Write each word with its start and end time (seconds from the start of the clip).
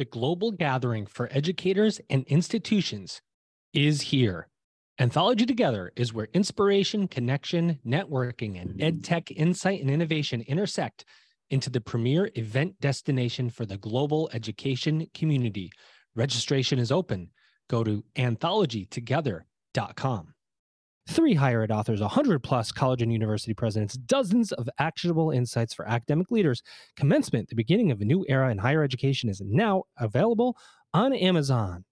the 0.00 0.04
global 0.06 0.50
gathering 0.50 1.04
for 1.04 1.28
educators 1.30 2.00
and 2.08 2.24
institutions, 2.24 3.20
is 3.74 4.00
here. 4.00 4.48
Anthology 4.98 5.44
Together 5.44 5.92
is 5.94 6.14
where 6.14 6.28
inspiration, 6.32 7.06
connection, 7.06 7.78
networking, 7.86 8.58
and 8.58 8.80
edtech 8.80 9.30
insight 9.36 9.82
and 9.82 9.90
innovation 9.90 10.40
intersect 10.48 11.04
into 11.50 11.68
the 11.68 11.82
premier 11.82 12.30
event 12.34 12.80
destination 12.80 13.50
for 13.50 13.66
the 13.66 13.76
global 13.76 14.30
education 14.32 15.06
community. 15.12 15.70
Registration 16.14 16.78
is 16.78 16.90
open. 16.90 17.28
Go 17.68 17.84
to 17.84 18.02
anthologytogether.com. 18.16 20.34
Three 21.10 21.34
higher 21.34 21.62
ed 21.62 21.72
authors, 21.72 22.00
100 22.00 22.38
plus 22.40 22.70
college 22.70 23.02
and 23.02 23.12
university 23.12 23.52
presidents, 23.52 23.94
dozens 23.94 24.52
of 24.52 24.68
actionable 24.78 25.32
insights 25.32 25.74
for 25.74 25.84
academic 25.88 26.30
leaders. 26.30 26.62
Commencement, 26.94 27.48
the 27.48 27.56
beginning 27.56 27.90
of 27.90 28.00
a 28.00 28.04
new 28.04 28.24
era 28.28 28.48
in 28.52 28.58
higher 28.58 28.84
education, 28.84 29.28
is 29.28 29.40
now 29.40 29.82
available 29.98 30.56
on 30.94 31.12
Amazon. 31.12 31.84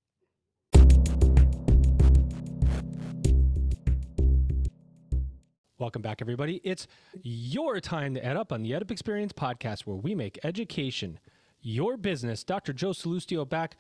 Welcome 5.81 6.03
back, 6.03 6.19
everybody. 6.21 6.61
It's 6.63 6.87
your 7.21 7.81
time 7.81 8.15
to 8.15 8.21
EdUp 8.21 8.53
on 8.53 8.63
the 8.63 8.71
EdUp 8.71 8.93
Experience 8.93 9.33
podcast, 9.33 9.81
where 9.81 9.97
we 9.97 10.15
make 10.15 10.39
education 10.45 11.19
your 11.61 11.97
business. 11.97 12.45
Dr. 12.45 12.73
Joe 12.73 12.91
Sallustio 12.91 13.49
back 13.49 13.77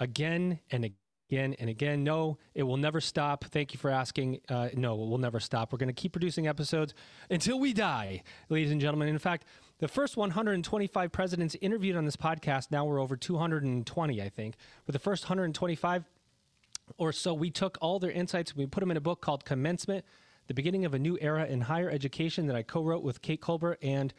again 0.00 0.58
and 0.72 0.84
again 0.86 0.96
and 1.38 1.70
again. 1.70 2.04
No, 2.04 2.38
it 2.54 2.62
will 2.62 2.76
never 2.76 3.00
stop. 3.00 3.44
Thank 3.44 3.72
you 3.72 3.78
for 3.78 3.90
asking. 3.90 4.40
Uh, 4.48 4.68
no, 4.74 4.94
it 4.94 5.08
will 5.08 5.18
never 5.18 5.40
stop. 5.40 5.72
We're 5.72 5.78
going 5.78 5.88
to 5.88 5.92
keep 5.92 6.12
producing 6.12 6.46
episodes 6.46 6.94
until 7.30 7.58
we 7.58 7.72
die, 7.72 8.22
ladies 8.48 8.70
and 8.70 8.80
gentlemen. 8.80 9.08
In 9.08 9.18
fact, 9.18 9.44
the 9.78 9.88
first 9.88 10.16
125 10.16 11.12
presidents 11.12 11.56
interviewed 11.60 11.96
on 11.96 12.04
this 12.04 12.16
podcast, 12.16 12.70
now 12.70 12.84
we're 12.84 13.00
over 13.00 13.16
220, 13.16 14.22
I 14.22 14.28
think. 14.28 14.56
For 14.84 14.92
the 14.92 14.98
first 14.98 15.24
125 15.24 16.04
or 16.98 17.12
so, 17.12 17.32
we 17.32 17.50
took 17.50 17.78
all 17.80 17.98
their 17.98 18.10
insights, 18.10 18.56
we 18.56 18.66
put 18.66 18.80
them 18.80 18.90
in 18.90 18.96
a 18.96 19.00
book 19.00 19.20
called 19.20 19.44
Commencement 19.44 20.04
the 20.50 20.54
beginning 20.54 20.84
of 20.84 20.94
a 20.94 20.98
new 20.98 21.16
era 21.20 21.46
in 21.46 21.60
higher 21.60 21.88
education 21.88 22.48
that 22.48 22.56
I 22.56 22.64
co 22.64 22.82
wrote 22.82 23.04
with 23.04 23.22
Kate 23.22 23.40
Colbert 23.40 23.78
and 23.82 24.12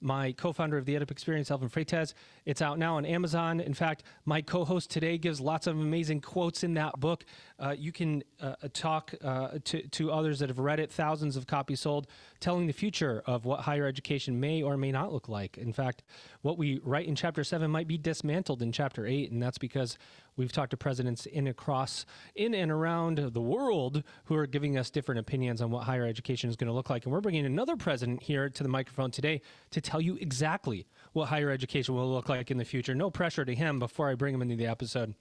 my 0.00 0.32
co-founder 0.32 0.76
of 0.76 0.84
the 0.84 0.94
EdUp 0.94 1.10
Experience, 1.10 1.50
Elvin 1.50 1.68
Freytes. 1.68 2.14
It's 2.44 2.62
out 2.62 2.78
now 2.78 2.96
on 2.96 3.04
Amazon. 3.06 3.60
In 3.60 3.74
fact, 3.74 4.02
my 4.24 4.42
co-host 4.42 4.90
today 4.90 5.18
gives 5.18 5.40
lots 5.40 5.66
of 5.66 5.76
amazing 5.76 6.20
quotes 6.20 6.62
in 6.62 6.74
that 6.74 6.98
book. 7.00 7.24
Uh, 7.58 7.74
you 7.76 7.92
can 7.92 8.22
uh, 8.40 8.54
talk 8.72 9.14
uh, 9.24 9.58
to, 9.64 9.86
to 9.88 10.12
others 10.12 10.38
that 10.40 10.48
have 10.48 10.58
read 10.58 10.80
it, 10.80 10.92
thousands 10.92 11.36
of 11.36 11.46
copies 11.46 11.80
sold, 11.80 12.06
telling 12.40 12.66
the 12.66 12.72
future 12.72 13.22
of 13.26 13.44
what 13.44 13.60
higher 13.60 13.86
education 13.86 14.38
may 14.38 14.62
or 14.62 14.76
may 14.76 14.92
not 14.92 15.12
look 15.12 15.28
like. 15.28 15.58
In 15.58 15.72
fact, 15.72 16.02
what 16.42 16.58
we 16.58 16.80
write 16.82 17.06
in 17.06 17.14
chapter 17.14 17.44
seven 17.44 17.70
might 17.70 17.88
be 17.88 17.98
dismantled 17.98 18.62
in 18.62 18.72
chapter 18.72 19.06
eight, 19.06 19.30
and 19.30 19.42
that's 19.42 19.58
because 19.58 19.98
we've 20.36 20.52
talked 20.52 20.70
to 20.70 20.76
presidents 20.76 21.26
in 21.26 21.46
across, 21.46 22.04
in 22.34 22.54
and 22.54 22.70
around 22.70 23.18
the 23.18 23.40
world 23.40 24.02
who 24.24 24.34
are 24.34 24.46
giving 24.46 24.76
us 24.76 24.90
different 24.90 25.18
opinions 25.18 25.62
on 25.62 25.70
what 25.70 25.84
higher 25.84 26.06
education 26.06 26.50
is 26.50 26.56
going 26.56 26.68
to 26.68 26.74
look 26.74 26.90
like. 26.90 27.04
And 27.04 27.12
we're 27.12 27.20
bringing 27.20 27.46
another 27.46 27.76
president 27.76 28.22
here 28.22 28.48
to 28.48 28.62
the 28.62 28.68
microphone 28.68 29.10
today 29.10 29.40
to 29.70 29.80
tell 29.80 30.00
you 30.00 30.16
exactly 30.20 30.86
what 31.12 31.28
higher 31.28 31.50
education 31.50 31.94
will 31.94 32.12
look 32.12 32.28
like 32.28 32.50
in 32.50 32.58
the 32.58 32.64
future. 32.64 32.94
No 32.94 33.10
pressure 33.10 33.44
to 33.44 33.54
him 33.54 33.78
before 33.78 34.10
I 34.10 34.14
bring 34.14 34.34
him 34.34 34.42
into 34.42 34.56
the 34.56 34.66
episode. 34.66 35.14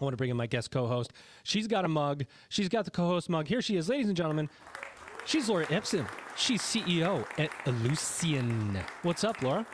I 0.00 0.04
want 0.04 0.14
to 0.14 0.16
bring 0.16 0.30
in 0.30 0.36
my 0.38 0.46
guest 0.46 0.70
co-host. 0.70 1.12
She's 1.42 1.66
got 1.66 1.84
a 1.84 1.88
mug. 1.88 2.24
She's 2.48 2.70
got 2.70 2.86
the 2.86 2.90
co-host 2.90 3.28
mug. 3.28 3.46
Here 3.46 3.60
she 3.60 3.76
is, 3.76 3.90
ladies 3.90 4.08
and 4.08 4.16
gentlemen. 4.16 4.48
She's 5.24 5.48
Laura 5.48 5.66
Ipsen. 5.66 6.08
She's 6.36 6.62
CEO 6.62 7.24
at 7.38 7.50
Ellucian. 7.64 8.82
What's 9.02 9.24
up, 9.24 9.40
Laura? 9.42 9.66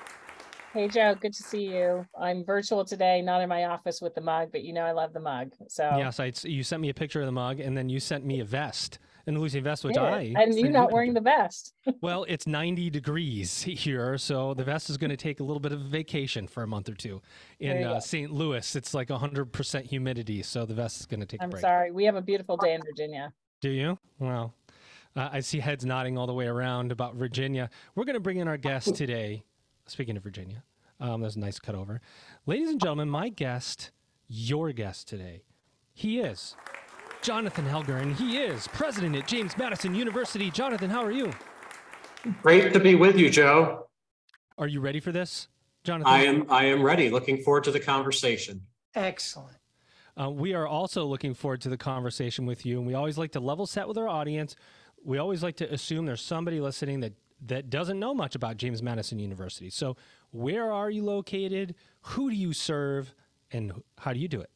Hey 0.73 0.89
Joe, 0.89 1.15
good 1.19 1.33
to 1.33 1.43
see 1.43 1.63
you. 1.63 2.07
I'm 2.21 2.45
virtual 2.45 2.85
today, 2.85 3.23
not 3.23 3.41
in 3.41 3.49
my 3.49 3.65
office 3.65 4.03
with 4.03 4.15
the 4.15 4.21
mug, 4.21 4.51
but 4.53 4.63
you 4.63 4.75
know 4.75 4.83
I 4.83 4.93
love 4.93 5.15
the 5.15 5.21
mug. 5.21 5.53
So 5.69 5.91
yes, 5.97 6.21
I, 6.21 6.33
you 6.43 6.63
sent 6.63 6.83
me 6.83 6.91
a 6.91 6.95
picture 6.95 7.21
of 7.21 7.27
the 7.27 7.33
mug, 7.33 7.61
and 7.61 7.75
then 7.75 7.89
you 7.89 7.99
sent 7.99 8.27
me 8.27 8.41
a 8.41 8.45
vest, 8.45 8.99
an 9.27 9.37
Ellucian 9.37 9.63
vest, 9.63 9.85
which 9.85 9.97
I 9.97 10.35
and 10.37 10.55
you're 10.55 10.69
not 10.69 10.93
wearing 10.93 11.15
the 11.15 11.21
vest. 11.23 11.73
well, 12.03 12.27
it's 12.29 12.47
90 12.47 12.91
degrees 12.91 13.63
here, 13.63 14.19
so 14.19 14.53
the 14.53 14.65
vest 14.65 14.91
is 14.91 14.99
going 14.99 15.09
to 15.09 15.17
take 15.17 15.41
a 15.41 15.45
little 15.45 15.61
bit 15.61 15.73
of 15.73 15.81
vacation 15.81 16.47
for 16.47 16.63
a 16.63 16.67
month 16.67 16.91
or 16.91 16.95
two. 16.95 17.23
In 17.59 17.83
uh, 17.83 17.99
St. 17.99 18.31
Louis, 18.31 18.77
it's 18.77 18.93
like 18.93 19.09
100% 19.09 19.85
humidity, 19.85 20.43
so 20.43 20.67
the 20.67 20.75
vest 20.75 21.01
is 21.01 21.07
going 21.07 21.21
to 21.21 21.27
take. 21.27 21.41
I'm 21.41 21.49
a 21.49 21.53
break. 21.53 21.63
sorry, 21.63 21.91
we 21.91 22.05
have 22.05 22.17
a 22.17 22.23
beautiful 22.23 22.59
day 22.59 22.75
in 22.75 22.83
Virginia. 22.83 23.33
Do 23.63 23.71
you? 23.71 23.99
Well, 24.19 24.53
uh, 25.17 25.31
I 25.33 25.41
see 25.41 25.61
heads 25.61 25.85
nodding 25.85 26.19
all 26.19 26.27
the 26.27 26.35
way 26.35 26.47
around 26.47 26.93
about 26.93 27.15
Virginia. 27.15 27.71
We're 27.95 28.05
going 28.05 28.15
to 28.15 28.21
bring 28.21 28.37
in 28.37 28.49
our 28.49 28.59
guest 28.59 28.95
today. 28.95 29.45
Speaking 29.87 30.17
of 30.17 30.23
Virginia, 30.23 30.63
um, 31.01 31.21
there's 31.21 31.37
a 31.37 31.41
nice 31.41 31.59
cut 31.59 31.75
over. 31.75 32.01
Ladies 32.45 32.71
and 32.71 32.81
gentlemen, 32.81 33.09
my 33.09 33.29
guest, 33.29 33.93
your 34.29 34.73
guest 34.73 35.09
today, 35.09 35.43
he 35.93 36.19
is 36.21 36.57
Jonathan 37.23 37.67
Alger, 37.69 37.97
and 37.97 38.15
he 38.17 38.39
is 38.39 38.69
president 38.69 39.17
at 39.17 39.27
James 39.27 39.57
Madison 39.57 39.95
University. 39.95 40.51
Jonathan, 40.51 40.91
how 40.91 41.03
are 41.03 41.13
you? 41.13 41.33
Great 42.43 42.73
to 42.73 42.81
be 42.81 42.95
with 42.95 43.17
you, 43.17 43.31
Joe. 43.31 43.87
Are 44.59 44.67
you 44.67 44.81
ready 44.81 45.01
for 45.01 45.13
this, 45.13 45.49
Jonathan? 45.85 46.13
I 46.13 46.25
am. 46.25 46.47
I 46.51 46.65
am 46.65 46.83
ready. 46.83 47.09
Looking 47.09 47.43
forward 47.43 47.65
to 47.65 47.71
the 47.71 47.81
conversation. 47.81 48.63
Excellent. 48.95 49.57
Uh, 50.19 50.31
we 50.31 50.55
are 50.55 50.67
also 50.67 51.05
looking 51.05 51.35
forward 51.35 51.61
to 51.61 51.69
the 51.69 51.77
conversation 51.77 52.47
with 52.47 52.65
you, 52.65 52.79
and 52.79 52.87
we 52.87 52.95
always 52.95 53.19
like 53.19 53.33
to 53.33 53.41
level 53.41 53.67
set 53.67 53.87
with 53.87 53.99
our 53.99 54.09
audience 54.09 54.57
we 55.07 55.19
always 55.19 55.43
like 55.43 55.57
to 55.57 55.73
assume 55.73 56.05
there's 56.05 56.21
somebody 56.21 56.61
listening 56.61 57.01
that 57.01 57.13
that 57.47 57.71
doesn't 57.71 57.99
know 57.99 58.15
much 58.15 58.35
about 58.35 58.57
James 58.57 58.83
Madison 58.83 59.19
University. 59.19 59.71
So, 59.71 59.97
where 60.31 60.73
are 60.73 60.91
you 60.91 61.05
located? 61.05 61.75
Who 62.01 62.31
do 62.31 62.37
you 62.37 62.53
serve? 62.53 63.15
And 63.53 63.73
how 63.99 64.13
do 64.13 64.19
you 64.19 64.27
do 64.27 64.41
it? 64.41 64.51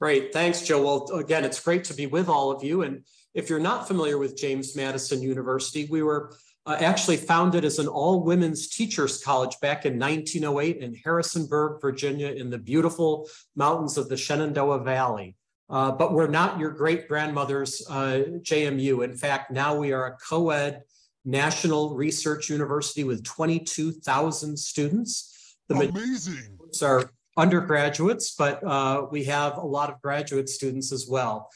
Great. 0.00 0.32
Thanks, 0.32 0.62
Joe. 0.62 0.82
Well, 0.82 1.18
again, 1.20 1.44
it's 1.44 1.60
great 1.60 1.84
to 1.84 1.94
be 1.94 2.06
with 2.06 2.28
all 2.28 2.50
of 2.50 2.64
you. 2.64 2.82
And 2.82 3.04
if 3.34 3.48
you're 3.48 3.60
not 3.60 3.86
familiar 3.86 4.18
with 4.18 4.36
James 4.36 4.74
Madison 4.74 5.22
University, 5.22 5.86
we 5.88 6.02
were 6.02 6.34
uh, 6.66 6.76
actually 6.80 7.16
founded 7.16 7.64
as 7.64 7.78
an 7.78 7.86
all 7.86 8.24
women's 8.24 8.68
teachers 8.68 9.22
college 9.22 9.54
back 9.60 9.86
in 9.86 9.98
1908 9.98 10.78
in 10.78 10.94
Harrisonburg, 11.04 11.80
Virginia, 11.80 12.28
in 12.32 12.50
the 12.50 12.58
beautiful 12.58 13.28
mountains 13.54 13.96
of 13.96 14.08
the 14.08 14.16
Shenandoah 14.16 14.82
Valley. 14.82 15.36
Uh, 15.72 15.90
but 15.90 16.12
we're 16.12 16.28
not 16.28 16.58
your 16.58 16.70
great 16.70 17.08
grandmother's 17.08 17.82
uh, 17.88 18.24
JMU. 18.42 19.02
In 19.02 19.16
fact, 19.16 19.50
now 19.50 19.74
we 19.74 19.92
are 19.92 20.06
a 20.06 20.16
co 20.18 20.50
ed 20.50 20.82
national 21.24 21.96
research 21.96 22.50
university 22.50 23.04
with 23.04 23.24
22,000 23.24 24.58
students. 24.58 25.56
The 25.68 25.88
Amazing. 25.88 26.58
Are 26.82 27.10
undergraduates, 27.36 28.34
but 28.34 28.62
uh, 28.64 29.06
we 29.10 29.24
have 29.24 29.56
a 29.56 29.64
lot 29.64 29.88
of 29.88 30.00
graduate 30.02 30.48
students 30.48 30.92
as 30.92 31.06
well. 31.08 31.48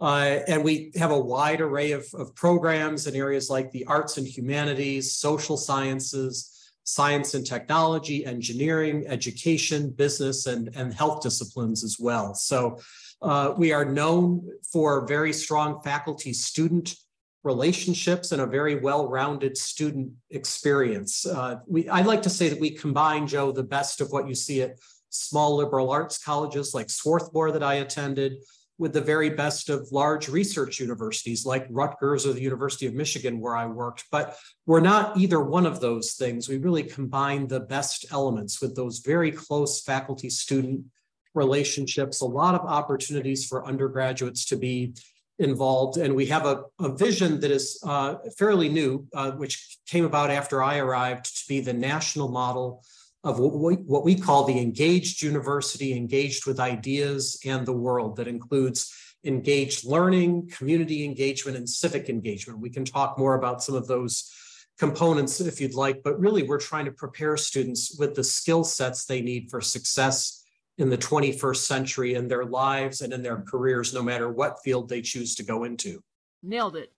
Uh, 0.00 0.40
and 0.46 0.62
we 0.62 0.92
have 0.96 1.10
a 1.10 1.18
wide 1.18 1.60
array 1.60 1.92
of, 1.92 2.06
of, 2.14 2.34
programs 2.34 3.06
in 3.06 3.14
areas 3.16 3.48
like 3.48 3.70
the 3.70 3.84
arts 3.86 4.16
and 4.16 4.26
humanities, 4.26 5.12
social 5.12 5.56
sciences, 5.56 6.72
science 6.84 7.34
and 7.34 7.46
technology, 7.46 8.26
engineering, 8.26 9.04
education, 9.06 9.90
business, 9.90 10.46
and, 10.46 10.70
and 10.76 10.92
health 10.92 11.22
disciplines 11.22 11.82
as 11.82 11.96
well. 11.98 12.34
So 12.34 12.78
uh, 13.22 13.54
we 13.56 13.72
are 13.72 13.84
known 13.84 14.48
for 14.72 15.06
very 15.06 15.32
strong 15.32 15.80
faculty 15.82 16.32
student 16.32 16.94
relationships 17.42 18.32
and 18.32 18.40
a 18.40 18.46
very 18.46 18.76
well-rounded 18.76 19.56
student 19.56 20.12
experience. 20.30 21.26
Uh, 21.26 21.56
we, 21.66 21.88
I 21.88 22.02
like 22.02 22.22
to 22.22 22.30
say 22.30 22.48
that 22.48 22.60
we 22.60 22.70
combine, 22.70 23.26
Joe, 23.26 23.52
the 23.52 23.62
best 23.62 24.00
of 24.00 24.10
what 24.10 24.28
you 24.28 24.34
see 24.34 24.62
at 24.62 24.78
small 25.10 25.56
liberal 25.56 25.90
arts 25.90 26.18
colleges 26.18 26.74
like 26.74 26.88
Swarthmore 26.88 27.52
that 27.52 27.62
I 27.62 27.74
attended, 27.74 28.38
with 28.76 28.92
the 28.92 29.00
very 29.00 29.30
best 29.30 29.70
of 29.70 29.92
large 29.92 30.28
research 30.28 30.80
universities 30.80 31.46
like 31.46 31.66
Rutgers 31.70 32.26
or 32.26 32.32
the 32.32 32.42
University 32.42 32.86
of 32.86 32.94
Michigan, 32.94 33.38
where 33.38 33.54
I 33.54 33.66
worked. 33.66 34.04
But 34.10 34.36
we're 34.66 34.80
not 34.80 35.16
either 35.16 35.40
one 35.40 35.64
of 35.64 35.80
those 35.80 36.14
things. 36.14 36.48
We 36.48 36.58
really 36.58 36.82
combine 36.82 37.46
the 37.46 37.60
best 37.60 38.06
elements 38.10 38.60
with 38.60 38.74
those 38.74 38.98
very 38.98 39.30
close 39.30 39.80
faculty 39.82 40.28
student 40.28 40.86
relationships, 41.34 42.20
a 42.20 42.26
lot 42.26 42.54
of 42.54 42.62
opportunities 42.62 43.46
for 43.46 43.66
undergraduates 43.66 44.44
to 44.46 44.56
be 44.56 44.94
involved. 45.38 45.98
And 45.98 46.14
we 46.14 46.26
have 46.26 46.46
a, 46.46 46.62
a 46.80 46.94
vision 46.94 47.40
that 47.40 47.50
is 47.50 47.80
uh, 47.84 48.16
fairly 48.38 48.68
new, 48.68 49.06
uh, 49.14 49.32
which 49.32 49.78
came 49.86 50.04
about 50.04 50.30
after 50.30 50.62
I 50.62 50.78
arrived 50.78 51.24
to 51.26 51.44
be 51.48 51.60
the 51.60 51.72
national 51.72 52.28
model 52.28 52.84
of 53.24 53.38
what 53.38 53.54
we, 53.54 53.74
what 53.74 54.04
we 54.04 54.14
call 54.14 54.44
the 54.44 54.58
engaged 54.60 55.22
university, 55.22 55.96
engaged 55.96 56.46
with 56.46 56.60
ideas 56.60 57.40
and 57.44 57.66
the 57.66 57.72
world, 57.72 58.16
that 58.16 58.28
includes 58.28 58.92
engaged 59.24 59.86
learning, 59.86 60.48
community 60.48 61.04
engagement, 61.04 61.56
and 61.56 61.68
civic 61.68 62.08
engagement. 62.08 62.60
We 62.60 62.70
can 62.70 62.84
talk 62.84 63.18
more 63.18 63.34
about 63.34 63.62
some 63.62 63.74
of 63.74 63.86
those 63.86 64.30
components 64.78 65.40
if 65.40 65.60
you'd 65.60 65.74
like, 65.74 66.02
but 66.02 66.20
really 66.20 66.42
we're 66.42 66.58
trying 66.58 66.84
to 66.84 66.92
prepare 66.92 67.36
students 67.36 67.96
with 67.98 68.14
the 68.14 68.24
skill 68.24 68.62
sets 68.62 69.06
they 69.06 69.22
need 69.22 69.50
for 69.50 69.60
success 69.60 70.43
in 70.78 70.90
the 70.90 70.98
21st 70.98 71.56
century 71.56 72.14
in 72.14 72.28
their 72.28 72.44
lives 72.44 73.00
and 73.00 73.12
in 73.12 73.22
their 73.22 73.38
careers, 73.42 73.94
no 73.94 74.02
matter 74.02 74.30
what 74.30 74.62
field 74.62 74.88
they 74.88 75.00
choose 75.00 75.34
to 75.36 75.42
go 75.42 75.64
into. 75.64 76.02
Nailed 76.42 76.76
it. 76.76 76.92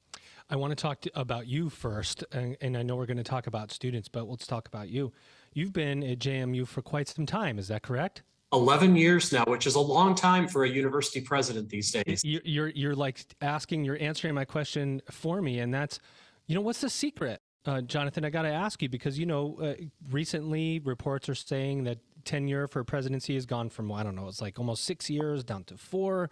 I 0.48 0.56
want 0.56 0.70
to 0.70 0.76
talk 0.76 1.00
to, 1.02 1.10
about 1.18 1.46
you 1.46 1.68
first, 1.68 2.24
and, 2.32 2.56
and 2.60 2.76
I 2.76 2.82
know 2.82 2.96
we're 2.96 3.06
going 3.06 3.16
to 3.16 3.24
talk 3.24 3.48
about 3.48 3.72
students, 3.72 4.08
but 4.08 4.28
let's 4.28 4.46
talk 4.46 4.68
about 4.68 4.88
you. 4.88 5.12
You've 5.52 5.72
been 5.72 6.02
at 6.04 6.20
JMU 6.20 6.66
for 6.68 6.82
quite 6.82 7.08
some 7.08 7.26
time, 7.26 7.58
is 7.58 7.68
that 7.68 7.82
correct? 7.82 8.22
11 8.52 8.94
years 8.94 9.32
now, 9.32 9.44
which 9.46 9.66
is 9.66 9.74
a 9.74 9.80
long 9.80 10.14
time 10.14 10.46
for 10.46 10.64
a 10.64 10.68
university 10.68 11.20
president 11.20 11.68
these 11.68 11.90
days. 11.90 12.22
You're 12.24 12.68
you're 12.68 12.94
like 12.94 13.24
asking, 13.42 13.84
you're 13.84 14.00
answering 14.00 14.34
my 14.34 14.44
question 14.44 15.02
for 15.10 15.42
me, 15.42 15.58
and 15.58 15.74
that's, 15.74 15.98
you 16.46 16.54
know, 16.54 16.60
what's 16.60 16.80
the 16.80 16.88
secret, 16.88 17.42
uh, 17.66 17.80
Jonathan? 17.80 18.24
I 18.24 18.30
got 18.30 18.42
to 18.42 18.52
ask 18.52 18.80
you 18.82 18.88
because 18.88 19.18
you 19.18 19.26
know, 19.26 19.58
uh, 19.60 19.74
recently 20.10 20.78
reports 20.78 21.28
are 21.28 21.34
saying 21.34 21.84
that 21.84 21.98
tenure 22.26 22.66
for 22.66 22.84
presidency 22.84 23.34
has 23.34 23.46
gone 23.46 23.70
from 23.70 23.90
I 23.90 24.02
don't 24.02 24.14
know, 24.14 24.28
it's 24.28 24.42
like 24.42 24.58
almost 24.58 24.84
six 24.84 25.08
years 25.08 25.42
down 25.44 25.64
to 25.64 25.76
four. 25.76 26.30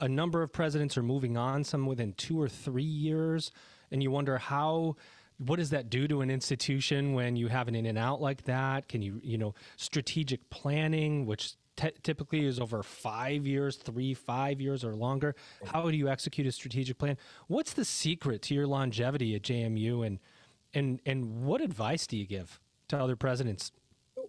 A 0.00 0.08
number 0.08 0.42
of 0.42 0.52
presidents 0.52 0.96
are 0.96 1.02
moving 1.02 1.36
on, 1.36 1.62
some 1.62 1.86
within 1.86 2.14
two 2.14 2.40
or 2.40 2.48
three 2.48 2.82
years, 2.82 3.52
and 3.92 4.02
you 4.02 4.10
wonder 4.10 4.38
how 4.38 4.96
what 5.38 5.56
does 5.56 5.70
that 5.70 5.88
do 5.88 6.06
to 6.06 6.20
an 6.20 6.30
institution 6.30 7.14
when 7.14 7.34
you 7.36 7.48
have 7.48 7.66
an 7.68 7.74
in 7.74 7.86
and 7.86 7.96
out 7.96 8.20
like 8.20 8.44
that? 8.44 8.88
Can 8.88 9.00
you, 9.00 9.20
you 9.22 9.38
know, 9.38 9.54
strategic 9.76 10.50
planning, 10.50 11.24
which 11.24 11.54
t- 11.76 11.92
typically 12.02 12.44
is 12.44 12.60
over 12.60 12.82
five 12.82 13.46
years, 13.46 13.76
three, 13.76 14.14
five 14.14 14.60
years 14.60 14.84
or 14.84 14.94
longer. 14.94 15.34
How 15.64 15.90
do 15.90 15.96
you 15.96 16.08
execute 16.08 16.46
a 16.46 16.52
strategic 16.52 16.98
plan? 16.98 17.16
What's 17.46 17.72
the 17.72 17.84
secret 17.84 18.42
to 18.42 18.54
your 18.54 18.66
longevity 18.66 19.34
at 19.34 19.42
JMU, 19.42 20.06
and 20.06 20.18
and 20.74 21.00
and 21.06 21.44
what 21.44 21.60
advice 21.60 22.06
do 22.06 22.16
you 22.16 22.26
give 22.26 22.60
to 22.88 22.98
other 22.98 23.16
presidents? 23.16 23.72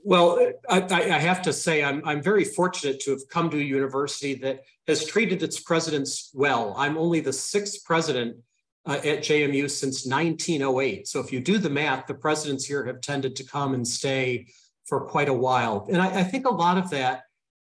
Well, 0.04 0.52
I, 0.70 0.82
I 0.90 1.20
have 1.20 1.42
to 1.44 1.54
say 1.54 1.84
I'm 1.84 2.02
I'm 2.06 2.22
very 2.22 2.44
fortunate 2.44 3.00
to 3.02 3.12
have 3.12 3.28
come 3.30 3.50
to 3.52 3.58
a 3.58 3.64
university 3.64 4.34
that 4.36 4.62
has 4.88 5.06
treated 5.06 5.44
its 5.44 5.60
presidents 5.60 6.32
well. 6.34 6.74
I'm 6.78 6.98
only 6.98 7.20
the 7.20 7.34
sixth 7.34 7.84
president 7.86 8.38
uh, 8.86 8.94
at 8.94 9.20
JMU 9.20 9.70
since 9.70 10.06
1908. 10.06 11.08
So 11.08 11.20
if 11.20 11.32
you 11.32 11.40
do 11.40 11.58
the 11.58 11.70
math, 11.70 12.08
the 12.08 12.16
presidents 12.16 12.66
here 12.66 12.86
have 12.86 13.02
tended 13.02 13.36
to 13.36 13.44
come 13.44 13.74
and 13.74 13.88
stay 13.88 14.48
for 14.86 15.02
quite 15.02 15.30
a 15.30 15.34
while. 15.34 15.88
And 15.92 16.02
I, 16.02 16.22
I 16.22 16.24
think 16.24 16.46
a 16.46 16.54
lot 16.54 16.78
of 16.78 16.90
that 16.90 17.24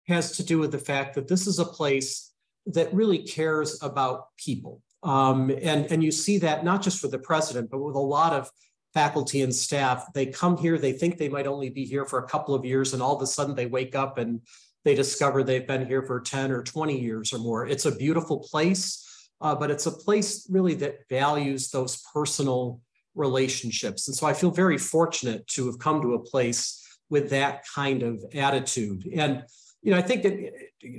has 0.08 0.36
to 0.36 0.42
do 0.42 0.58
with 0.58 0.72
the 0.72 0.78
fact 0.78 1.14
that 1.14 1.28
this 1.28 1.46
is 1.46 1.58
a 1.58 1.64
place 1.64 2.32
that 2.66 2.92
really 2.92 3.19
cares 3.19 3.82
about 3.82 4.26
people. 4.36 4.82
Um, 5.02 5.50
and, 5.50 5.86
and 5.90 6.02
you 6.02 6.10
see 6.10 6.38
that 6.38 6.64
not 6.64 6.82
just 6.82 6.98
for 6.98 7.08
the 7.08 7.19
president, 7.19 7.70
but 7.70 7.78
with 7.78 7.94
a 7.94 8.00
lot 8.00 8.32
of 8.32 8.50
faculty 8.94 9.43
and 9.43 9.55
staff. 9.55 10.12
They 10.14 10.26
come 10.26 10.56
here, 10.56 10.79
they 10.79 10.93
think 10.93 11.19
they 11.19 11.29
might 11.29 11.46
only 11.46 11.69
be 11.69 11.85
here 11.85 12.06
for 12.06 12.20
a 12.20 12.29
couple 12.29 12.55
of 12.55 12.64
years, 12.64 12.94
and 12.94 13.02
all 13.02 13.17
of 13.17 13.23
a 13.23 13.26
sudden 13.26 13.55
they 13.55 13.67
wake 13.67 13.94
up 13.94 14.19
and 14.19 14.41
they 14.85 14.94
discover 14.94 15.43
they've 15.43 15.67
been 15.67 15.87
here 15.87 16.02
for 16.02 16.20
10 16.20 16.52
or 16.52 16.62
20 16.62 17.00
years 17.00 17.32
or 17.32 17.38
more. 17.38 17.67
It's 17.67 17.87
a 17.87 17.96
beautiful 17.96 18.38
place 18.38 19.05
uh, 19.41 19.55
but 19.55 19.70
it's 19.70 19.87
a 19.87 19.91
place 19.91 20.49
really 20.50 20.75
that 20.75 21.08
values 21.08 21.70
those 21.70 22.02
personal 22.12 22.81
relationships. 23.14 24.08
And 24.08 24.17
so 24.17 24.26
I 24.26 24.32
feel 24.32 24.50
very 24.50 24.79
fortunate 24.79 25.46
to 25.49 25.67
have 25.67 25.79
come 25.79 26.02
to 26.02 26.14
a 26.14 26.19
place 26.19 26.82
with 27.11 27.31
that 27.31 27.64
kind 27.75 28.02
of 28.02 28.25
attitude. 28.35 29.06
And 29.14 29.44
you 29.82 29.91
know, 29.91 29.99
I 29.99 30.02
think 30.02 30.23
that 30.23 30.50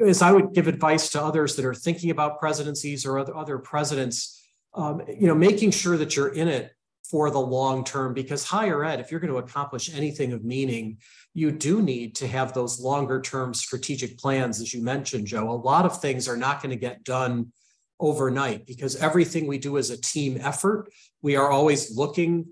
as 0.06 0.22
I 0.22 0.32
would 0.32 0.54
give 0.54 0.68
advice 0.68 1.10
to 1.10 1.24
others 1.24 1.56
that 1.56 1.66
are 1.66 1.74
thinking 1.74 2.12
about 2.12 2.40
presidencies 2.40 3.04
or 3.04 3.18
other, 3.18 3.36
other 3.36 3.58
presidents, 3.58 4.40
um, 4.76 5.02
you 5.08 5.26
know, 5.26 5.34
making 5.34 5.72
sure 5.72 5.98
that 5.98 6.16
you're 6.16 6.34
in 6.34 6.48
it 6.48 6.72
for 7.10 7.30
the 7.30 7.40
long 7.40 7.84
term 7.84 8.14
because 8.14 8.44
higher 8.44 8.84
ed 8.84 9.00
if 9.00 9.12
you're 9.12 9.20
going 9.20 9.32
to 9.32 9.40
accomplish 9.40 9.94
anything 9.96 10.34
of 10.34 10.44
meaning 10.44 10.98
you 11.34 11.52
do 11.52 11.82
need 11.82 12.16
to 12.16 12.28
have 12.28 12.54
those 12.54 12.80
longer 12.80 13.22
term 13.22 13.54
strategic 13.54 14.18
plans 14.18 14.60
as 14.60 14.74
you 14.74 14.84
mentioned 14.84 15.28
joe 15.28 15.50
a 15.50 15.52
lot 15.52 15.86
of 15.86 16.02
things 16.02 16.28
are 16.28 16.38
not 16.38 16.62
going 16.62 16.72
to 16.72 16.76
get 16.76 17.04
done 17.04 17.52
overnight 18.00 18.66
because 18.66 18.96
everything 18.98 19.48
we 19.48 19.58
do 19.58 19.78
is 19.78 19.90
a 19.90 20.00
team 20.00 20.38
effort. 20.42 20.90
We 21.22 21.36
are 21.36 21.52
always 21.52 21.96
looking 21.96 22.48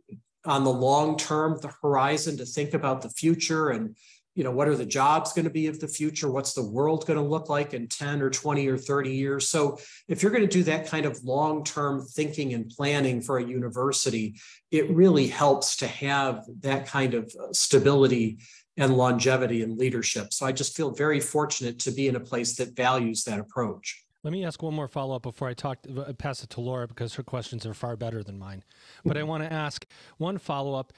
on 0.46 0.64
the 0.64 0.72
long 0.72 1.18
term, 1.18 1.58
the 1.62 1.74
horizon 1.82 2.38
to 2.38 2.46
think 2.46 2.74
about 2.74 3.02
the 3.02 3.10
future 3.10 3.70
and 3.70 3.96
you 4.36 4.44
know 4.44 4.52
what 4.52 4.68
are 4.68 4.76
the 4.76 4.86
jobs 4.86 5.34
going 5.34 5.46
to 5.46 5.52
be 5.52 5.68
of 5.68 5.80
the 5.80 5.88
future 5.88 6.30
what's 6.30 6.54
the 6.54 6.64
world 6.64 7.06
going 7.06 7.18
to 7.20 7.26
look 7.26 7.50
like 7.50 7.74
in 7.74 7.88
10 7.88 8.22
or 8.22 8.30
20 8.30 8.68
or 8.68 8.78
30 8.78 9.14
years 9.14 9.48
so 9.50 9.78
if 10.08 10.22
you're 10.22 10.32
going 10.32 10.48
to 10.48 10.48
do 10.48 10.64
that 10.64 10.88
kind 10.88 11.06
of 11.06 11.24
long-term 11.24 12.06
thinking 12.06 12.54
and 12.54 12.70
planning 12.70 13.22
for 13.22 13.38
a 13.38 13.46
university 13.46 14.36
it 14.72 14.90
really 14.90 15.28
helps 15.28 15.78
to 15.78 15.88
have 15.88 16.46
that 16.62 16.88
kind 16.88 17.14
of 17.14 17.34
uh, 17.40 17.52
stability 17.52 18.40
and 18.78 18.98
longevity 18.98 19.62
and 19.62 19.78
leadership 19.78 20.34
so 20.34 20.46
i 20.46 20.52
just 20.52 20.76
feel 20.76 20.92
very 20.92 21.20
fortunate 21.20 21.80
to 21.80 21.92
be 21.92 22.08
in 22.08 22.16
a 22.16 22.20
place 22.20 22.56
that 22.56 22.76
values 22.76 23.24
that 23.24 23.40
approach 23.40 24.04
let 24.24 24.32
me 24.32 24.46
ask 24.46 24.64
one 24.64 24.74
more 24.74 24.88
follow 24.88 25.18
up 25.18 25.22
before 25.22 25.50
I 25.50 25.54
talk 25.54 25.80
uh, 25.98 26.14
pass 26.14 26.44
it 26.44 26.50
to 26.52 26.62
Laura 26.62 26.88
because 26.88 27.14
her 27.16 27.24
questions 27.24 27.66
are 27.66 27.74
far 27.74 27.98
better 27.98 28.24
than 28.24 28.40
mine. 28.40 28.64
But 29.04 29.18
I 29.18 29.24
want 29.24 29.44
to 29.44 29.52
ask 29.52 29.86
one 30.18 30.38
follow 30.38 30.76
up. 30.76 30.94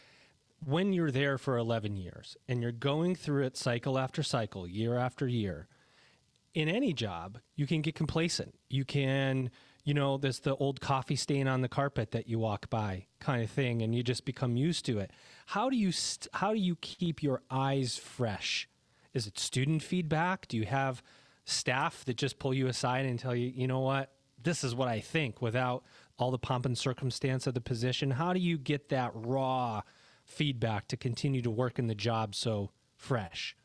When 0.65 0.93
you're 0.93 1.11
there 1.11 1.37
for 1.37 1.57
11 1.57 1.95
years 1.95 2.35
and 2.47 2.59
you're 2.59 2.71
going 2.71 3.15
through 3.15 3.43
it 3.45 3.55
cycle 3.55 3.99
after 3.99 4.23
cycle, 4.23 4.67
year 4.67 4.97
after 4.97 5.27
year, 5.27 5.67
in 6.55 6.69
any 6.69 6.91
job, 6.91 7.37
you 7.55 7.67
can 7.67 7.81
get 7.81 7.93
complacent. 7.93 8.55
You 8.69 8.83
can, 8.83 9.51
you 9.83 9.93
know, 9.93 10.17
there's 10.17 10.39
the 10.39 10.55
old 10.55 10.81
coffee 10.81 11.17
stain 11.17 11.47
on 11.47 11.61
the 11.61 11.67
carpet 11.67 12.11
that 12.11 12.27
you 12.27 12.39
walk 12.39 12.69
by 12.71 13.05
kind 13.19 13.43
of 13.43 13.51
thing, 13.51 13.83
and 13.83 13.93
you 13.93 14.01
just 14.01 14.25
become 14.25 14.55
used 14.55 14.85
to 14.85 14.97
it. 14.97 15.11
How 15.45 15.69
do 15.69 15.77
you 15.77 15.91
st- 15.91 16.29
how 16.33 16.53
do 16.53 16.59
you 16.59 16.77
keep 16.77 17.21
your 17.21 17.43
eyes 17.51 17.97
fresh? 17.97 18.67
Is 19.13 19.27
it 19.27 19.37
student 19.37 19.83
feedback? 19.83 20.47
Do 20.47 20.57
you 20.57 20.65
have 20.65 21.03
staff 21.43 22.03
that 22.05 22.17
just 22.17 22.39
pull 22.39 22.53
you 22.53 22.67
aside 22.67 23.05
and 23.05 23.19
tell 23.19 23.35
you, 23.35 23.51
you 23.53 23.67
know 23.67 23.81
what, 23.81 24.13
this 24.41 24.63
is 24.63 24.73
what 24.73 24.87
I 24.87 24.99
think 24.99 25.41
without 25.41 25.83
all 26.17 26.31
the 26.31 26.39
pomp 26.39 26.65
and 26.65 26.77
circumstance 26.77 27.45
of 27.45 27.53
the 27.53 27.61
position? 27.61 28.11
How 28.11 28.33
do 28.33 28.39
you 28.39 28.57
get 28.57 28.89
that 28.89 29.11
raw 29.13 29.81
feedback 30.25 30.87
to 30.89 30.97
continue 30.97 31.41
to 31.41 31.51
work 31.51 31.79
in 31.79 31.87
the 31.87 31.95
job 31.95 32.35
so 32.35 32.71
fresh? 32.95 33.55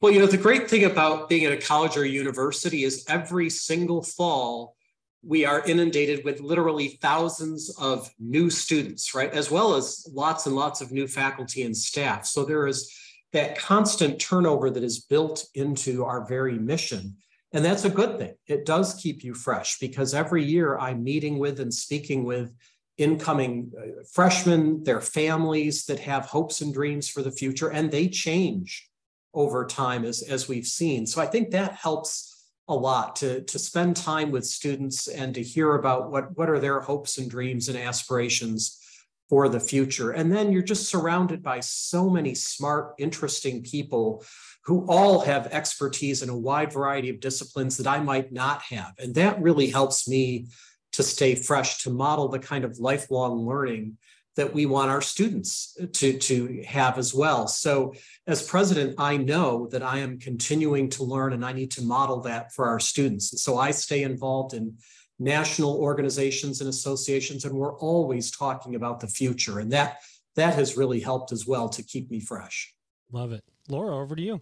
Well, 0.00 0.12
you 0.12 0.18
know, 0.18 0.26
the 0.26 0.36
great 0.36 0.68
thing 0.68 0.84
about 0.84 1.28
being 1.28 1.44
at 1.44 1.52
a 1.52 1.56
college 1.56 1.96
or 1.96 2.02
a 2.02 2.08
university 2.08 2.84
is 2.84 3.04
every 3.08 3.48
single 3.48 4.02
fall, 4.02 4.74
we 5.22 5.44
are 5.44 5.64
inundated 5.64 6.24
with 6.24 6.40
literally 6.40 6.98
thousands 7.00 7.74
of 7.78 8.10
new 8.18 8.50
students, 8.50 9.14
right? 9.14 9.32
As 9.32 9.50
well 9.50 9.74
as 9.74 10.04
lots 10.12 10.46
and 10.46 10.56
lots 10.56 10.80
of 10.80 10.90
new 10.90 11.06
faculty 11.06 11.62
and 11.62 11.76
staff. 11.76 12.26
So 12.26 12.44
there 12.44 12.66
is 12.66 12.92
that 13.32 13.56
constant 13.56 14.20
turnover 14.20 14.68
that 14.70 14.82
is 14.82 15.00
built 15.00 15.46
into 15.54 16.04
our 16.04 16.26
very 16.26 16.58
mission. 16.58 17.16
And 17.52 17.64
that's 17.64 17.84
a 17.84 17.90
good 17.90 18.18
thing. 18.18 18.34
It 18.46 18.66
does 18.66 18.94
keep 18.94 19.22
you 19.22 19.34
fresh 19.34 19.78
because 19.78 20.14
every 20.14 20.42
year 20.42 20.78
I'm 20.78 21.04
meeting 21.04 21.38
with 21.38 21.60
and 21.60 21.72
speaking 21.72 22.24
with 22.24 22.52
incoming 22.98 23.72
uh, 23.78 24.02
freshmen, 24.12 24.84
their 24.84 25.00
families 25.00 25.86
that 25.86 26.00
have 26.00 26.26
hopes 26.26 26.60
and 26.60 26.74
dreams 26.74 27.08
for 27.08 27.22
the 27.22 27.30
future, 27.30 27.70
and 27.70 27.90
they 27.90 28.08
change 28.08 28.88
over 29.34 29.66
time 29.66 30.04
as, 30.04 30.22
as 30.22 30.48
we've 30.48 30.66
seen. 30.66 31.06
So 31.06 31.20
I 31.20 31.26
think 31.26 31.50
that 31.50 31.72
helps 31.72 32.28
a 32.68 32.74
lot 32.74 33.16
to, 33.16 33.42
to 33.42 33.58
spend 33.58 33.96
time 33.96 34.30
with 34.30 34.46
students 34.46 35.08
and 35.08 35.34
to 35.34 35.42
hear 35.42 35.74
about 35.74 36.10
what, 36.10 36.36
what 36.36 36.48
are 36.48 36.60
their 36.60 36.80
hopes 36.80 37.18
and 37.18 37.30
dreams 37.30 37.68
and 37.68 37.78
aspirations 37.78 38.78
for 39.28 39.48
the 39.48 39.60
future. 39.60 40.10
And 40.10 40.30
then 40.30 40.52
you're 40.52 40.62
just 40.62 40.90
surrounded 40.90 41.42
by 41.42 41.60
so 41.60 42.10
many 42.10 42.34
smart, 42.34 42.94
interesting 42.98 43.62
people 43.62 44.24
who 44.64 44.86
all 44.88 45.20
have 45.20 45.46
expertise 45.46 46.22
in 46.22 46.28
a 46.28 46.36
wide 46.36 46.72
variety 46.72 47.08
of 47.08 47.18
disciplines 47.18 47.78
that 47.78 47.86
I 47.86 48.00
might 48.00 48.32
not 48.32 48.62
have. 48.62 48.92
And 48.98 49.14
that 49.14 49.40
really 49.40 49.68
helps 49.68 50.06
me 50.06 50.48
to 50.92 51.02
stay 51.02 51.34
fresh, 51.34 51.82
to 51.82 51.90
model 51.90 52.28
the 52.28 52.38
kind 52.38 52.64
of 52.64 52.78
lifelong 52.78 53.46
learning 53.46 53.96
that 54.36 54.54
we 54.54 54.64
want 54.64 54.90
our 54.90 55.02
students 55.02 55.76
to, 55.92 56.18
to 56.18 56.62
have 56.66 56.96
as 56.96 57.12
well. 57.12 57.46
So, 57.46 57.94
as 58.26 58.42
president, 58.42 58.94
I 58.98 59.18
know 59.18 59.68
that 59.68 59.82
I 59.82 59.98
am 59.98 60.18
continuing 60.18 60.88
to 60.90 61.04
learn 61.04 61.34
and 61.34 61.44
I 61.44 61.52
need 61.52 61.70
to 61.72 61.82
model 61.82 62.20
that 62.22 62.52
for 62.54 62.66
our 62.66 62.80
students. 62.80 63.32
And 63.32 63.40
so, 63.40 63.58
I 63.58 63.72
stay 63.72 64.02
involved 64.02 64.54
in 64.54 64.78
national 65.18 65.76
organizations 65.76 66.60
and 66.60 66.68
associations, 66.68 67.44
and 67.44 67.54
we're 67.54 67.76
always 67.78 68.30
talking 68.30 68.74
about 68.74 69.00
the 69.00 69.06
future. 69.06 69.58
And 69.60 69.70
that 69.72 69.98
that 70.34 70.54
has 70.54 70.78
really 70.78 71.00
helped 71.00 71.30
as 71.30 71.46
well 71.46 71.68
to 71.68 71.82
keep 71.82 72.10
me 72.10 72.20
fresh. 72.20 72.74
Love 73.10 73.32
it. 73.32 73.44
Laura, 73.68 73.96
over 73.98 74.16
to 74.16 74.22
you. 74.22 74.40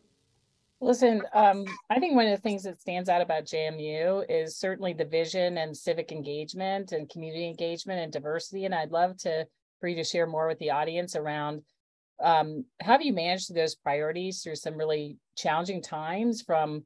Listen, 0.83 1.23
um, 1.35 1.65
I 1.91 1.99
think 1.99 2.15
one 2.15 2.27
of 2.27 2.31
the 2.31 2.43
things 2.43 2.63
that 2.63 2.81
stands 2.81 3.11
out 3.11 3.21
about 3.21 3.45
JMU 3.45 4.25
is 4.31 4.57
certainly 4.57 4.95
the 4.95 5.05
vision 5.05 5.59
and 5.59 5.77
civic 5.77 6.11
engagement 6.11 6.93
and 6.93 7.11
community 7.11 7.47
engagement 7.47 8.01
and 8.01 8.11
diversity. 8.11 8.65
And 8.65 8.75
I'd 8.75 8.91
love 8.91 9.19
to 9.19 9.47
for 9.79 9.89
you 9.89 9.97
to 9.97 10.05
share 10.05 10.27
more 10.27 10.47
with 10.47 10.59
the 10.59 10.71
audience 10.71 11.17
around 11.17 11.63
um, 12.23 12.65
how 12.81 12.93
have 12.93 13.03
you 13.03 13.13
managed 13.13 13.55
those 13.55 13.75
priorities 13.75 14.43
through 14.43 14.57
some 14.57 14.77
really 14.77 15.17
challenging 15.37 15.83
times 15.83 16.43
from 16.43 16.85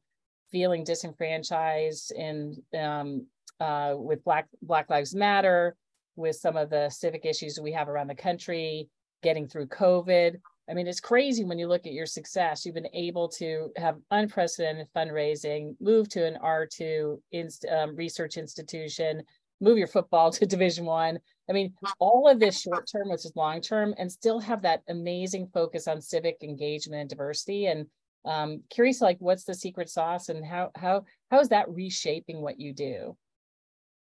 feeling 0.50 0.84
disenfranchised 0.84 2.12
in 2.12 2.56
um, 2.78 3.26
uh, 3.60 3.94
with 3.96 4.24
Black 4.24 4.46
Black 4.62 4.88
Lives 4.90 5.14
Matter, 5.14 5.76
with 6.16 6.36
some 6.36 6.56
of 6.56 6.70
the 6.70 6.88
civic 6.90 7.24
issues 7.24 7.58
we 7.60 7.72
have 7.72 7.88
around 7.88 8.08
the 8.08 8.14
country, 8.14 8.88
getting 9.22 9.48
through 9.48 9.66
COVID. 9.66 10.36
I 10.68 10.74
mean, 10.74 10.86
it's 10.86 11.00
crazy 11.00 11.44
when 11.44 11.58
you 11.58 11.68
look 11.68 11.86
at 11.86 11.92
your 11.92 12.06
success. 12.06 12.64
You've 12.64 12.74
been 12.74 12.88
able 12.94 13.28
to 13.30 13.70
have 13.76 13.98
unprecedented 14.10 14.88
fundraising, 14.96 15.76
move 15.80 16.08
to 16.10 16.26
an 16.26 16.38
R2 16.42 17.20
inst, 17.32 17.66
um, 17.66 17.94
research 17.96 18.36
institution, 18.38 19.22
move 19.60 19.76
your 19.78 19.86
football 19.86 20.30
to 20.32 20.46
Division 20.46 20.84
One. 20.86 21.18
I. 21.48 21.52
Mean, 21.52 21.74
all 21.98 22.28
of 22.28 22.40
this 22.40 22.60
short 22.60 22.88
term, 22.90 23.10
which 23.10 23.26
is 23.26 23.32
long 23.36 23.60
term, 23.60 23.94
and 23.98 24.10
still 24.10 24.40
have 24.40 24.62
that 24.62 24.82
amazing 24.88 25.48
focus 25.52 25.86
on 25.86 26.00
civic 26.00 26.42
engagement 26.42 27.00
and 27.00 27.10
diversity. 27.10 27.66
And 27.66 27.86
Um, 28.26 28.62
curious, 28.70 29.02
like, 29.02 29.18
what's 29.20 29.44
the 29.44 29.54
secret 29.54 29.90
sauce, 29.90 30.30
and 30.30 30.42
how 30.46 30.70
how 30.76 31.04
how 31.30 31.40
is 31.40 31.50
that 31.50 31.68
reshaping 31.68 32.40
what 32.40 32.58
you 32.58 32.72
do? 32.72 33.16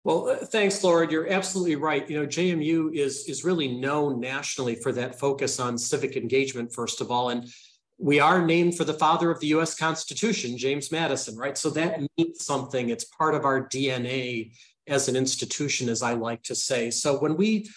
Well, 0.03 0.29
uh, 0.29 0.36
thanks, 0.38 0.83
Laura. 0.83 1.10
You're 1.10 1.31
absolutely 1.31 1.77
right. 1.77 2.10
You 2.10 2.19
know, 2.19 2.27
JMU 2.27 2.93
is 2.93 3.25
is 3.29 3.45
really 3.45 3.69
known 3.69 4.19
nationally 4.19 4.75
for 4.75 4.91
that 4.91 5.19
focus 5.19 5.60
on 5.60 5.77
civic 5.77 6.17
engagement, 6.17 6.74
first 6.74 7.00
of 7.00 7.10
all, 7.10 7.29
and 7.29 7.48
we 7.98 8.19
are 8.19 8.45
named 8.45 8.75
for 8.75 8.83
the 8.83 8.93
father 8.93 9.31
of 9.31 9.39
the 9.39 9.48
U.S. 9.48 9.75
Constitution, 9.75 10.57
James 10.57 10.91
Madison, 10.91 11.38
right? 11.38 11.57
So 11.57 11.69
that 11.72 12.01
means 12.17 12.43
something. 12.43 12.89
It's 12.89 13.05
part 13.05 13.33
of 13.33 13.45
our 13.45 13.67
DNA 13.69 14.51
as 14.88 15.07
an 15.07 15.15
institution, 15.15 15.88
as 15.88 16.01
I 16.01 16.13
like 16.13 16.43
to 16.43 16.55
say. 16.55 16.91
So 16.91 17.17
when 17.19 17.38
we 17.38 17.69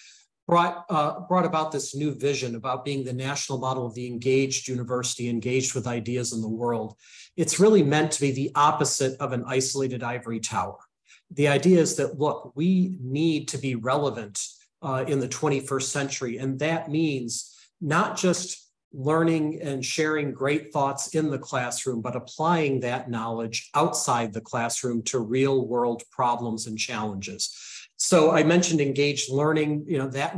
brought 0.48 0.84
uh, 0.90 1.20
brought 1.20 1.46
about 1.46 1.70
this 1.70 1.94
new 1.94 2.12
vision 2.12 2.56
about 2.56 2.84
being 2.84 3.04
the 3.04 3.12
national 3.12 3.58
model 3.58 3.86
of 3.86 3.94
the 3.94 4.08
engaged 4.08 4.66
university, 4.66 5.28
engaged 5.28 5.76
with 5.76 5.86
ideas 5.86 6.32
in 6.32 6.40
the 6.40 6.48
world, 6.48 6.96
it's 7.36 7.60
really 7.60 7.84
meant 7.84 8.10
to 8.12 8.20
be 8.20 8.32
the 8.32 8.50
opposite 8.56 9.16
of 9.20 9.32
an 9.32 9.44
isolated 9.46 10.02
ivory 10.02 10.40
tower 10.40 10.78
the 11.30 11.48
idea 11.48 11.80
is 11.80 11.96
that, 11.96 12.18
look, 12.18 12.52
we 12.54 12.98
need 13.00 13.48
to 13.48 13.58
be 13.58 13.74
relevant 13.74 14.40
uh, 14.82 15.04
in 15.06 15.20
the 15.20 15.28
21st 15.28 15.82
century. 15.82 16.38
And 16.38 16.58
that 16.60 16.90
means 16.90 17.54
not 17.80 18.16
just 18.16 18.70
learning 18.92 19.60
and 19.60 19.84
sharing 19.84 20.32
great 20.32 20.72
thoughts 20.72 21.14
in 21.14 21.30
the 21.30 21.38
classroom, 21.38 22.00
but 22.00 22.16
applying 22.16 22.80
that 22.80 23.10
knowledge 23.10 23.68
outside 23.74 24.32
the 24.32 24.40
classroom 24.40 25.02
to 25.02 25.18
real 25.18 25.66
world 25.66 26.02
problems 26.10 26.66
and 26.66 26.78
challenges. 26.78 27.54
So 27.96 28.30
I 28.30 28.42
mentioned 28.42 28.80
engaged 28.80 29.30
learning, 29.30 29.84
you 29.88 29.98
know, 29.98 30.08
that 30.08 30.36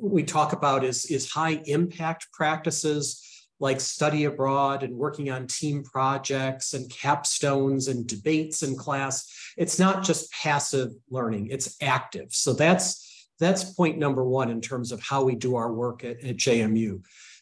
we 0.00 0.22
talk 0.22 0.52
about 0.52 0.84
is, 0.84 1.06
is 1.06 1.30
high 1.30 1.60
impact 1.64 2.28
practices 2.32 3.24
like 3.60 3.80
study 3.80 4.24
abroad 4.24 4.82
and 4.82 4.96
working 4.96 5.30
on 5.30 5.46
team 5.46 5.82
projects 5.82 6.74
and 6.74 6.90
capstones 6.90 7.88
and 7.90 8.06
debates 8.06 8.62
in 8.62 8.76
class. 8.76 9.52
It's 9.56 9.78
not 9.78 10.04
just 10.04 10.32
passive 10.32 10.92
learning, 11.10 11.48
it's 11.50 11.76
active. 11.80 12.32
So 12.32 12.52
that's 12.52 13.04
that's 13.40 13.72
point 13.74 13.98
number 13.98 14.24
one 14.24 14.50
in 14.50 14.60
terms 14.60 14.90
of 14.90 15.00
how 15.00 15.22
we 15.22 15.36
do 15.36 15.56
our 15.56 15.72
work 15.72 16.04
at, 16.04 16.24
at 16.24 16.36
JMU. 16.36 17.00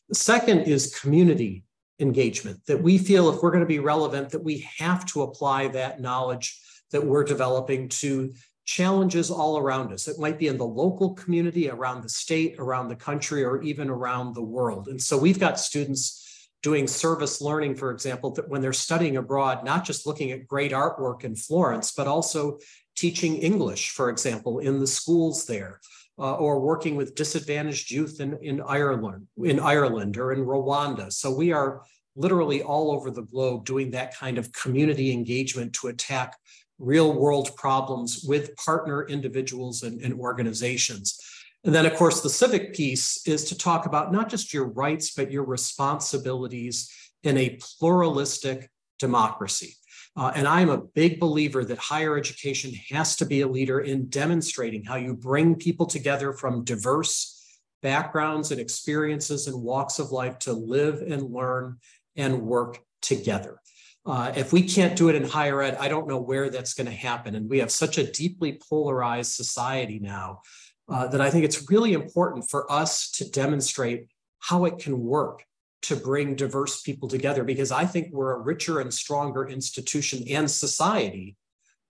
The 0.08 0.14
second 0.14 0.60
is 0.60 0.94
community 0.94 1.64
engagement, 1.98 2.60
that 2.66 2.82
we 2.82 2.98
feel 2.98 3.30
if 3.30 3.42
we're 3.42 3.50
going 3.50 3.62
to 3.62 3.66
be 3.66 3.78
relevant, 3.78 4.30
that 4.30 4.44
we 4.44 4.68
have 4.78 5.06
to 5.06 5.22
apply 5.22 5.68
that 5.68 6.00
knowledge 6.00 6.60
that 6.92 7.04
we're 7.04 7.24
developing 7.24 7.88
to 7.88 8.32
challenges 8.66 9.30
all 9.30 9.56
around 9.56 9.92
us. 9.92 10.08
It 10.08 10.18
might 10.18 10.38
be 10.38 10.48
in 10.48 10.58
the 10.58 10.66
local 10.66 11.14
community, 11.14 11.70
around 11.70 12.02
the 12.02 12.08
state, 12.08 12.56
around 12.58 12.88
the 12.88 12.96
country, 12.96 13.44
or 13.44 13.62
even 13.62 13.88
around 13.88 14.34
the 14.34 14.42
world. 14.42 14.88
And 14.88 15.00
so 15.00 15.16
we've 15.16 15.38
got 15.38 15.58
students 15.58 16.50
doing 16.62 16.88
service 16.88 17.40
learning, 17.40 17.76
for 17.76 17.92
example, 17.92 18.32
that 18.32 18.48
when 18.48 18.60
they're 18.60 18.72
studying 18.72 19.16
abroad, 19.16 19.64
not 19.64 19.84
just 19.84 20.04
looking 20.04 20.32
at 20.32 20.48
great 20.48 20.72
artwork 20.72 21.22
in 21.22 21.36
Florence, 21.36 21.92
but 21.92 22.08
also 22.08 22.58
teaching 22.96 23.36
English, 23.36 23.90
for 23.90 24.10
example, 24.10 24.58
in 24.58 24.80
the 24.80 24.86
schools 24.86 25.46
there. 25.46 25.80
Uh, 26.18 26.34
or 26.36 26.60
working 26.60 26.96
with 26.96 27.14
disadvantaged 27.14 27.90
youth 27.90 28.20
in, 28.20 28.38
in 28.40 28.62
Ireland, 28.62 29.26
in 29.44 29.60
Ireland 29.60 30.16
or 30.16 30.32
in 30.32 30.46
Rwanda. 30.46 31.12
So 31.12 31.30
we 31.30 31.52
are 31.52 31.82
literally 32.14 32.62
all 32.62 32.90
over 32.90 33.10
the 33.10 33.24
globe 33.24 33.66
doing 33.66 33.90
that 33.90 34.16
kind 34.16 34.38
of 34.38 34.50
community 34.50 35.12
engagement 35.12 35.74
to 35.74 35.88
attack 35.88 36.34
real 36.78 37.12
world 37.12 37.54
problems 37.56 38.24
with 38.26 38.54
partner 38.56 39.06
individuals 39.06 39.82
and, 39.82 40.00
and, 40.02 40.14
organizations. 40.14 41.18
And 41.64 41.74
then, 41.74 41.86
of 41.86 41.94
course, 41.94 42.20
the 42.20 42.30
civic 42.30 42.74
piece 42.74 43.26
is 43.26 43.44
to 43.44 43.58
talk 43.58 43.86
about 43.86 44.12
not 44.12 44.28
just 44.28 44.52
your 44.52 44.66
rights, 44.66 45.14
but 45.14 45.32
your 45.32 45.44
responsibilities 45.44 46.90
in 47.22 47.36
a 47.38 47.58
pluralistic 47.60 48.70
democracy. 48.98 49.74
Uh, 50.16 50.32
and 50.34 50.48
I'm 50.48 50.70
a 50.70 50.78
big 50.78 51.20
believer 51.20 51.64
that 51.64 51.78
higher 51.78 52.16
education 52.16 52.72
has 52.90 53.16
to 53.16 53.26
be 53.26 53.42
a 53.42 53.48
leader 53.48 53.80
in 53.80 54.08
demonstrating 54.08 54.84
how 54.84 54.96
you 54.96 55.14
bring 55.14 55.56
people 55.56 55.86
together 55.86 56.32
from 56.32 56.64
diverse 56.64 57.36
backgrounds 57.82 58.50
and 58.50 58.60
experiences 58.60 59.46
and 59.46 59.62
walks 59.62 59.98
of 59.98 60.12
life 60.12 60.38
to 60.40 60.52
live 60.52 61.02
and 61.02 61.22
learn 61.22 61.78
and 62.16 62.40
work 62.42 62.78
together. 63.02 63.60
Uh, 64.06 64.32
if 64.36 64.52
we 64.52 64.62
can't 64.62 64.96
do 64.96 65.08
it 65.08 65.16
in 65.16 65.24
higher 65.24 65.60
ed, 65.62 65.76
I 65.80 65.88
don't 65.88 66.06
know 66.06 66.20
where 66.20 66.48
that's 66.48 66.74
going 66.74 66.86
to 66.86 66.92
happen. 66.92 67.34
And 67.34 67.50
we 67.50 67.58
have 67.58 67.72
such 67.72 67.98
a 67.98 68.10
deeply 68.10 68.60
polarized 68.68 69.32
society 69.32 69.98
now 69.98 70.42
uh, 70.88 71.08
that 71.08 71.20
I 71.20 71.28
think 71.30 71.44
it's 71.44 71.68
really 71.68 71.92
important 71.92 72.48
for 72.48 72.70
us 72.70 73.10
to 73.12 73.28
demonstrate 73.28 74.08
how 74.38 74.64
it 74.64 74.78
can 74.78 75.00
work 75.00 75.42
to 75.82 75.96
bring 75.96 76.36
diverse 76.36 76.82
people 76.82 77.08
together, 77.08 77.44
because 77.44 77.72
I 77.72 77.84
think 77.84 78.12
we're 78.12 78.34
a 78.34 78.40
richer 78.40 78.80
and 78.80 78.92
stronger 78.92 79.48
institution 79.48 80.24
and 80.30 80.50
society 80.50 81.36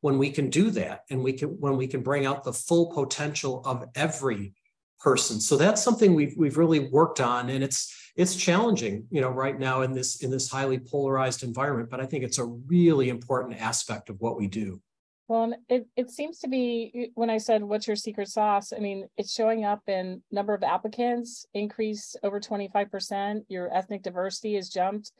when 0.00 0.18
we 0.18 0.30
can 0.30 0.50
do 0.50 0.70
that 0.70 1.00
and 1.10 1.22
we 1.22 1.32
can 1.32 1.48
when 1.60 1.76
we 1.76 1.86
can 1.86 2.02
bring 2.02 2.26
out 2.26 2.44
the 2.44 2.52
full 2.52 2.92
potential 2.92 3.62
of 3.64 3.84
every 3.94 4.54
person. 5.00 5.40
So 5.40 5.56
that's 5.56 5.82
something 5.82 6.14
we've 6.14 6.34
we've 6.36 6.58
really 6.58 6.88
worked 6.88 7.20
on, 7.20 7.48
and 7.50 7.62
it's 7.62 7.94
it's 8.16 8.34
challenging, 8.34 9.06
you 9.10 9.20
know, 9.20 9.28
right 9.28 9.58
now 9.58 9.82
in 9.82 9.92
this 9.92 10.22
in 10.22 10.30
this 10.30 10.50
highly 10.50 10.78
polarized 10.78 11.42
environment. 11.42 11.90
But 11.90 12.00
I 12.00 12.06
think 12.06 12.24
it's 12.24 12.38
a 12.38 12.44
really 12.44 13.10
important 13.10 13.60
aspect 13.60 14.08
of 14.08 14.20
what 14.20 14.38
we 14.38 14.46
do. 14.46 14.80
Well, 15.28 15.54
it, 15.68 15.86
it 15.96 16.10
seems 16.10 16.38
to 16.40 16.48
be 16.48 17.10
when 17.14 17.30
I 17.30 17.38
said, 17.38 17.62
what's 17.62 17.86
your 17.86 17.96
secret 17.96 18.28
sauce? 18.28 18.72
I 18.72 18.78
mean, 18.78 19.08
it's 19.16 19.34
showing 19.34 19.64
up 19.64 19.82
in 19.88 20.22
number 20.30 20.54
of 20.54 20.62
applicants 20.62 21.46
increase 21.52 22.14
over 22.22 22.38
25%. 22.38 23.40
Your 23.48 23.74
ethnic 23.74 24.02
diversity 24.02 24.54
has 24.54 24.68
jumped. 24.68 25.10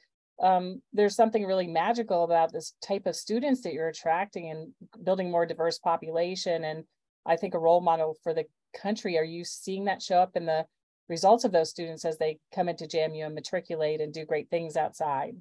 Um, 0.41 0.81
there's 0.93 1.17
something 1.17 1.45
really 1.45 1.67
magical 1.67 2.23
about 2.23 2.53
this 2.53 2.75
type 2.83 3.07
of 3.07 3.17
students 3.17 3.63
that 3.63 3.73
you're 3.73 3.89
attracting 3.89 4.51
and 4.51 4.73
building 5.03 5.31
more 5.31 5.45
diverse 5.45 5.79
population. 5.79 6.63
And 6.63 6.85
I 7.27 7.37
think 7.37 7.55
a 7.55 7.59
role 7.59 7.81
model 7.81 8.17
for 8.23 8.33
the 8.33 8.45
country. 8.77 9.19
Are 9.19 9.25
you 9.25 9.45
seeing 9.45 9.87
that 9.87 10.03
show 10.03 10.19
up 10.19 10.37
in 10.37 10.47
the 10.47 10.67
results 11.09 11.45
of 11.45 11.53
those 11.53 11.71
students 11.71 12.05
as 12.05 12.19
they 12.19 12.39
come 12.55 12.69
into 12.69 12.85
JMU 12.85 13.27
and 13.27 13.35
matriculate 13.35 14.01
and 14.01 14.13
do 14.13 14.25
great 14.25 14.51
things 14.51 14.77
outside? 14.77 15.37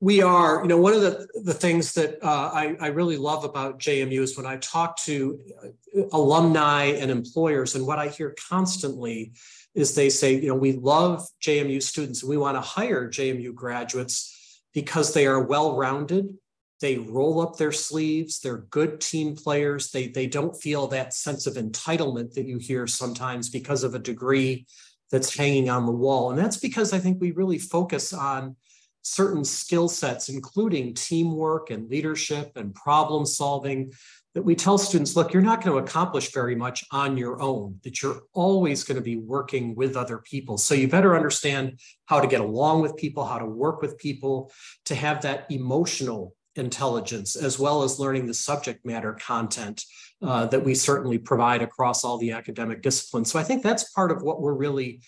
We 0.00 0.22
are, 0.22 0.60
you 0.62 0.68
know, 0.68 0.76
one 0.76 0.92
of 0.92 1.00
the, 1.00 1.26
the 1.44 1.54
things 1.54 1.94
that 1.94 2.22
uh, 2.22 2.50
I, 2.52 2.76
I 2.80 2.86
really 2.88 3.16
love 3.16 3.44
about 3.44 3.78
JMU 3.78 4.20
is 4.20 4.36
when 4.36 4.44
I 4.44 4.56
talk 4.56 4.96
to 4.98 5.38
uh, 5.62 6.02
alumni 6.12 6.84
and 6.84 7.10
employers, 7.10 7.74
and 7.74 7.86
what 7.86 7.98
I 7.98 8.08
hear 8.08 8.34
constantly 8.48 9.32
is 9.74 9.94
they 9.94 10.10
say, 10.10 10.34
you 10.34 10.48
know, 10.48 10.54
we 10.54 10.72
love 10.72 11.26
JMU 11.42 11.82
students 11.82 12.22
and 12.22 12.30
we 12.30 12.36
want 12.36 12.56
to 12.56 12.60
hire 12.60 13.08
JMU 13.08 13.54
graduates 13.54 14.62
because 14.72 15.14
they 15.14 15.26
are 15.26 15.42
well 15.42 15.76
rounded, 15.76 16.36
they 16.80 16.98
roll 16.98 17.40
up 17.40 17.56
their 17.56 17.72
sleeves. 17.72 18.40
They're 18.40 18.66
good 18.70 19.00
team 19.00 19.36
players. 19.36 19.90
They 19.90 20.08
they 20.08 20.26
don't 20.26 20.56
feel 20.56 20.86
that 20.88 21.14
sense 21.14 21.46
of 21.46 21.54
entitlement 21.54 22.34
that 22.34 22.46
you 22.46 22.58
hear 22.58 22.86
sometimes 22.86 23.48
because 23.48 23.84
of 23.84 23.94
a 23.94 23.98
degree 23.98 24.66
that's 25.10 25.36
hanging 25.36 25.70
on 25.70 25.86
the 25.86 25.92
wall. 25.92 26.30
And 26.30 26.38
that's 26.38 26.56
because 26.56 26.92
i 26.92 26.98
think 26.98 27.20
we 27.20 27.30
really 27.32 27.58
focus 27.58 28.12
on 28.12 28.56
certain 29.02 29.44
skill 29.44 29.86
sets 29.86 30.30
including 30.30 30.94
teamwork 30.94 31.70
and 31.70 31.90
leadership 31.90 32.52
and 32.56 32.74
problem 32.74 33.26
solving 33.26 33.92
that 34.34 34.42
we 34.42 34.54
tell 34.54 34.78
students 34.78 35.14
look 35.14 35.32
you're 35.32 35.42
not 35.42 35.62
going 35.62 35.76
to 35.76 35.86
accomplish 35.86 36.32
very 36.32 36.56
much 36.56 36.82
on 36.90 37.16
your 37.16 37.40
own 37.40 37.78
that 37.84 38.02
you're 38.02 38.22
always 38.32 38.82
going 38.82 38.96
to 38.96 39.02
be 39.02 39.16
working 39.16 39.74
with 39.74 39.94
other 39.94 40.18
people. 40.18 40.56
So 40.58 40.74
you 40.74 40.88
better 40.88 41.14
understand 41.14 41.78
how 42.06 42.20
to 42.20 42.26
get 42.26 42.40
along 42.40 42.80
with 42.80 42.96
people 42.96 43.24
how 43.24 43.38
to 43.38 43.46
work 43.46 43.82
with 43.82 43.98
people 43.98 44.50
to 44.86 44.94
have 44.94 45.20
that 45.22 45.46
emotional 45.50 46.34
intelligence 46.56 47.36
as 47.36 47.58
well 47.58 47.82
as 47.82 47.98
learning 47.98 48.26
the 48.26 48.34
subject 48.34 48.84
matter 48.84 49.14
content 49.14 49.84
uh, 50.22 50.46
that 50.46 50.64
we 50.64 50.74
certainly 50.74 51.18
provide 51.18 51.62
across 51.62 52.04
all 52.04 52.16
the 52.18 52.32
academic 52.32 52.80
disciplines. 52.80 53.30
So 53.30 53.38
I 53.38 53.42
think 53.42 53.62
that's 53.62 53.90
part 53.92 54.10
of 54.10 54.22
what 54.22 54.40
we're 54.40 54.54
really 54.54 55.02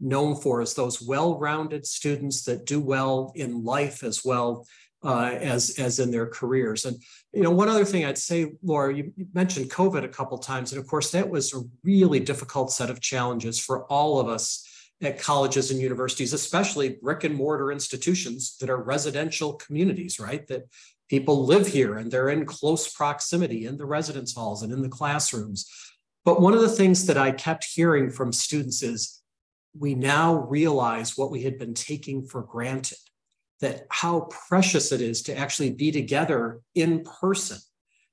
known 0.00 0.36
for 0.36 0.62
is 0.62 0.74
those 0.74 1.02
well-rounded 1.02 1.86
students 1.86 2.44
that 2.44 2.64
do 2.64 2.80
well 2.80 3.32
in 3.34 3.64
life 3.64 4.02
as 4.02 4.24
well 4.24 4.66
uh, 5.04 5.36
as 5.40 5.78
as 5.78 5.98
in 5.98 6.10
their 6.10 6.26
careers. 6.26 6.84
And 6.84 6.96
you 7.32 7.42
know, 7.42 7.50
one 7.50 7.68
other 7.68 7.84
thing 7.84 8.04
I'd 8.04 8.18
say, 8.18 8.52
Laura, 8.62 8.94
you, 8.94 9.12
you 9.16 9.26
mentioned 9.34 9.70
COVID 9.70 10.04
a 10.04 10.08
couple 10.08 10.38
times, 10.38 10.72
and 10.72 10.80
of 10.80 10.86
course 10.86 11.10
that 11.10 11.28
was 11.28 11.52
a 11.52 11.62
really 11.82 12.20
difficult 12.20 12.72
set 12.72 12.88
of 12.88 13.00
challenges 13.00 13.58
for 13.58 13.84
all 13.86 14.20
of 14.20 14.28
us 14.28 14.68
at 15.02 15.18
colleges 15.18 15.72
and 15.72 15.80
universities, 15.80 16.32
especially 16.32 16.96
brick 17.02 17.24
and 17.24 17.34
mortar 17.34 17.72
institutions 17.72 18.56
that 18.60 18.70
are 18.70 18.80
residential 18.80 19.54
communities, 19.54 20.20
right? 20.20 20.46
That 20.46 20.68
people 21.08 21.44
live 21.44 21.66
here 21.66 21.96
and 21.96 22.10
they're 22.10 22.30
in 22.30 22.46
close 22.46 22.92
proximity 22.92 23.66
in 23.66 23.76
the 23.76 23.86
residence 23.86 24.34
halls 24.34 24.62
and 24.62 24.72
in 24.72 24.82
the 24.82 24.88
classrooms. 24.88 25.70
But 26.24 26.40
one 26.40 26.54
of 26.54 26.60
the 26.60 26.68
things 26.68 27.06
that 27.06 27.18
I 27.18 27.32
kept 27.32 27.64
hearing 27.64 28.10
from 28.10 28.32
students 28.32 28.82
is 28.82 29.20
we 29.78 29.94
now 29.94 30.34
realize 30.34 31.16
what 31.16 31.30
we 31.30 31.42
had 31.42 31.58
been 31.58 31.74
taking 31.74 32.24
for 32.26 32.42
granted 32.42 32.98
that 33.60 33.86
how 33.90 34.28
precious 34.48 34.92
it 34.92 35.00
is 35.00 35.22
to 35.22 35.36
actually 35.36 35.70
be 35.70 35.92
together 35.92 36.60
in 36.74 37.04
person 37.04 37.58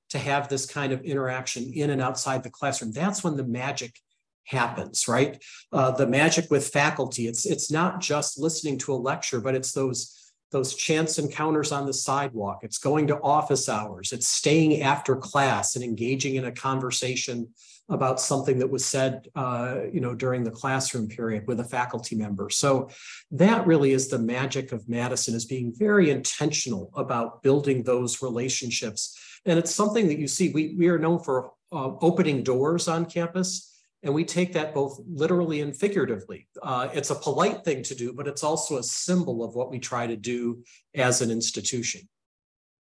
to 0.09 0.17
have 0.17 0.47
this 0.47 0.65
kind 0.65 0.93
of 0.93 1.01
interaction 1.01 1.71
in 1.73 1.89
and 1.89 2.01
outside 2.01 2.43
the 2.43 2.49
classroom. 2.49 2.91
That's 2.91 3.23
when 3.23 3.35
the 3.35 3.43
magic 3.43 3.99
happens, 4.45 5.07
right? 5.07 5.43
Uh, 5.71 5.91
the 5.91 6.07
magic 6.07 6.49
with 6.49 6.67
faculty. 6.69 7.27
It's 7.27 7.45
it's 7.45 7.71
not 7.71 7.99
just 7.99 8.39
listening 8.39 8.77
to 8.79 8.93
a 8.93 8.95
lecture, 8.95 9.41
but 9.41 9.55
it's 9.55 9.71
those 9.71 10.28
those 10.51 10.75
chance 10.75 11.19
encounters 11.19 11.71
on 11.71 11.85
the 11.85 11.93
sidewalk. 11.93 12.59
It's 12.63 12.77
going 12.79 13.07
to 13.07 13.21
office 13.21 13.69
hours. 13.69 14.11
It's 14.11 14.27
staying 14.27 14.81
after 14.81 15.15
class 15.15 15.75
and 15.75 15.83
engaging 15.83 16.35
in 16.35 16.45
a 16.45 16.51
conversation 16.51 17.49
about 17.89 18.21
something 18.21 18.59
that 18.59 18.69
was 18.69 18.85
said, 18.85 19.27
uh, 19.35 19.81
you 19.91 19.99
know, 19.99 20.13
during 20.13 20.43
the 20.43 20.51
classroom 20.51 21.07
period 21.07 21.47
with 21.47 21.59
a 21.59 21.63
faculty 21.63 22.15
member. 22.15 22.49
So 22.49 22.89
that 23.31 23.65
really 23.65 23.91
is 23.91 24.07
the 24.07 24.19
magic 24.19 24.71
of 24.71 24.87
Madison 24.87 25.33
is 25.35 25.45
being 25.45 25.73
very 25.75 26.11
intentional 26.11 26.91
about 26.95 27.41
building 27.41 27.83
those 27.83 28.21
relationships. 28.21 29.17
And 29.45 29.57
it's 29.57 29.73
something 29.73 30.07
that 30.07 30.19
you 30.19 30.27
see, 30.27 30.49
we, 30.49 30.75
we 30.77 30.87
are 30.89 30.99
known 30.99 31.19
for 31.19 31.51
uh, 31.71 31.91
opening 32.01 32.43
doors 32.43 32.87
on 32.87 33.05
campus. 33.05 33.78
And 34.03 34.13
we 34.13 34.23
take 34.23 34.53
that 34.53 34.73
both 34.73 34.99
literally 35.07 35.61
and 35.61 35.75
figuratively. 35.75 36.47
Uh, 36.61 36.87
it's 36.93 37.09
a 37.09 37.15
polite 37.15 37.65
thing 37.65 37.83
to 37.83 37.95
do, 37.95 38.13
but 38.13 38.27
it's 38.27 38.43
also 38.43 38.77
a 38.77 38.83
symbol 38.83 39.43
of 39.43 39.55
what 39.55 39.69
we 39.69 39.79
try 39.79 40.07
to 40.07 40.15
do 40.15 40.63
as 40.95 41.21
an 41.21 41.29
institution. 41.31 42.07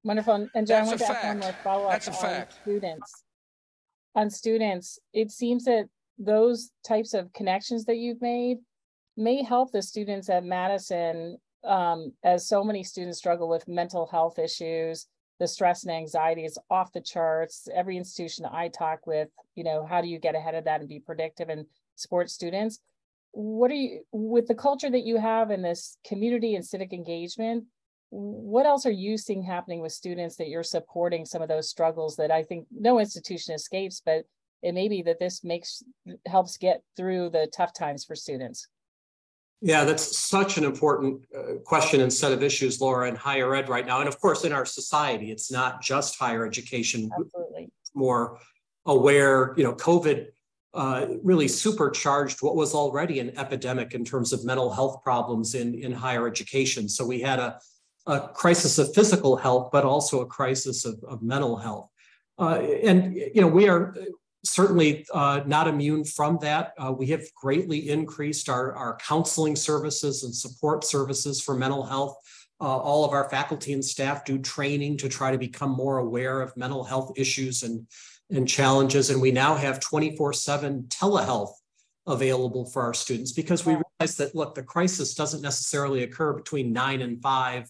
Wonderful. 0.04 0.48
And 0.54 0.68
John, 0.68 0.84
I 0.84 0.86
want 0.86 1.00
to 1.00 1.06
ask 1.10 1.24
one 1.24 1.39
more 1.39 1.56
follow 1.63 1.88
up 1.88 2.08
on 2.08 2.13
fact. 2.13 2.54
students. 2.62 3.24
On 4.16 4.30
students, 4.30 5.00
it 5.13 5.32
seems 5.32 5.66
that 5.66 5.89
those 6.18 6.72
types 6.86 7.13
of 7.13 7.34
connections 7.34 7.86
that 7.86 7.98
you've 7.98 8.22
made 8.22 8.60
may 9.18 9.44
help 9.44 9.72
the 9.72 9.82
students 9.82 10.30
at 10.30 10.44
Madison, 10.46 11.38
um, 11.63 12.13
as 12.24 12.48
so 12.48 12.63
many 12.63 12.84
students 12.84 13.18
struggle 13.18 13.50
with 13.50 13.68
mental 13.68 14.06
health 14.06 14.39
issues, 14.39 15.08
the 15.39 15.48
stress 15.48 15.84
and 15.84 15.91
anxiety 15.91 16.43
is 16.43 16.60
off 16.69 16.91
the 16.91 17.01
charts. 17.01 17.67
Every 17.74 17.98
institution 17.98 18.46
I 18.46 18.67
talk 18.67 19.08
with, 19.08 19.29
you 19.55 19.63
know, 19.63 19.86
how 19.86 20.01
do 20.01 20.08
you 20.08 20.19
get 20.19 20.36
ahead 20.36 20.55
of 20.55 20.65
that 20.65 20.81
and 20.81 20.89
be 20.89 21.00
predictive 21.00 21.50
and 21.50 21.65
support 21.96 22.29
students? 22.29 22.79
What 23.31 23.72
are 23.72 23.75
you, 23.75 24.01
with 24.12 24.48
the 24.48 24.55
culture 24.55 24.89
that 24.89 25.05
you 25.05 25.17
have 25.17 25.51
in 25.51 25.62
this 25.62 25.98
community 26.05 26.55
and 26.55 26.65
civic 26.65 26.93
engagement, 26.93 27.65
what 28.10 28.65
else 28.65 28.86
are 28.86 28.91
you 28.91 29.17
seeing 29.17 29.43
happening 29.43 29.81
with 29.81 29.91
students 29.91 30.36
that 30.38 30.50
you're 30.50 30.63
supporting 30.63 31.25
some 31.25 31.41
of 31.41 31.48
those 31.48 31.69
struggles 31.69 32.15
that 32.15 32.31
I 32.31 32.43
think 32.43 32.65
no 32.72 33.00
institution 33.00 33.53
escapes, 33.53 34.01
but 34.03 34.25
it 34.62 34.74
may 34.74 34.88
be 34.88 35.03
that 35.03 35.19
this 35.19 35.43
makes 35.43 35.84
helps 36.25 36.58
get 36.58 36.81
through 36.98 37.29
the 37.29 37.48
tough 37.55 37.72
times 37.72 38.03
for 38.03 38.15
students. 38.15 38.67
Yeah, 39.62 39.84
that's 39.84 40.18
such 40.18 40.58
an 40.58 40.63
important 40.63 41.25
uh, 41.38 41.56
question 41.66 42.00
and 42.00 42.12
set 42.12 42.32
of 42.32 42.42
issues, 42.42 42.80
Laura, 42.80 43.10
in 43.10 43.16
higher 43.16 43.54
ed 43.56 43.68
right 43.68 43.86
now. 43.86 44.00
And 44.00 44.08
of 44.08 44.20
course, 44.20 44.46
in 44.46 44.54
our 44.54 44.66
society, 44.66 45.32
it's 45.32 45.51
not 45.51 45.82
just 45.82 46.18
higher 46.18 46.46
education. 46.46 47.10
Absolutely. 47.12 47.70
More 47.94 48.39
aware, 48.86 49.54
you 49.58 49.66
know, 49.66 49.74
COVID 49.74 50.28
uh, 50.74 51.08
really 51.24 51.48
supercharged 51.48 52.42
what 52.42 52.56
was 52.56 52.74
already 52.74 53.20
an 53.20 53.38
epidemic 53.38 53.94
in 53.94 54.06
terms 54.06 54.32
of 54.32 54.46
mental 54.46 54.72
health 54.72 55.04
problems 55.04 55.56
in, 55.56 55.75
in 55.75 55.92
higher 55.92 56.25
education. 56.25 56.88
So 56.88 57.06
we 57.06 57.20
had 57.20 57.39
a, 57.39 57.60
a 58.06 58.30
crisis 58.30 58.78
of 58.78 58.94
physical 58.94 59.36
health, 59.36 59.72
but 59.74 59.84
also 59.84 60.22
a 60.22 60.25
crisis 60.25 60.86
of, 60.86 61.04
of 61.04 61.22
mental 61.22 61.58
health. 61.58 61.89
Uh, 62.38 62.62
and, 62.84 63.13
you 63.16 63.42
know, 63.42 63.48
we 63.48 63.68
are 63.68 63.94
certainly 64.43 65.05
uh, 65.13 65.41
not 65.46 65.67
immune 65.67 66.03
from 66.03 66.38
that. 66.41 66.74
Uh, 66.77 66.91
we 66.91 67.08
have 67.08 67.24
greatly 67.36 67.89
increased 67.89 68.50
our, 68.50 68.74
our 68.74 68.98
counseling 68.98 69.55
services 69.55 70.24
and 70.24 70.34
support 70.34 70.84
services 70.84 71.41
for 71.41 71.55
mental 71.55 71.84
health. 71.84 72.15
Uh, 72.62 72.77
all 72.77 73.05
of 73.05 73.12
our 73.12 73.29
faculty 73.29 73.74
and 73.74 73.84
staff 73.84 74.25
do 74.25 74.38
training 74.38 74.98
to 74.98 75.08
try 75.08 75.31
to 75.31 75.38
become 75.38 75.72
more 75.72 76.00
aware 76.00 76.41
of 76.41 76.55
mental 76.58 76.84
health 76.84 77.12
issues 77.15 77.63
and, 77.63 77.88
and 78.31 78.48
challenges. 78.48 79.10
And 79.10 79.22
we 79.22 79.31
now 79.31 79.55
have 79.55 79.79
24 79.79 80.34
7 80.34 80.84
telehealth 80.89 81.51
available 82.08 82.65
for 82.65 82.81
our 82.81 82.93
students 82.93 83.31
because 83.31 83.65
we 83.65 83.74
realize 83.74 84.17
that, 84.17 84.36
look, 84.36 84.55
the 84.55 84.63
crisis 84.63 85.13
doesn't 85.13 85.41
necessarily 85.41 86.03
occur 86.03 86.34
between 86.34 86.74
nine 86.74 87.01
and 87.01 87.22
five, 87.22 87.69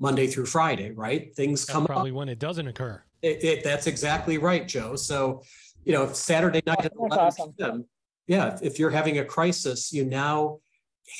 Monday 0.00 0.26
through 0.26 0.46
Friday, 0.46 0.92
right? 0.92 1.34
Things 1.34 1.62
that's 1.62 1.72
come 1.72 1.86
probably 1.86 2.10
up. 2.10 2.16
when 2.16 2.28
it 2.28 2.38
doesn't 2.38 2.66
occur. 2.66 3.02
It, 3.22 3.42
it, 3.42 3.64
that's 3.64 3.88
exactly 3.88 4.38
right, 4.38 4.66
Joe. 4.66 4.94
So 4.94 5.42
you 5.88 5.94
know, 5.94 6.12
Saturday 6.12 6.62
night 6.66 6.84
at 6.84 6.92
11 6.94 7.18
awesome. 7.18 7.52
p.m., 7.54 7.86
yeah, 8.26 8.58
if 8.60 8.78
you're 8.78 8.90
having 8.90 9.18
a 9.18 9.24
crisis, 9.24 9.90
you 9.90 10.04
now 10.04 10.58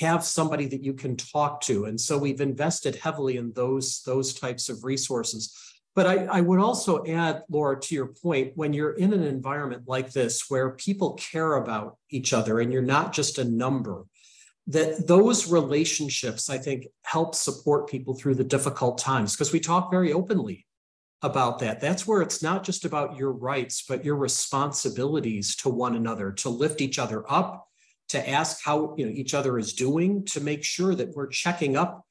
have 0.00 0.22
somebody 0.22 0.66
that 0.66 0.84
you 0.84 0.92
can 0.92 1.16
talk 1.16 1.62
to. 1.62 1.86
And 1.86 1.98
so 1.98 2.18
we've 2.18 2.42
invested 2.42 2.94
heavily 2.96 3.38
in 3.38 3.50
those, 3.54 4.02
those 4.02 4.34
types 4.34 4.68
of 4.68 4.84
resources. 4.84 5.56
But 5.94 6.06
I, 6.06 6.26
I 6.26 6.40
would 6.42 6.60
also 6.60 7.02
add, 7.06 7.44
Laura, 7.48 7.80
to 7.80 7.94
your 7.94 8.08
point, 8.08 8.52
when 8.56 8.74
you're 8.74 8.92
in 8.92 9.14
an 9.14 9.22
environment 9.24 9.84
like 9.86 10.12
this 10.12 10.44
where 10.50 10.72
people 10.72 11.14
care 11.14 11.54
about 11.54 11.96
each 12.10 12.34
other 12.34 12.60
and 12.60 12.70
you're 12.70 12.82
not 12.82 13.14
just 13.14 13.38
a 13.38 13.44
number, 13.44 14.04
that 14.66 15.06
those 15.06 15.50
relationships, 15.50 16.50
I 16.50 16.58
think, 16.58 16.88
help 17.04 17.34
support 17.34 17.88
people 17.88 18.14
through 18.14 18.34
the 18.34 18.44
difficult 18.44 18.98
times 18.98 19.34
because 19.34 19.50
we 19.50 19.60
talk 19.60 19.90
very 19.90 20.12
openly 20.12 20.66
about 21.22 21.58
that. 21.58 21.80
That's 21.80 22.06
where 22.06 22.22
it's 22.22 22.42
not 22.42 22.64
just 22.64 22.84
about 22.84 23.16
your 23.16 23.32
rights, 23.32 23.84
but 23.88 24.04
your 24.04 24.16
responsibilities 24.16 25.56
to 25.56 25.68
one 25.68 25.96
another, 25.96 26.32
to 26.32 26.48
lift 26.48 26.80
each 26.80 26.98
other 26.98 27.24
up, 27.30 27.66
to 28.10 28.28
ask 28.28 28.62
how 28.64 28.94
you 28.96 29.06
know 29.06 29.12
each 29.12 29.34
other 29.34 29.58
is 29.58 29.72
doing, 29.72 30.24
to 30.26 30.40
make 30.40 30.64
sure 30.64 30.94
that 30.94 31.14
we're 31.14 31.26
checking 31.26 31.76
up 31.76 32.04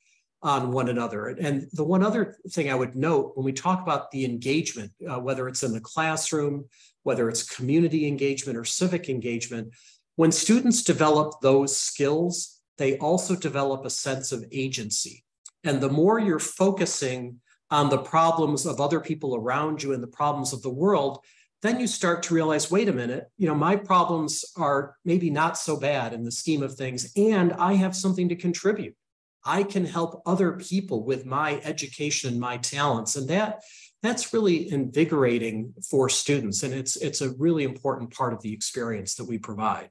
on 0.44 0.72
one 0.72 0.90
another. 0.90 1.28
And 1.28 1.68
the 1.74 1.84
one 1.84 2.04
other 2.04 2.38
thing 2.50 2.70
I 2.70 2.76
would 2.76 2.96
note 2.96 3.32
when 3.36 3.46
we 3.46 3.54
talk 3.54 3.82
about 3.82 4.12
the 4.12 4.26
engagement, 4.26 4.92
uh, 5.10 5.20
whether 5.20 5.48
it's 5.48 5.64
in 5.64 5.74
the 5.74 5.82
classroom, 5.82 6.66
whether 7.04 7.30
it's 7.30 7.56
community 7.56 8.08
engagement 8.08 8.58
or 8.58 8.66
civic 8.66 9.10
engagement, 9.10 9.74
when 10.16 10.32
students 10.32 10.84
develop 10.84 11.42
those 11.42 11.78
skills, 11.78 12.60
they 12.78 12.98
also 12.98 13.36
develop 13.36 13.86
a 13.86 13.90
sense 13.90 14.32
of 14.32 14.46
agency. 14.52 15.24
And 15.64 15.82
the 15.82 15.90
more 15.90 16.20
you're 16.20 16.40
focusing 16.40 17.40
on 17.70 17.90
the 17.90 17.98
problems 17.98 18.66
of 18.66 18.80
other 18.80 19.00
people 19.00 19.36
around 19.36 19.84
you 19.84 19.94
and 19.94 20.02
the 20.02 20.08
problems 20.08 20.54
of 20.54 20.62
the 20.62 20.70
world, 20.70 21.20
then 21.62 21.80
you 21.80 21.88
start 21.88 22.24
to 22.24 22.34
realize 22.34 22.72
wait 22.72 22.88
a 22.88 22.94
minute, 22.94 23.26
you 23.38 23.48
know, 23.48 23.56
my 23.56 23.76
problems 23.76 24.46
are 24.56 24.96
maybe 25.04 25.30
not 25.30 25.58
so 25.58 25.80
bad 25.80 26.14
in 26.14 26.24
the 26.24 26.32
scheme 26.32 26.64
of 26.64 26.76
things, 26.76 27.12
and 27.16 27.54
I 27.54 27.74
have 27.74 27.96
something 27.96 28.30
to 28.30 28.36
contribute. 28.36 28.96
I 29.44 29.64
can 29.64 29.86
help 29.86 30.22
other 30.26 30.54
people 30.54 31.04
with 31.04 31.26
my 31.26 31.62
education, 31.64 32.32
and 32.32 32.40
my 32.40 32.58
talents, 32.58 33.16
and 33.16 33.28
that 33.30 33.62
that's 34.04 34.34
really 34.34 34.72
invigorating 34.72 35.74
for 35.90 36.08
students 36.08 36.64
and 36.64 36.74
it's 36.74 36.96
it's 36.98 37.22
a 37.22 37.32
really 37.32 37.64
important 37.64 38.14
part 38.14 38.34
of 38.34 38.42
the 38.42 38.54
experience 38.54 39.16
that 39.16 39.26
we 39.26 39.38
provide 39.38 39.90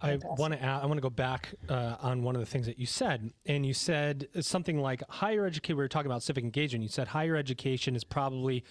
I 0.00 0.18
want 0.22 0.52
to 0.52 0.64
I 0.64 0.86
want 0.86 0.96
to 0.96 1.02
go 1.02 1.10
back 1.10 1.54
uh, 1.68 1.96
on 2.00 2.22
one 2.22 2.36
of 2.36 2.40
the 2.40 2.46
things 2.46 2.66
that 2.66 2.78
you 2.78 2.86
said, 2.86 3.32
and 3.46 3.66
you 3.66 3.74
said 3.74 4.28
something 4.40 4.78
like 4.80 5.02
higher 5.08 5.44
education. 5.44 5.76
We 5.76 5.82
were 5.82 5.88
talking 5.88 6.10
about 6.10 6.22
civic 6.22 6.44
engagement. 6.44 6.84
You 6.84 6.88
said 6.88 7.08
higher 7.08 7.34
education 7.34 7.96
is 7.96 8.04
probably 8.04 8.64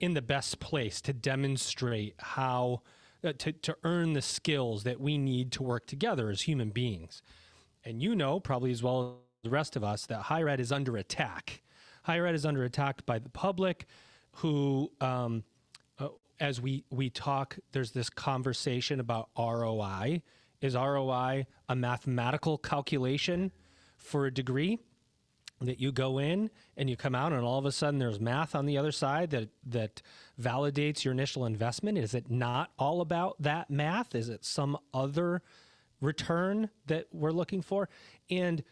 in 0.00 0.14
the 0.14 0.22
best 0.22 0.58
place 0.58 1.00
to 1.02 1.12
demonstrate 1.12 2.14
how 2.18 2.82
uh, 3.22 3.32
to 3.38 3.52
to 3.52 3.76
earn 3.84 4.14
the 4.14 4.22
skills 4.22 4.82
that 4.82 5.00
we 5.00 5.18
need 5.18 5.52
to 5.52 5.62
work 5.62 5.86
together 5.86 6.30
as 6.30 6.42
human 6.42 6.70
beings. 6.70 7.22
And 7.84 8.02
you 8.02 8.16
know, 8.16 8.40
probably 8.40 8.72
as 8.72 8.82
well 8.82 9.02
as 9.02 9.44
the 9.44 9.50
rest 9.50 9.76
of 9.76 9.84
us, 9.84 10.06
that 10.06 10.22
higher 10.22 10.48
ed 10.48 10.58
is 10.58 10.72
under 10.72 10.96
attack. 10.96 11.62
Higher 12.02 12.26
ed 12.26 12.34
is 12.34 12.44
under 12.44 12.64
attack 12.64 13.06
by 13.06 13.18
the 13.20 13.28
public, 13.28 13.86
who. 14.32 14.90
Um, 15.00 15.44
uh, 15.98 16.08
as 16.40 16.60
we, 16.60 16.82
we 16.90 17.08
talk, 17.08 17.56
there's 17.70 17.92
this 17.92 18.10
conversation 18.10 18.98
about 18.98 19.28
ROI, 19.38 20.22
is 20.62 20.74
ROI 20.74 21.46
a 21.68 21.76
mathematical 21.76 22.56
calculation 22.56 23.52
for 23.98 24.26
a 24.26 24.32
degree 24.32 24.78
that 25.60 25.78
you 25.78 25.92
go 25.92 26.18
in 26.18 26.50
and 26.76 26.88
you 26.88 26.96
come 26.96 27.14
out 27.14 27.32
and 27.32 27.44
all 27.44 27.58
of 27.58 27.66
a 27.66 27.72
sudden 27.72 27.98
there's 27.98 28.18
math 28.18 28.54
on 28.54 28.66
the 28.66 28.78
other 28.78 28.90
side 28.90 29.30
that 29.30 29.48
that 29.66 30.02
validates 30.40 31.04
your 31.04 31.12
initial 31.12 31.44
investment. 31.44 31.98
Is 31.98 32.14
it 32.14 32.30
not 32.30 32.72
all 32.78 33.00
about 33.00 33.36
that 33.40 33.70
math? 33.70 34.14
Is 34.14 34.28
it 34.28 34.44
some 34.44 34.78
other 34.94 35.42
return 36.00 36.70
that 36.86 37.06
we're 37.12 37.30
looking 37.30 37.62
for? 37.62 37.88
And 38.30 38.64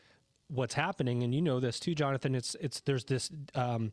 what's 0.50 0.74
happening 0.74 1.22
and 1.22 1.35
you 1.35 1.40
know 1.40 1.61
this 1.61 1.79
too 1.79 1.94
jonathan 1.94 2.35
it's 2.35 2.57
it's 2.61 2.81
there's 2.81 3.05
this 3.05 3.31
um, 3.55 3.92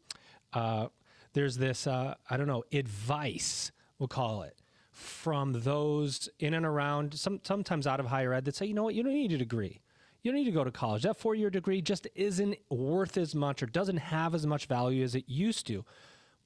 uh, 0.54 0.88
there's 1.34 1.58
this 1.58 1.86
uh, 1.86 2.16
i 2.30 2.38
don't 2.38 2.48
know 2.48 2.64
advice 2.72 3.72
we'll 4.00 4.08
call 4.08 4.42
it 4.42 4.58
from 4.98 5.54
those 5.62 6.28
in 6.40 6.56
and 6.56 6.66
around, 6.66 7.14
some, 7.14 7.40
sometimes 7.44 7.86
out 7.86 8.00
of 8.00 8.08
higher 8.08 8.34
ed, 8.34 8.46
that 8.46 8.56
say, 8.56 8.66
you 8.66 8.74
know 8.74 8.84
what, 8.84 8.96
you 8.96 9.04
don't 9.04 9.14
need 9.14 9.32
a 9.32 9.38
degree. 9.38 9.80
You 10.24 10.32
don't 10.32 10.40
need 10.40 10.46
to 10.46 10.52
go 10.52 10.64
to 10.64 10.72
college. 10.72 11.04
That 11.04 11.18
four 11.18 11.36
year 11.36 11.52
degree 11.52 11.82
just 11.82 12.08
isn't 12.16 12.58
worth 12.70 13.16
as 13.16 13.36
much 13.36 13.62
or 13.62 13.68
doesn't 13.68 13.98
have 13.98 14.34
as 14.34 14.48
much 14.48 14.66
value 14.66 15.04
as 15.04 15.14
it 15.14 15.26
used 15.28 15.68
to. 15.68 15.86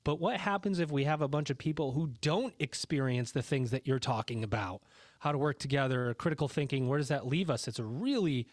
But 0.04 0.20
what 0.20 0.40
happens 0.40 0.80
if 0.80 0.92
we 0.92 1.06
have 1.06 1.22
a 1.22 1.28
bunch 1.28 1.50
of 1.50 1.58
people 1.58 1.94
who 1.94 2.12
don't 2.22 2.54
experience 2.60 3.32
the 3.32 3.42
things 3.42 3.72
that 3.72 3.88
you're 3.88 4.00
talking 4.00 4.44
about? 4.44 4.82
How 5.20 5.32
to 5.32 5.38
work 5.38 5.58
together, 5.58 6.14
critical 6.16 6.48
thinking, 6.48 6.90
where 6.90 6.98
does 6.98 7.08
that 7.08 7.28
leave 7.28 7.50
us? 7.50 7.68
It's 7.68 7.80
a 7.80 7.86
really 7.86 8.48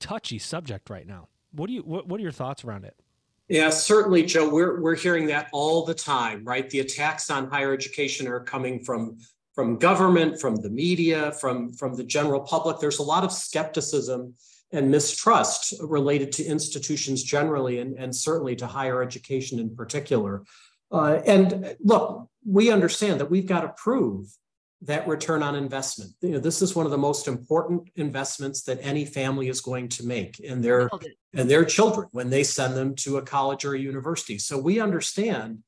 touchy 0.00 0.38
subject 0.38 0.90
right 0.90 1.06
now. 1.06 1.28
What 1.52 1.68
do 1.68 1.74
you 1.74 1.82
what, 1.82 2.08
what 2.08 2.18
are 2.18 2.22
your 2.22 2.32
thoughts 2.32 2.64
around 2.64 2.84
it? 2.84 2.96
Yeah, 3.48 3.70
certainly, 3.70 4.24
Joe. 4.24 4.48
We're 4.48 4.80
we're 4.80 4.94
hearing 4.94 5.26
that 5.26 5.48
all 5.52 5.84
the 5.84 5.94
time, 5.94 6.44
right? 6.44 6.68
The 6.68 6.80
attacks 6.80 7.30
on 7.30 7.48
higher 7.50 7.72
education 7.72 8.28
are 8.28 8.40
coming 8.40 8.84
from 8.84 9.18
from 9.54 9.78
government, 9.78 10.40
from 10.40 10.56
the 10.56 10.68
media, 10.68 11.32
from 11.32 11.72
from 11.72 11.94
the 11.94 12.04
general 12.04 12.40
public. 12.40 12.78
There's 12.78 12.98
a 12.98 13.02
lot 13.02 13.24
of 13.24 13.32
skepticism 13.32 14.34
and 14.72 14.90
mistrust 14.90 15.72
related 15.80 16.30
to 16.30 16.44
institutions 16.44 17.22
generally 17.22 17.78
and, 17.78 17.98
and 17.98 18.14
certainly 18.14 18.54
to 18.56 18.66
higher 18.66 19.02
education 19.02 19.58
in 19.58 19.74
particular. 19.74 20.44
Uh, 20.92 21.20
and 21.26 21.74
look, 21.80 22.28
we 22.46 22.70
understand 22.70 23.18
that 23.18 23.30
we've 23.30 23.46
got 23.46 23.62
to 23.62 23.68
prove 23.68 24.28
that 24.82 25.08
return 25.08 25.42
on 25.42 25.56
investment. 25.56 26.12
You 26.20 26.32
know, 26.32 26.38
this 26.38 26.62
is 26.62 26.76
one 26.76 26.86
of 26.86 26.92
the 26.92 26.98
most 26.98 27.26
important 27.26 27.90
investments 27.96 28.62
that 28.62 28.78
any 28.80 29.04
family 29.04 29.48
is 29.48 29.60
going 29.60 29.88
to 29.90 30.06
make 30.06 30.38
in 30.38 30.62
their 30.62 30.88
and 31.34 31.50
their 31.50 31.64
children 31.64 32.08
when 32.12 32.30
they 32.30 32.44
send 32.44 32.76
them 32.76 32.94
to 32.96 33.16
a 33.16 33.22
college 33.22 33.64
or 33.64 33.74
a 33.74 33.78
university. 33.78 34.38
So 34.38 34.56
we 34.56 34.80
understand 34.80 35.58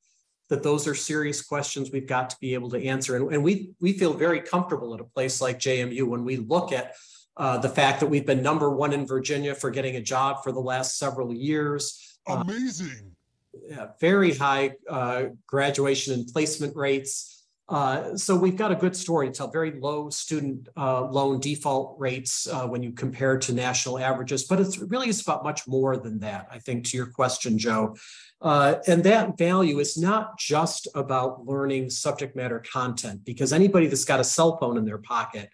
that 0.49 0.63
those 0.63 0.87
are 0.87 0.95
serious 0.95 1.43
questions 1.43 1.91
we've 1.91 2.07
got 2.07 2.31
to 2.31 2.37
be 2.41 2.55
able 2.55 2.71
to 2.71 2.85
answer. 2.85 3.17
And, 3.17 3.33
and 3.33 3.43
we 3.43 3.73
we 3.81 3.95
feel 3.95 4.13
very 4.13 4.41
comfortable 4.41 4.95
at 4.95 5.01
a 5.01 5.05
place 5.05 5.41
like 5.41 5.59
JMU 5.59 6.05
when 6.05 6.25
we 6.25 6.37
look 6.37 6.73
at 6.73 6.95
uh, 7.37 7.59
the 7.59 7.69
fact 7.69 8.01
that 8.01 8.07
we've 8.07 8.27
been 8.27 8.43
number 8.43 8.71
one 8.71 8.93
in 8.93 9.07
Virginia 9.07 9.55
for 9.55 9.71
getting 9.71 9.97
a 9.97 10.01
job 10.01 10.45
for 10.45 10.53
the 10.53 10.61
last 10.61 10.99
several 10.99 11.33
years. 11.33 12.19
Amazing. 12.29 13.17
Uh, 13.55 13.59
yeah, 13.69 13.87
very 14.01 14.35
high 14.35 14.73
uh, 14.89 15.25
graduation 15.47 16.15
and 16.15 16.29
placement 16.29 16.77
rates. 16.77 17.40
Uh, 17.71 18.17
so 18.17 18.35
we've 18.35 18.57
got 18.57 18.73
a 18.73 18.75
good 18.75 18.97
story 18.97 19.29
to 19.29 19.33
tell, 19.33 19.49
very 19.49 19.79
low 19.79 20.11
student 20.11 20.69
uh, 20.77 21.03
loan 21.03 21.39
default 21.39 21.95
rates 22.01 22.49
uh, 22.49 22.67
when 22.67 22.83
you 22.83 22.91
compare 22.91 23.39
to 23.39 23.53
national 23.55 23.97
averages, 24.01 24.43
but 24.43 24.59
it's 24.59 24.79
really 24.79 25.09
is 25.09 25.23
about 25.23 25.45
much 25.45 25.69
more 25.69 25.97
than 25.97 26.19
that, 26.19 26.49
I 26.51 26.59
think, 26.59 26.85
to 26.87 26.97
your 26.97 27.07
question, 27.07 27.59
Joe. 27.59 27.95
Uh, 28.43 28.77
and 28.89 29.05
that 29.05 29.39
value 29.39 29.79
is 29.79 29.97
not 29.97 30.37
just 30.37 30.89
about 30.97 31.47
learning 31.47 31.91
subject 31.91 32.35
matter 32.35 32.61
content, 32.73 33.25
because 33.25 33.53
anybody 33.53 33.87
that's 33.87 34.05
got 34.05 34.19
a 34.19 34.25
cell 34.25 34.59
phone 34.59 34.77
in 34.77 34.85
their 34.85 34.99
pocket 34.99 35.49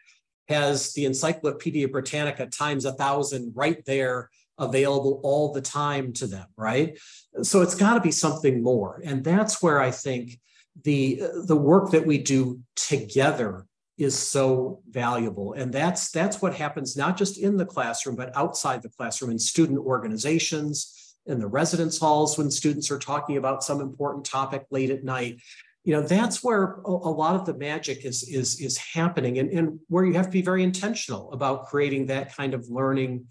has 0.48 0.94
the 0.94 1.04
Encyclopedia 1.04 1.88
Britannica 1.88 2.46
times 2.46 2.86
a 2.86 2.92
thousand 2.92 3.52
right 3.54 3.84
there 3.84 4.30
available 4.58 5.20
all 5.22 5.52
the 5.52 5.60
time 5.60 6.14
to 6.14 6.26
them, 6.26 6.46
right? 6.56 6.98
So 7.42 7.60
it's 7.60 7.74
got 7.74 7.94
to 7.94 8.00
be 8.00 8.10
something 8.10 8.62
more. 8.62 9.02
And 9.04 9.22
that's 9.22 9.62
where 9.62 9.80
I 9.80 9.90
think 9.90 10.40
the 10.84 11.22
the 11.46 11.56
work 11.56 11.90
that 11.90 12.06
we 12.06 12.18
do 12.18 12.60
together 12.74 13.66
is 13.98 14.16
so 14.16 14.82
valuable. 14.90 15.54
And 15.54 15.72
that's 15.72 16.10
that's 16.10 16.42
what 16.42 16.54
happens 16.54 16.96
not 16.96 17.16
just 17.16 17.38
in 17.38 17.56
the 17.56 17.66
classroom 17.66 18.16
but 18.16 18.36
outside 18.36 18.82
the 18.82 18.90
classroom 18.90 19.30
in 19.30 19.38
student 19.38 19.78
organizations 19.78 21.16
in 21.26 21.40
the 21.40 21.46
residence 21.46 21.98
halls 21.98 22.38
when 22.38 22.50
students 22.50 22.90
are 22.90 22.98
talking 22.98 23.36
about 23.36 23.64
some 23.64 23.80
important 23.80 24.24
topic 24.24 24.66
late 24.70 24.90
at 24.90 25.02
night. 25.02 25.40
You 25.84 25.92
know 25.94 26.02
that's 26.02 26.42
where 26.42 26.80
a, 26.84 26.90
lot 26.90 27.36
of 27.36 27.46
the 27.46 27.54
magic 27.54 28.04
is 28.04 28.22
is 28.24 28.60
is 28.60 28.76
happening. 28.76 29.38
And, 29.38 29.50
and 29.50 29.80
where 29.88 30.04
you 30.04 30.14
have 30.14 30.26
to 30.26 30.32
be 30.32 30.42
very 30.42 30.62
intentional 30.62 31.32
about 31.32 31.66
creating 31.66 32.06
that 32.06 32.34
kind 32.36 32.54
of 32.54 32.68
learning 32.68 33.26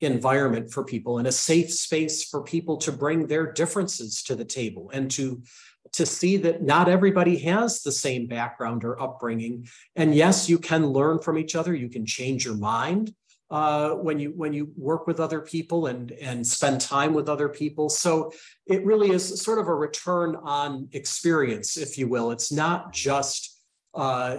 environment 0.00 0.72
for 0.72 0.84
people 0.84 1.18
and 1.18 1.26
a 1.26 1.32
safe 1.32 1.72
space 1.72 2.24
for 2.24 2.42
people 2.42 2.76
to 2.76 2.92
bring 2.92 3.26
their 3.26 3.52
differences 3.52 4.22
to 4.22 4.36
the 4.36 4.44
table 4.44 4.90
and 4.94 5.10
to 5.10 5.42
to 5.92 6.06
see 6.06 6.36
that 6.38 6.62
not 6.62 6.88
everybody 6.88 7.38
has 7.38 7.82
the 7.82 7.92
same 7.92 8.26
background 8.26 8.84
or 8.84 9.00
upbringing. 9.00 9.66
And 9.96 10.14
yes, 10.14 10.48
you 10.48 10.58
can 10.58 10.86
learn 10.86 11.18
from 11.18 11.38
each 11.38 11.54
other. 11.54 11.74
You 11.74 11.88
can 11.88 12.06
change 12.06 12.44
your 12.44 12.56
mind 12.56 13.14
uh, 13.50 13.90
when 13.90 14.18
you 14.18 14.32
when 14.36 14.52
you 14.52 14.72
work 14.76 15.06
with 15.06 15.20
other 15.20 15.40
people 15.40 15.86
and 15.86 16.12
and 16.12 16.46
spend 16.46 16.80
time 16.80 17.14
with 17.14 17.28
other 17.28 17.48
people. 17.48 17.88
So 17.88 18.32
it 18.66 18.84
really 18.84 19.10
is 19.10 19.40
sort 19.40 19.58
of 19.58 19.68
a 19.68 19.74
return 19.74 20.36
on 20.36 20.88
experience, 20.92 21.76
if 21.76 21.96
you 21.96 22.08
will. 22.08 22.30
It's 22.30 22.52
not 22.52 22.92
just 22.92 23.58
uh, 23.94 24.38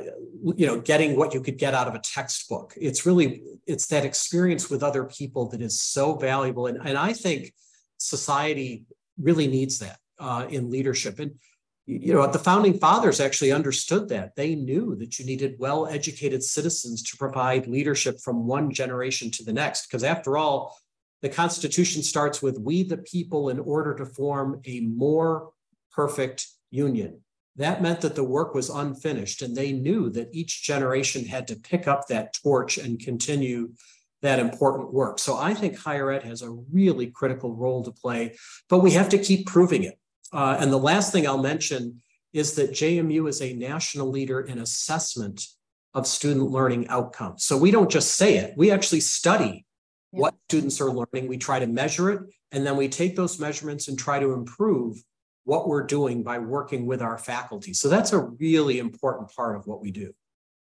you 0.56 0.68
know 0.68 0.80
getting 0.80 1.16
what 1.16 1.34
you 1.34 1.42
could 1.42 1.58
get 1.58 1.74
out 1.74 1.88
of 1.88 1.96
a 1.96 2.00
textbook. 2.00 2.74
It's 2.80 3.06
really 3.06 3.44
it's 3.66 3.88
that 3.88 4.06
experience 4.06 4.70
with 4.70 4.84
other 4.84 5.06
people 5.06 5.50
that 5.50 5.62
is 5.62 5.82
so 5.82 6.16
valuable, 6.16 6.68
and 6.68 6.78
and 6.86 6.98
I 6.98 7.14
think 7.14 7.54
society 7.98 8.86
really 9.18 9.48
needs 9.48 9.80
that 9.80 9.98
uh, 10.19 10.45
in 10.49 10.69
leadership. 10.69 11.19
And 11.19 11.36
you 11.86 12.13
know, 12.13 12.27
the 12.27 12.38
founding 12.38 12.77
fathers 12.77 13.19
actually 13.19 13.51
understood 13.51 14.10
that. 14.10 14.36
They 14.36 14.53
knew 14.53 14.95
that 14.97 15.17
you 15.17 15.25
needed 15.25 15.55
well 15.58 15.88
educated 15.88 16.43
citizens 16.43 17.01
to 17.03 17.17
provide 17.17 17.65
leadership 17.65 18.19
from 18.19 18.45
one 18.45 18.71
generation 18.71 19.32
to 19.32 19.43
the 19.43 19.53
next. 19.53 19.88
Because 19.88 20.03
after 20.03 20.38
all, 20.38 20.77
the 21.23 21.29
Constitution 21.29 22.03
starts 22.03 22.43
with 22.43 22.60
we 22.60 22.84
the 22.84 22.97
people 22.97 23.49
in 23.49 23.60
order 23.60 23.95
to 23.95 24.05
form 24.05 24.62
a 24.65 24.82
more 24.82 25.49
perfect 25.91 26.47
union. 26.69 27.21
That 27.55 27.82
meant 27.82 28.01
that 28.01 28.15
the 28.15 28.23
work 28.23 28.53
was 28.53 28.69
unfinished, 28.69 29.41
and 29.41 29.55
they 29.55 29.73
knew 29.73 30.10
that 30.12 30.29
each 30.32 30.63
generation 30.63 31.25
had 31.25 31.47
to 31.47 31.55
pick 31.55 31.88
up 31.88 32.08
that 32.08 32.34
torch 32.41 32.77
and 32.77 32.99
continue 32.99 33.73
that 34.21 34.39
important 34.39 34.93
work. 34.93 35.19
So 35.19 35.38
I 35.38 35.53
think 35.53 35.77
higher 35.77 36.12
ed 36.12 36.23
has 36.23 36.41
a 36.41 36.51
really 36.51 37.08
critical 37.08 37.55
role 37.55 37.84
to 37.84 37.91
play, 37.91 38.38
but 38.69 38.79
we 38.79 38.91
have 38.91 39.10
to 39.10 39.17
keep 39.17 39.47
proving 39.47 39.84
it. 39.84 39.99
Uh, 40.32 40.58
and 40.60 40.72
the 40.72 40.78
last 40.78 41.12
thing 41.12 41.28
I'll 41.28 41.42
mention 41.42 42.02
is 42.34 42.54
that 42.56 42.72
JMU 42.72 43.28
is 43.28 43.42
a 43.42 43.54
national 43.54 44.10
leader 44.10 44.42
in 44.42 44.60
assessment 44.60 45.44
of 45.94 46.06
student 46.06 46.52
learning 46.52 46.88
outcomes. 46.88 47.44
So 47.44 47.58
we 47.58 47.72
don't 47.72 47.89
just 47.89 48.15
say 48.15 48.38
it, 48.38 48.54
we 48.56 48.72
actually 48.72 49.00
study 49.00 49.65
yeah. 50.12 50.22
what 50.22 50.36
students 50.48 50.80
are 50.80 50.92
learning. 50.92 51.28
We 51.28 51.38
try 51.38 51.60
to 51.60 51.68
measure 51.68 52.12
it, 52.12 52.22
and 52.52 52.65
then 52.65 52.78
we 52.78 52.88
take 52.88 53.15
those 53.15 53.39
measurements 53.39 53.88
and 53.88 53.98
try 53.98 54.20
to 54.20 54.34
improve 54.34 54.98
what 55.46 55.68
we're 55.68 55.84
doing 55.84 56.22
by 56.22 56.38
working 56.38 56.86
with 56.86 57.02
our 57.02 57.18
faculty. 57.18 57.74
So 57.74 57.89
that's 57.89 58.13
a 58.13 58.20
really 58.20 58.78
important 58.78 59.34
part 59.36 59.56
of 59.56 59.65
what 59.65 59.82
we 59.82 59.89
do. 59.89 60.13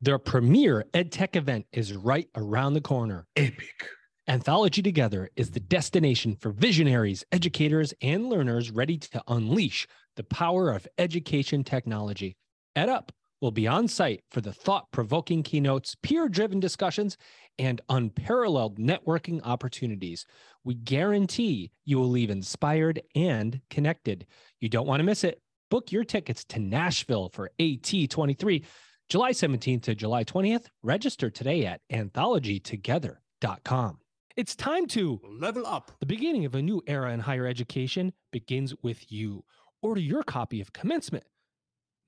Their 0.02 0.18
premier 0.18 0.84
EdTech 0.92 1.36
event 1.36 1.64
is 1.72 1.94
right 1.94 2.28
around 2.36 2.74
the 2.74 2.82
corner. 2.82 3.26
Epic. 3.36 3.88
Anthology 4.26 4.80
Together 4.80 5.28
is 5.36 5.50
the 5.50 5.60
destination 5.60 6.34
for 6.34 6.50
visionaries, 6.50 7.26
educators, 7.30 7.92
and 8.00 8.30
learners 8.30 8.70
ready 8.70 8.96
to 8.96 9.22
unleash 9.28 9.86
the 10.16 10.24
power 10.24 10.72
of 10.72 10.88
education 10.96 11.62
technology. 11.62 12.34
EdUp 12.74 13.10
will 13.42 13.50
be 13.50 13.68
on 13.68 13.86
site 13.86 14.24
for 14.30 14.40
the 14.40 14.52
thought 14.52 14.90
provoking 14.92 15.42
keynotes, 15.42 15.94
peer 16.02 16.30
driven 16.30 16.58
discussions, 16.58 17.18
and 17.58 17.82
unparalleled 17.90 18.78
networking 18.78 19.42
opportunities. 19.44 20.24
We 20.64 20.72
guarantee 20.72 21.70
you 21.84 21.98
will 21.98 22.08
leave 22.08 22.30
inspired 22.30 23.02
and 23.14 23.60
connected. 23.68 24.24
You 24.58 24.70
don't 24.70 24.86
want 24.86 25.00
to 25.00 25.04
miss 25.04 25.24
it. 25.24 25.42
Book 25.70 25.92
your 25.92 26.04
tickets 26.04 26.46
to 26.46 26.60
Nashville 26.60 27.28
for 27.34 27.50
AT23, 27.58 28.64
July 29.10 29.32
17th 29.32 29.82
to 29.82 29.94
July 29.94 30.24
20th. 30.24 30.68
Register 30.82 31.28
today 31.28 31.66
at 31.66 31.82
anthologytogether.com. 31.92 33.98
It's 34.36 34.56
time 34.56 34.86
to 34.86 35.20
level 35.22 35.64
up. 35.64 35.92
The 36.00 36.06
beginning 36.06 36.44
of 36.44 36.56
a 36.56 36.62
new 36.62 36.82
era 36.88 37.12
in 37.12 37.20
higher 37.20 37.46
education 37.46 38.12
begins 38.32 38.74
with 38.82 39.12
you. 39.12 39.44
Order 39.80 40.00
your 40.00 40.24
copy 40.24 40.60
of 40.60 40.72
Commencement, 40.72 41.22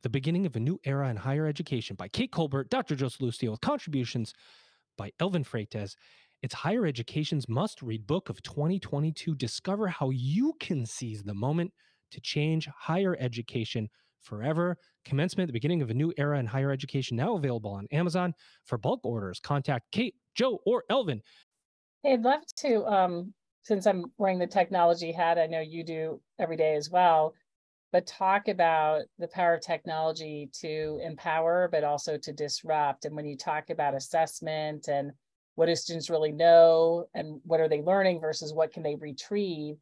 The 0.02 0.08
Beginning 0.08 0.44
of 0.44 0.56
a 0.56 0.60
New 0.60 0.80
Era 0.84 1.08
in 1.08 1.14
Higher 1.14 1.46
Education 1.46 1.94
by 1.94 2.08
Kate 2.08 2.32
Colbert, 2.32 2.68
Dr. 2.68 2.96
Joe 2.96 3.06
Sallustio, 3.06 3.52
with 3.52 3.60
contributions 3.60 4.34
by 4.98 5.12
Elvin 5.20 5.44
Freytes. 5.44 5.94
It's 6.42 6.52
higher 6.54 6.84
education's 6.84 7.48
must 7.48 7.80
read 7.80 8.08
book 8.08 8.28
of 8.28 8.42
2022. 8.42 9.36
Discover 9.36 9.86
how 9.86 10.10
you 10.10 10.54
can 10.58 10.84
seize 10.84 11.22
the 11.22 11.32
moment 11.32 11.72
to 12.10 12.20
change 12.20 12.68
higher 12.76 13.16
education 13.20 13.88
forever. 14.20 14.76
Commencement, 15.04 15.46
the 15.46 15.52
beginning 15.52 15.80
of 15.80 15.90
a 15.90 15.94
new 15.94 16.12
era 16.18 16.40
in 16.40 16.46
higher 16.46 16.72
education, 16.72 17.16
now 17.16 17.36
available 17.36 17.70
on 17.70 17.86
Amazon. 17.92 18.34
For 18.64 18.78
bulk 18.78 19.04
orders, 19.04 19.38
contact 19.38 19.92
Kate, 19.92 20.16
Joe, 20.34 20.58
or 20.66 20.82
Elvin 20.90 21.22
Hey, 22.06 22.12
I'd 22.12 22.22
love 22.22 22.46
to, 22.58 22.84
um, 22.86 23.34
since 23.62 23.84
I'm 23.84 24.12
wearing 24.16 24.38
the 24.38 24.46
technology 24.46 25.10
hat, 25.10 25.40
I 25.40 25.46
know 25.46 25.58
you 25.58 25.82
do 25.82 26.20
every 26.38 26.56
day 26.56 26.76
as 26.76 26.88
well, 26.88 27.34
but 27.90 28.06
talk 28.06 28.46
about 28.46 29.02
the 29.18 29.26
power 29.26 29.54
of 29.54 29.60
technology 29.60 30.48
to 30.60 31.00
empower, 31.02 31.68
but 31.72 31.82
also 31.82 32.16
to 32.16 32.32
disrupt. 32.32 33.06
And 33.06 33.16
when 33.16 33.26
you 33.26 33.36
talk 33.36 33.70
about 33.70 33.96
assessment 33.96 34.86
and 34.86 35.10
what 35.56 35.66
do 35.66 35.74
students 35.74 36.08
really 36.08 36.30
know 36.30 37.06
and 37.12 37.40
what 37.42 37.58
are 37.58 37.68
they 37.68 37.82
learning 37.82 38.20
versus 38.20 38.54
what 38.54 38.72
can 38.72 38.84
they 38.84 38.94
retrieve, 38.94 39.74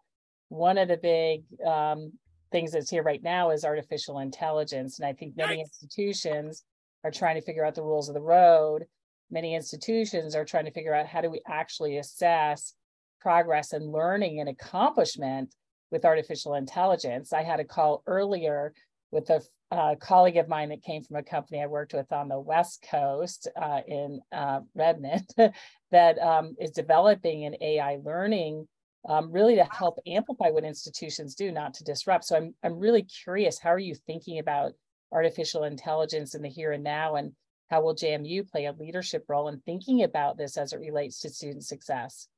one 0.48 0.78
of 0.78 0.88
the 0.88 0.96
big 0.96 1.42
um, 1.66 2.10
things 2.50 2.72
that's 2.72 2.88
here 2.88 3.02
right 3.02 3.22
now 3.22 3.50
is 3.50 3.66
artificial 3.66 4.20
intelligence. 4.20 4.98
And 4.98 5.06
I 5.06 5.12
think 5.12 5.36
many 5.36 5.58
nice. 5.58 5.66
institutions 5.66 6.64
are 7.04 7.10
trying 7.10 7.34
to 7.34 7.44
figure 7.44 7.66
out 7.66 7.74
the 7.74 7.82
rules 7.82 8.08
of 8.08 8.14
the 8.14 8.22
road 8.22 8.86
many 9.34 9.54
institutions 9.54 10.34
are 10.34 10.44
trying 10.44 10.64
to 10.64 10.70
figure 10.70 10.94
out 10.94 11.06
how 11.06 11.20
do 11.20 11.28
we 11.28 11.42
actually 11.46 11.98
assess 11.98 12.72
progress 13.20 13.72
and 13.72 13.92
learning 13.92 14.40
and 14.40 14.48
accomplishment 14.48 15.52
with 15.90 16.04
artificial 16.04 16.54
intelligence. 16.54 17.32
I 17.32 17.42
had 17.42 17.60
a 17.60 17.64
call 17.64 18.02
earlier 18.06 18.72
with 19.10 19.28
a 19.30 19.42
uh, 19.70 19.96
colleague 19.96 20.36
of 20.36 20.48
mine 20.48 20.68
that 20.68 20.82
came 20.82 21.02
from 21.02 21.16
a 21.16 21.22
company 21.22 21.60
I 21.60 21.66
worked 21.66 21.94
with 21.94 22.12
on 22.12 22.28
the 22.28 22.38
West 22.38 22.86
Coast 22.88 23.48
uh, 23.60 23.80
in 23.88 24.20
uh, 24.30 24.60
Redmond 24.74 25.28
that 25.90 26.18
um, 26.20 26.54
is 26.60 26.70
developing 26.70 27.44
an 27.44 27.56
AI 27.60 27.98
learning 28.04 28.68
um, 29.08 29.32
really 29.32 29.56
to 29.56 29.66
help 29.70 29.98
amplify 30.06 30.50
what 30.50 30.64
institutions 30.64 31.34
do, 31.34 31.50
not 31.50 31.74
to 31.74 31.84
disrupt. 31.84 32.24
So 32.24 32.36
I'm, 32.36 32.54
I'm 32.62 32.78
really 32.78 33.02
curious, 33.02 33.58
how 33.58 33.70
are 33.70 33.78
you 33.78 33.94
thinking 33.94 34.38
about 34.38 34.72
artificial 35.12 35.64
intelligence 35.64 36.34
in 36.34 36.42
the 36.42 36.48
here 36.48 36.72
and 36.72 36.84
now? 36.84 37.16
And 37.16 37.32
how 37.68 37.82
will 37.82 37.94
JMU 37.94 38.48
play 38.48 38.66
a 38.66 38.72
leadership 38.72 39.24
role 39.28 39.48
in 39.48 39.60
thinking 39.60 40.02
about 40.02 40.36
this 40.36 40.56
as 40.56 40.72
it 40.72 40.80
relates 40.80 41.20
to 41.20 41.30
student 41.30 41.64
success? 41.64 42.28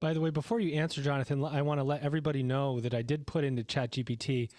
By 0.00 0.12
the 0.12 0.20
way, 0.20 0.30
before 0.30 0.60
you 0.60 0.74
answer, 0.74 1.02
Jonathan, 1.02 1.42
I 1.44 1.62
want 1.62 1.80
to 1.80 1.84
let 1.84 2.02
everybody 2.02 2.42
know 2.42 2.80
that 2.80 2.94
I 2.94 3.02
did 3.02 3.26
put 3.26 3.44
into 3.44 3.64
ChatGPT 3.64 4.50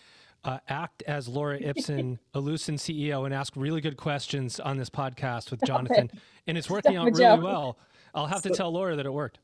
uh, 0.44 0.60
act 0.68 1.04
as 1.04 1.28
Laura 1.28 1.60
Ipsen, 1.60 2.18
Ellucian 2.34 2.76
CEO, 2.76 3.26
and 3.26 3.34
ask 3.34 3.54
really 3.56 3.82
good 3.82 3.98
questions 3.98 4.60
on 4.60 4.78
this 4.78 4.90
podcast 4.90 5.52
with 5.52 5.62
Jonathan, 5.64 6.10
and 6.48 6.58
it's 6.58 6.70
working 6.70 6.96
out 6.96 7.06
really 7.06 7.40
well. 7.40 7.78
I'll 8.16 8.28
have 8.28 8.42
to 8.44 8.50
tell 8.50 8.72
Laura 8.72 8.96
that 8.96 9.06
it 9.06 9.14
worked. 9.14 9.40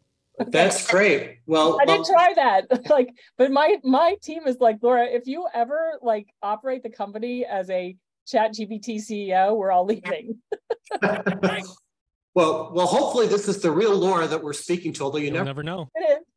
That's 0.48 0.90
great. 0.90 1.40
Well, 1.46 1.78
I 1.80 1.86
didn't 1.86 2.08
try 2.08 2.34
that. 2.36 2.90
like, 2.90 3.14
but 3.38 3.52
my 3.52 3.78
my 3.84 4.16
team 4.22 4.48
is 4.48 4.58
like 4.60 4.78
Laura. 4.82 5.06
If 5.06 5.28
you 5.28 5.46
ever 5.54 6.00
like 6.02 6.28
operate 6.42 6.82
the 6.82 6.90
company 6.90 7.46
as 7.46 7.70
a 7.70 7.96
Chat 8.28 8.54
GPT 8.54 8.98
CEO, 8.98 9.56
we're 9.56 9.72
all 9.72 9.86
leaving. 9.86 10.40
well, 11.02 12.72
well, 12.74 12.88
hopefully 12.88 13.28
this 13.28 13.48
is 13.48 13.62
the 13.62 13.72
real 13.72 13.96
Laura 13.96 14.28
that 14.28 14.42
we're 14.44 14.54
speaking 14.54 14.94
to. 14.94 15.04
Although 15.04 15.20
you 15.20 15.32
never, 15.32 15.46
never 15.46 15.64
know 15.64 15.90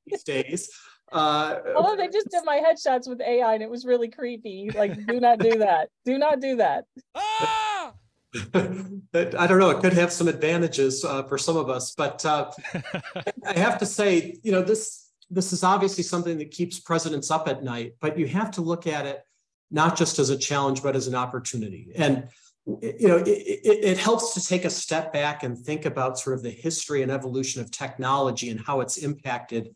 these 0.07 0.23
days. 0.25 0.71
Uh, 1.13 1.61
Although 1.77 1.97
they 1.97 2.09
just 2.09 2.29
did 2.31 2.45
my 2.45 2.59
headshots 2.61 3.09
with 3.09 3.21
AI 3.21 3.55
and 3.55 3.63
it 3.63 3.71
was 3.71 3.85
really 3.85 4.09
creepy. 4.09 4.71
Like, 4.75 5.07
do 5.07 5.21
not 5.21 5.39
do 5.39 5.59
that. 5.59 5.91
Do 6.05 6.19
not 6.19 6.41
do 6.41 6.57
that. 6.57 6.85
Ah! 7.17 7.93
I 8.55 9.47
don't 9.47 9.59
know. 9.59 9.71
It 9.71 9.81
could 9.81 9.95
have 9.95 10.13
some 10.13 10.29
advantages 10.29 11.05
uh, 11.05 11.23
for 11.23 11.39
some 11.39 11.57
of 11.57 11.71
us, 11.71 11.95
but 11.95 12.25
uh, 12.27 12.51
I 13.47 13.59
have 13.59 13.79
to 13.79 13.87
say, 13.87 14.37
you 14.43 14.53
know, 14.53 14.63
this 14.63 15.11
this 15.31 15.53
is 15.53 15.65
obviously 15.65 16.05
something 16.05 16.37
that 16.39 16.51
keeps 16.51 16.79
presidents 16.79 17.31
up 17.31 17.49
at 17.49 17.65
night. 17.65 17.95
But 18.01 18.19
you 18.19 18.27
have 18.27 18.51
to 18.53 18.61
look 18.61 18.87
at 18.87 19.07
it 19.07 19.23
not 19.71 19.97
just 19.97 20.19
as 20.19 20.31
a 20.31 20.39
challenge, 20.39 20.83
but 20.83 20.97
as 20.97 21.07
an 21.07 21.15
opportunity. 21.15 21.93
And 21.97 22.29
you 22.67 23.09
know, 23.09 23.19
it, 23.19 23.29
it, 23.29 23.85
it 23.85 23.99
helps 23.99 24.35
to 24.35 24.45
take 24.45 24.65
a 24.65 24.71
step 24.71 25.13
back 25.13 25.45
and 25.45 25.57
think 25.57 25.85
about 25.85 26.19
sort 26.19 26.37
of 26.37 26.43
the 26.43 26.51
history 26.51 27.03
and 27.03 27.13
evolution 27.13 27.61
of 27.61 27.71
technology 27.71 28.51
and 28.51 28.61
how 28.61 28.81
it's 28.81 28.97
impacted 28.97 29.75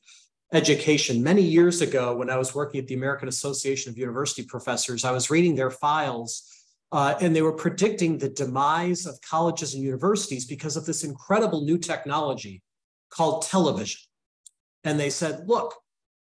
education. 0.53 1.23
Many 1.23 1.43
years 1.43 1.81
ago, 1.81 2.17
when 2.17 2.31
I 2.31 2.37
was 2.37 2.55
working 2.55 2.81
at 2.81 2.89
the 2.89 2.95
American 2.95 3.29
Association 3.29 3.91
of 3.93 3.99
University 3.99 4.43
Professors, 4.43 5.05
I 5.05 5.13
was 5.13 5.31
reading 5.31 5.55
their 5.55 5.71
files 5.71 6.51
uh, 6.93 7.15
and 7.21 7.35
they 7.35 7.43
were 7.43 7.53
predicting 7.53 8.19
the 8.19 8.29
demise 8.29 9.07
of 9.07 9.21
colleges 9.21 9.75
and 9.75 9.83
universities 9.83 10.45
because 10.45 10.77
of 10.77 10.85
this 10.85 11.05
incredible 11.05 11.63
new 11.63 11.79
technology 11.79 12.63
called 13.11 13.43
television. 13.43 14.01
And 14.83 14.99
they 14.99 15.11
said, 15.11 15.47
look, 15.47 15.75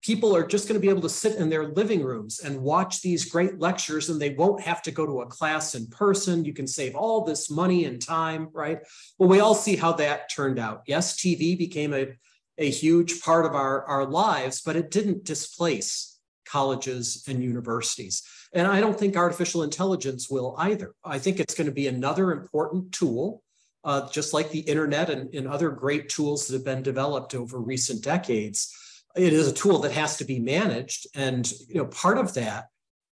people 0.03 0.35
are 0.35 0.47
just 0.47 0.69
going 0.69 0.81
to 0.81 0.85
be 0.85 0.89
able 0.89 1.03
to 1.03 1.09
sit 1.09 1.37
in 1.37 1.49
their 1.49 1.69
living 1.69 2.03
rooms 2.03 2.41
and 2.41 2.61
watch 2.61 3.03
these 3.03 3.25
great 3.25 3.59
lectures 3.59 4.09
and 4.09 4.21
they 4.21 4.31
won't 4.31 4.61
have 4.61 4.81
to 4.83 4.91
go 4.91 5.05
to 5.05 5.21
a 5.21 5.27
class 5.27 5.75
in 5.75 5.87
person. 5.89 6.45
You 6.45 6.53
can 6.53 6.67
save 6.67 6.95
all 6.95 7.25
this 7.25 7.51
money 7.51 7.85
and 7.85 8.01
time, 8.01 8.49
right? 8.53 8.79
Well, 9.19 9.29
we 9.29 9.41
all 9.41 9.55
see 9.55 9.77
how 9.77 9.93
that 9.95 10.31
turned 10.31 10.59
out. 10.59 10.83
Yes, 10.87 11.17
TV 11.17 11.59
became 11.59 11.93
a, 11.93 12.09
a 12.59 12.71
huge 12.71 13.21
part 13.21 13.45
of 13.45 13.55
our, 13.55 13.85
our 13.87 14.07
lives, 14.07 14.63
but 14.63 14.77
it 14.77 14.91
didn't 14.91 15.25
displace 15.25 16.19
colleges 16.47 17.25
and 17.29 17.43
universities. 17.43 18.23
And 18.53 18.67
I 18.67 18.81
don't 18.81 18.99
think 18.99 19.17
artificial 19.17 19.63
intelligence 19.63 20.31
will 20.31 20.55
either. 20.59 20.95
I 21.05 21.19
think 21.19 21.39
it's 21.39 21.55
going 21.55 21.67
to 21.67 21.73
be 21.73 21.89
another 21.89 22.33
important 22.33 22.93
tool, 22.93 23.43
uh, 23.85 24.09
just 24.11 24.33
like 24.33 24.51
the 24.51 24.61
internet 24.61 25.11
and, 25.11 25.35
and 25.35 25.47
other 25.47 25.71
great 25.71 26.09
tools 26.09 26.47
that 26.47 26.55
have 26.55 26.65
been 26.65 26.83
developed 26.83 27.35
over 27.35 27.61
recent 27.61 28.03
decades. 28.03 28.75
It 29.19 29.33
is 29.33 29.49
a 29.49 29.53
tool 29.53 29.81
that 29.81 29.93
has 29.93 30.17
to 30.19 30.25
be 30.25 30.39
managed. 30.39 31.07
And 31.15 31.51
you 31.69 31.77
know, 31.77 31.87
part 31.87 32.19
of 32.19 32.35
that 32.35 32.67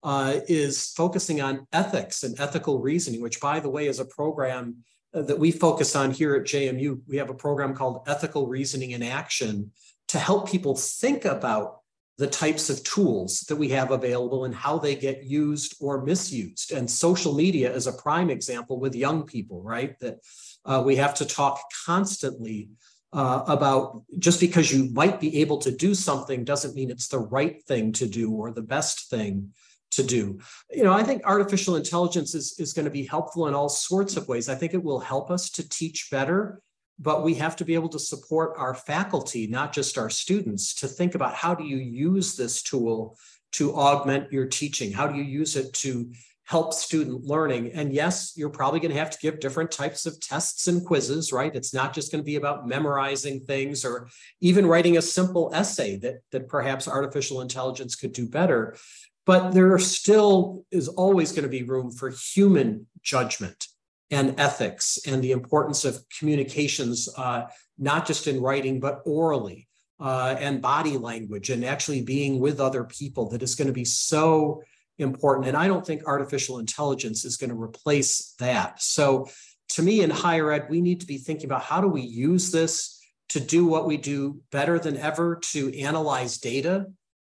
uh, 0.03 0.41
is 0.49 0.93
focusing 0.93 1.41
on 1.41 1.67
ethics 1.73 2.23
and 2.25 2.39
ethical 2.41 2.81
reasoning, 2.81 3.23
which, 3.23 3.41
by 3.41 3.61
the 3.61 3.71
way, 3.71 3.87
is 3.87 4.01
a 4.01 4.05
program 4.05 4.85
uh, 5.15 5.23
that 5.23 5.39
we 5.39 5.53
focus 5.53 5.95
on 5.95 6.11
here 6.11 6.35
at 6.35 6.43
JMU. 6.43 7.01
We 7.07 7.19
have 7.19 7.31
a 7.31 7.35
program 7.35 7.75
called 7.75 8.03
Ethical 8.09 8.49
Reasoning 8.49 8.91
in 8.91 9.03
Action 9.03 9.71
to 10.09 10.19
help 10.19 10.51
people 10.51 10.75
think 10.75 11.25
about 11.25 11.79
the 12.19 12.27
types 12.27 12.69
of 12.69 12.85
tools 12.85 13.41
that 13.49 13.57
we 13.57 13.69
have 13.71 13.91
available 13.91 14.45
and 14.45 14.55
how 14.55 14.79
they 14.79 14.95
get 14.95 15.25
used 15.25 15.75
or 15.81 16.03
misused. 16.03 16.73
And 16.73 16.91
social 16.91 17.35
media 17.35 17.75
is 17.75 17.87
a 17.87 17.93
prime 17.93 18.29
example 18.29 18.79
with 18.79 18.95
young 18.95 19.25
people, 19.25 19.63
right? 19.63 19.99
That 20.01 20.19
uh, 20.65 20.83
we 20.85 20.97
have 20.97 21.15
to 21.15 21.25
talk 21.25 21.61
constantly 21.87 22.71
uh, 23.13 23.45
about 23.47 24.03
just 24.19 24.41
because 24.41 24.73
you 24.73 24.91
might 24.93 25.21
be 25.21 25.41
able 25.41 25.59
to 25.59 25.71
do 25.71 25.95
something 25.95 26.45
doesn't 26.45 26.75
mean 26.75 26.91
it's 26.91 27.09
the 27.09 27.19
right 27.19 27.63
thing 27.65 27.93
to 27.93 28.07
do 28.07 28.31
or 28.33 28.51
the 28.51 28.63
best 28.63 29.11
thing 29.11 29.53
to 29.91 30.03
do. 30.03 30.39
You 30.71 30.85
know, 30.85 30.93
I 30.93 31.03
think 31.03 31.23
artificial 31.25 31.77
intelligence 31.77 32.35
is, 32.35 32.59
is 32.59 32.73
going 32.73 32.87
to 32.87 32.91
be 32.91 33.05
helpful 33.05 33.49
in 33.49 33.55
all 33.55 33.69
sorts 33.69 34.17
of 34.17 34.29
ways. 34.29 34.49
I 34.49 34.55
think 34.55 34.73
it 34.73 34.83
will 34.83 35.01
help 35.01 35.31
us 35.31 35.51
to 35.51 35.69
teach 35.69 36.09
better 36.11 36.63
but 36.99 37.25
we 37.25 37.35
have 37.35 37.57
to 37.57 37.65
be 37.65 37.75
able 37.75 37.89
to 37.89 37.99
support 37.99 38.55
our 38.57 38.75
faculty, 38.75 39.47
not 39.47 39.73
just 39.73 39.99
our 39.99 40.11
students, 40.11 40.75
to 40.77 40.87
think 40.87 41.15
about 41.15 41.35
how 41.35 41.55
do 41.55 41.65
you 41.65 41.79
use 41.79 42.37
this 42.37 42.63
tool 42.63 43.19
to 43.53 43.75
augment 43.75 44.33
your 44.33 44.47
teaching? 44.47 44.93
How 44.93 45.07
do 45.07 45.17
you 45.17 45.25
use 45.25 45.57
it 45.57 45.73
to 45.75 46.13
help 46.53 46.75
student 46.75 47.25
learning? 47.25 47.73
And 47.73 47.95
yes, 47.95 48.35
you're 48.37 48.51
probably 48.51 48.79
going 48.79 48.93
to 48.93 48.99
have 48.99 49.09
to 49.11 49.19
give 49.23 49.41
different 49.41 49.71
types 49.71 50.05
of 50.05 50.21
tests 50.21 50.69
and 50.69 50.85
quizzes, 50.85 51.33
right? 51.33 51.57
It's 51.57 51.73
not 51.73 51.95
just 51.95 52.13
going 52.13 52.21
to 52.21 52.33
be 52.33 52.37
about 52.37 52.69
memorizing 52.69 53.41
things 53.41 53.87
or 53.87 54.11
even 54.43 54.67
writing 54.67 54.99
a 54.99 55.03
simple 55.03 55.51
essay 55.55 55.97
that, 56.01 56.17
that 56.31 56.49
perhaps 56.49 56.87
artificial 56.87 57.41
intelligence 57.41 57.97
could 57.97 58.13
do 58.13 58.29
better. 58.29 58.77
But 59.25 59.53
there 59.53 59.79
still 59.79 60.67
is 60.71 60.89
always 60.89 61.33
going 61.33 61.45
to 61.45 61.49
be 61.49 61.63
room 61.63 61.91
for 61.91 62.13
human 62.35 62.87
judgment 63.03 63.69
and 64.11 64.39
ethics 64.39 64.99
and 65.07 65.25
the 65.25 65.33
importance 65.33 65.87
of 65.87 66.05
communications, 66.19 67.09
uh, 67.17 67.45
not 67.79 68.07
just 68.07 68.27
in 68.27 68.43
writing, 68.43 68.79
but 68.79 69.01
orally 69.07 69.69
uh, 69.99 70.37
and 70.39 70.61
body 70.61 70.99
language 70.99 71.49
and 71.49 71.65
actually 71.65 72.03
being 72.03 72.41
with 72.41 72.61
other 72.61 72.85
people 72.85 73.31
that 73.31 73.43
is 73.43 73.55
going 73.55 73.69
to 73.69 73.73
be 73.73 73.87
so 73.87 74.63
important. 74.99 75.49
And 75.49 75.57
I 75.57 75.67
don't 75.67 75.87
think 75.87 76.07
artificial 76.07 76.59
intelligence 76.59 77.25
is 77.25 77.37
going 77.37 77.51
to 77.51 77.61
replace 77.61 78.35
that. 78.39 78.83
So, 78.83 79.29
to 79.71 79.83
me, 79.83 80.03
in 80.03 80.11
higher 80.11 80.53
ed, 80.53 80.67
we 80.69 80.83
need 80.83 81.01
to 81.01 81.07
be 81.07 81.17
thinking 81.17 81.47
about 81.47 81.63
how 81.63 81.81
do 81.81 81.89
we 81.89 82.03
use 82.03 82.51
this 82.51 83.01
to 83.31 83.41
do 83.41 83.65
what 83.65 83.87
we 83.87 83.97
do 83.97 84.43
better 84.51 84.79
than 84.79 84.99
ever, 84.99 85.41
to 85.53 85.81
analyze 85.81 86.37
data 86.37 86.87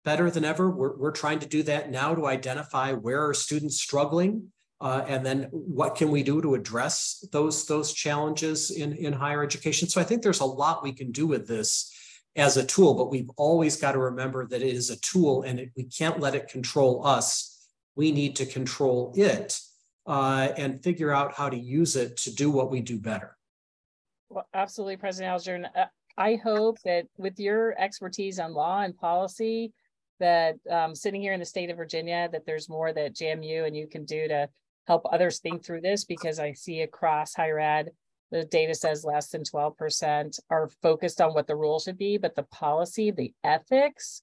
better 0.05 0.31
than 0.31 0.45
ever. 0.45 0.69
We're, 0.69 0.95
we're 0.95 1.11
trying 1.11 1.39
to 1.39 1.47
do 1.47 1.63
that 1.63 1.91
now 1.91 2.15
to 2.15 2.27
identify 2.27 2.93
where 2.93 3.27
are 3.27 3.33
students 3.33 3.81
struggling 3.81 4.51
uh, 4.81 5.03
and 5.07 5.25
then 5.25 5.43
what 5.51 5.95
can 5.95 6.09
we 6.09 6.23
do 6.23 6.41
to 6.41 6.55
address 6.55 7.25
those 7.31 7.65
those 7.65 7.93
challenges 7.93 8.71
in 8.71 8.93
in 8.93 9.13
higher 9.13 9.43
education 9.43 9.87
so 9.87 9.99
i 9.99 10.03
think 10.03 10.21
there's 10.21 10.39
a 10.39 10.45
lot 10.45 10.83
we 10.83 10.93
can 10.93 11.11
do 11.11 11.27
with 11.27 11.47
this 11.47 11.93
as 12.35 12.57
a 12.57 12.65
tool 12.65 12.93
but 12.93 13.09
we've 13.09 13.29
always 13.37 13.75
got 13.75 13.93
to 13.93 13.99
remember 13.99 14.45
that 14.45 14.61
it 14.61 14.75
is 14.75 14.89
a 14.89 14.99
tool 14.99 15.43
and 15.43 15.59
it, 15.59 15.71
we 15.75 15.83
can't 15.83 16.19
let 16.19 16.35
it 16.35 16.47
control 16.47 17.05
us. 17.05 17.67
We 17.95 18.11
need 18.11 18.35
to 18.37 18.45
control 18.45 19.13
it 19.15 19.59
uh, 20.05 20.49
and 20.57 20.83
figure 20.83 21.11
out 21.11 21.33
how 21.33 21.49
to 21.49 21.57
use 21.57 21.95
it 21.95 22.17
to 22.17 22.33
do 22.33 22.49
what 22.49 22.71
we 22.71 22.81
do 22.81 22.99
better. 22.99 23.35
Well 24.29 24.47
absolutely 24.53 24.97
president 24.97 25.31
alger 25.31 25.65
uh, 25.75 25.85
i 26.17 26.35
hope 26.35 26.77
that 26.85 27.07
with 27.17 27.39
your 27.39 27.79
expertise 27.79 28.39
on 28.39 28.53
law 28.53 28.81
and 28.81 28.95
policy 28.95 29.73
that 30.19 30.55
um, 30.69 30.93
sitting 30.93 31.21
here 31.21 31.33
in 31.33 31.39
the 31.39 31.45
state 31.45 31.69
of 31.69 31.77
Virginia, 31.77 32.29
that 32.31 32.45
there's 32.45 32.69
more 32.69 32.93
that 32.93 33.15
JMU 33.15 33.65
and 33.65 33.75
you 33.75 33.87
can 33.87 34.05
do 34.05 34.27
to 34.27 34.49
help 34.87 35.03
others 35.11 35.39
think 35.39 35.63
through 35.63 35.81
this 35.81 36.03
because 36.03 36.39
I 36.39 36.53
see 36.53 36.81
across 36.81 37.33
higher 37.33 37.59
ed, 37.59 37.91
the 38.31 38.45
data 38.45 38.75
says 38.75 39.03
less 39.03 39.27
than 39.29 39.43
12% 39.43 40.39
are 40.49 40.69
focused 40.81 41.19
on 41.19 41.33
what 41.33 41.47
the 41.47 41.55
rule 41.55 41.79
should 41.79 41.97
be, 41.97 42.17
but 42.17 42.35
the 42.35 42.43
policy, 42.43 43.11
the 43.11 43.33
ethics, 43.43 44.21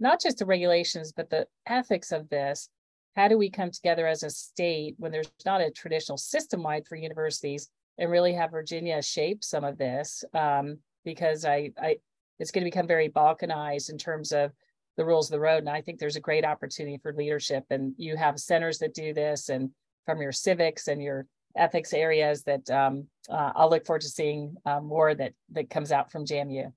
not 0.00 0.20
just 0.20 0.38
the 0.38 0.46
regulations, 0.46 1.12
but 1.12 1.30
the 1.30 1.46
ethics 1.66 2.12
of 2.12 2.28
this. 2.28 2.68
How 3.14 3.28
do 3.28 3.36
we 3.36 3.50
come 3.50 3.70
together 3.70 4.06
as 4.06 4.22
a 4.22 4.30
state 4.30 4.94
when 4.98 5.12
there's 5.12 5.30
not 5.44 5.60
a 5.60 5.70
traditional 5.70 6.16
system 6.16 6.62
wide 6.62 6.86
for 6.86 6.96
universities 6.96 7.68
and 7.98 8.10
really 8.10 8.32
have 8.32 8.52
Virginia 8.52 9.02
shape 9.02 9.44
some 9.44 9.64
of 9.64 9.76
this? 9.76 10.24
Um, 10.32 10.78
because 11.04 11.44
I, 11.44 11.72
I, 11.80 11.96
it's 12.38 12.50
going 12.50 12.64
to 12.64 12.70
become 12.70 12.86
very 12.86 13.10
balkanized 13.10 13.90
in 13.90 13.98
terms 13.98 14.32
of 14.32 14.52
the 14.96 15.04
rules 15.04 15.28
of 15.28 15.32
the 15.32 15.40
road. 15.40 15.58
And 15.58 15.68
I 15.68 15.80
think 15.82 15.98
there's 15.98 16.16
a 16.16 16.20
great 16.20 16.44
opportunity 16.44 16.98
for 16.98 17.12
leadership. 17.12 17.64
And 17.70 17.94
you 17.96 18.16
have 18.16 18.38
centers 18.38 18.78
that 18.78 18.94
do 18.94 19.12
this 19.12 19.48
and 19.48 19.70
from 20.06 20.20
your 20.20 20.32
civics 20.32 20.88
and 20.88 21.02
your 21.02 21.26
ethics 21.56 21.92
areas 21.92 22.42
that 22.44 22.68
um, 22.70 23.06
uh, 23.28 23.52
I'll 23.54 23.70
look 23.70 23.86
forward 23.86 24.02
to 24.02 24.08
seeing 24.08 24.56
uh, 24.64 24.80
more 24.80 25.14
that 25.14 25.32
that 25.52 25.70
comes 25.70 25.92
out 25.92 26.10
from 26.10 26.24
JMU. 26.24 26.72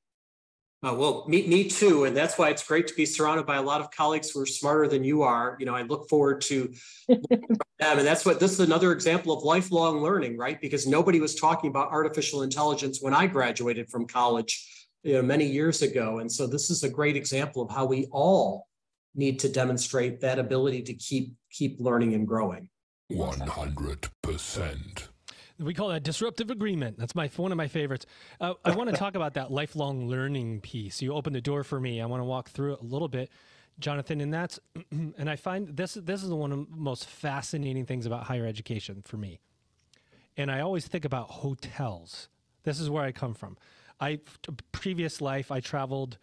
Uh, 0.86 0.94
well, 0.94 1.26
me, 1.28 1.48
me 1.48 1.68
too. 1.68 2.04
And 2.04 2.16
that's 2.16 2.38
why 2.38 2.50
it's 2.50 2.66
great 2.66 2.86
to 2.88 2.94
be 2.94 3.08
surrounded 3.08 3.48
by 3.48 3.56
a 3.56 3.62
lot 3.62 3.82
of 3.82 3.90
colleagues 3.90 4.30
who 4.30 4.42
are 4.42 4.46
smarter 4.46 4.88
than 4.88 5.04
you 5.04 5.24
are. 5.24 5.56
You 5.60 5.66
know, 5.66 5.74
I 5.74 5.82
look 5.82 6.08
forward 6.10 6.42
to 6.42 6.72
them. 7.08 7.20
And 7.80 8.06
that's 8.06 8.24
what 8.24 8.40
this 8.40 8.52
is 8.52 8.60
another 8.60 8.92
example 8.92 9.36
of 9.36 9.44
lifelong 9.44 10.02
learning, 10.02 10.38
right? 10.38 10.62
Because 10.62 10.86
nobody 10.86 11.20
was 11.20 11.34
talking 11.34 11.72
about 11.72 11.92
artificial 11.92 12.44
intelligence 12.44 13.00
when 13.02 13.16
I 13.16 13.26
graduated 13.26 13.90
from 13.90 14.06
college, 14.06 14.92
you 15.02 15.14
know, 15.14 15.24
many 15.24 15.46
years 15.46 15.82
ago. 15.82 16.20
And 16.20 16.32
so 16.32 16.46
this 16.46 16.70
is 16.70 16.84
a 16.84 16.90
great 16.90 17.16
example 17.16 17.64
of 17.64 17.72
how 17.72 17.86
we 17.86 18.08
all 18.12 18.68
need 19.16 19.40
to 19.40 19.50
demonstrate 19.50 20.20
that 20.22 20.38
ability 20.38 20.84
to 20.84 20.94
keep 20.94 21.34
keep 21.50 21.80
learning 21.80 22.14
and 22.14 22.28
growing. 22.28 22.70
100%. 23.12 25.08
We 25.58 25.74
call 25.74 25.88
that 25.90 26.04
disruptive 26.04 26.52
agreement. 26.52 26.98
That's 26.98 27.16
my 27.16 27.28
one 27.38 27.52
of 27.52 27.58
my 27.58 27.68
favorites. 27.68 28.06
Uh, 28.42 28.56
I 28.66 28.76
want 28.76 28.90
to 28.90 28.96
talk 29.00 29.16
about 29.16 29.36
that 29.36 29.52
lifelong 29.52 30.08
learning 30.10 30.62
piece. 30.62 31.02
You 31.02 31.14
opened 31.14 31.36
the 31.36 31.42
door 31.42 31.64
for 31.64 31.80
me. 31.80 32.02
I 32.02 32.06
want 32.08 32.20
to 32.20 32.26
walk 32.26 32.50
through 32.50 32.74
it 32.74 32.82
a 32.82 32.84
little 32.86 33.08
bit, 33.08 33.30
Jonathan. 33.80 34.20
And 34.20 34.34
that's 34.34 34.60
and 34.92 35.30
I 35.30 35.38
find 35.38 35.70
this 35.78 35.94
this 35.94 36.24
is 36.24 36.30
one 36.32 36.52
of 36.52 36.58
the 36.70 36.76
most 36.76 37.08
fascinating 37.08 37.86
things 37.86 38.06
about 38.06 38.24
higher 38.24 38.46
education 38.46 39.02
for 39.06 39.18
me. 39.18 39.40
And 40.36 40.52
I 40.52 40.60
always 40.60 40.88
think 40.88 41.06
about 41.06 41.30
hotels. 41.30 42.28
This 42.64 42.80
is 42.80 42.90
where 42.90 43.04
I 43.04 43.14
come 43.14 43.34
from. 43.34 43.58
I 44.02 44.20
previous 44.74 45.22
life 45.22 45.52
I 45.52 45.62
traveled 45.62 46.18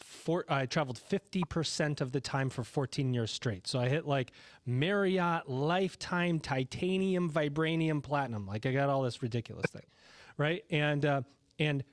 for 0.00 0.44
I 0.48 0.66
traveled 0.66 1.00
50% 1.10 2.00
of 2.00 2.12
the 2.12 2.20
time 2.20 2.50
for 2.50 2.64
14 2.64 3.14
years 3.14 3.30
straight. 3.30 3.66
So 3.66 3.78
I 3.78 3.88
hit 3.88 4.06
like 4.06 4.32
Marriott 4.66 5.48
lifetime 5.48 6.40
titanium 6.40 7.30
vibranium 7.30 8.02
platinum. 8.02 8.46
Like 8.46 8.66
I 8.66 8.72
got 8.72 8.88
all 8.88 9.02
this 9.02 9.22
ridiculous 9.22 9.70
thing. 9.70 9.86
Right? 10.38 10.64
And 10.70 11.04
uh, 11.04 11.20
and 11.58 11.84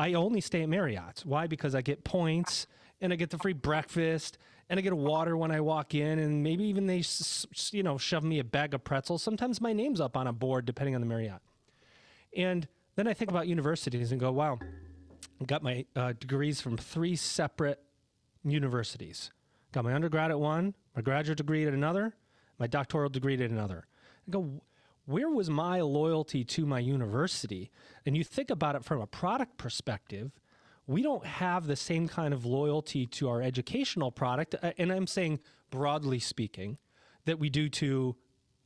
I 0.00 0.14
only 0.14 0.40
stay 0.40 0.64
at 0.64 0.68
Marriott's. 0.68 1.24
Why? 1.24 1.46
Because 1.46 1.76
I 1.76 1.80
get 1.80 2.02
points 2.02 2.66
and 3.00 3.12
I 3.12 3.16
get 3.16 3.30
the 3.30 3.38
free 3.38 3.52
breakfast 3.52 4.36
and 4.68 4.78
I 4.78 4.82
get 4.82 4.92
a 4.92 4.96
water 4.96 5.36
when 5.36 5.52
I 5.52 5.60
walk 5.60 5.94
in 5.94 6.18
and 6.18 6.42
maybe 6.42 6.64
even 6.64 6.86
they 6.86 7.04
you 7.70 7.84
know 7.84 7.98
shove 7.98 8.24
me 8.24 8.40
a 8.40 8.44
bag 8.44 8.74
of 8.74 8.82
pretzels. 8.82 9.22
Sometimes 9.22 9.60
my 9.60 9.72
name's 9.72 10.00
up 10.00 10.16
on 10.16 10.26
a 10.26 10.32
board 10.32 10.64
depending 10.64 10.96
on 10.96 11.00
the 11.02 11.06
Marriott. 11.06 11.40
And 12.36 12.66
then 12.96 13.06
I 13.06 13.14
think 13.14 13.30
about 13.30 13.46
universities 13.46 14.10
and 14.10 14.20
go, 14.20 14.32
wow, 14.32 14.58
got 15.46 15.62
my 15.62 15.84
uh, 15.96 16.12
degrees 16.18 16.60
from 16.60 16.76
three 16.76 17.16
separate 17.16 17.80
universities. 18.44 19.30
Got 19.72 19.84
my 19.84 19.94
undergrad 19.94 20.30
at 20.30 20.38
one, 20.38 20.74
my 20.94 21.02
graduate 21.02 21.38
degree 21.38 21.66
at 21.66 21.72
another, 21.72 22.14
my 22.58 22.66
doctoral 22.66 23.08
degree 23.08 23.34
at 23.34 23.50
another. 23.50 23.86
I 24.26 24.30
go, 24.30 24.62
where 25.06 25.28
was 25.28 25.50
my 25.50 25.80
loyalty 25.80 26.44
to 26.44 26.64
my 26.64 26.78
university? 26.78 27.70
And 28.06 28.16
you 28.16 28.24
think 28.24 28.50
about 28.50 28.76
it 28.76 28.84
from 28.84 29.00
a 29.00 29.06
product 29.06 29.58
perspective, 29.58 30.32
we 30.86 31.02
don't 31.02 31.26
have 31.26 31.66
the 31.66 31.76
same 31.76 32.08
kind 32.08 32.32
of 32.32 32.44
loyalty 32.44 33.06
to 33.06 33.28
our 33.28 33.42
educational 33.42 34.10
product. 34.10 34.54
Uh, 34.62 34.72
and 34.78 34.92
I'm 34.92 35.06
saying 35.06 35.40
broadly 35.70 36.20
speaking, 36.20 36.78
that 37.24 37.38
we 37.38 37.50
do 37.50 37.68
to 37.68 38.16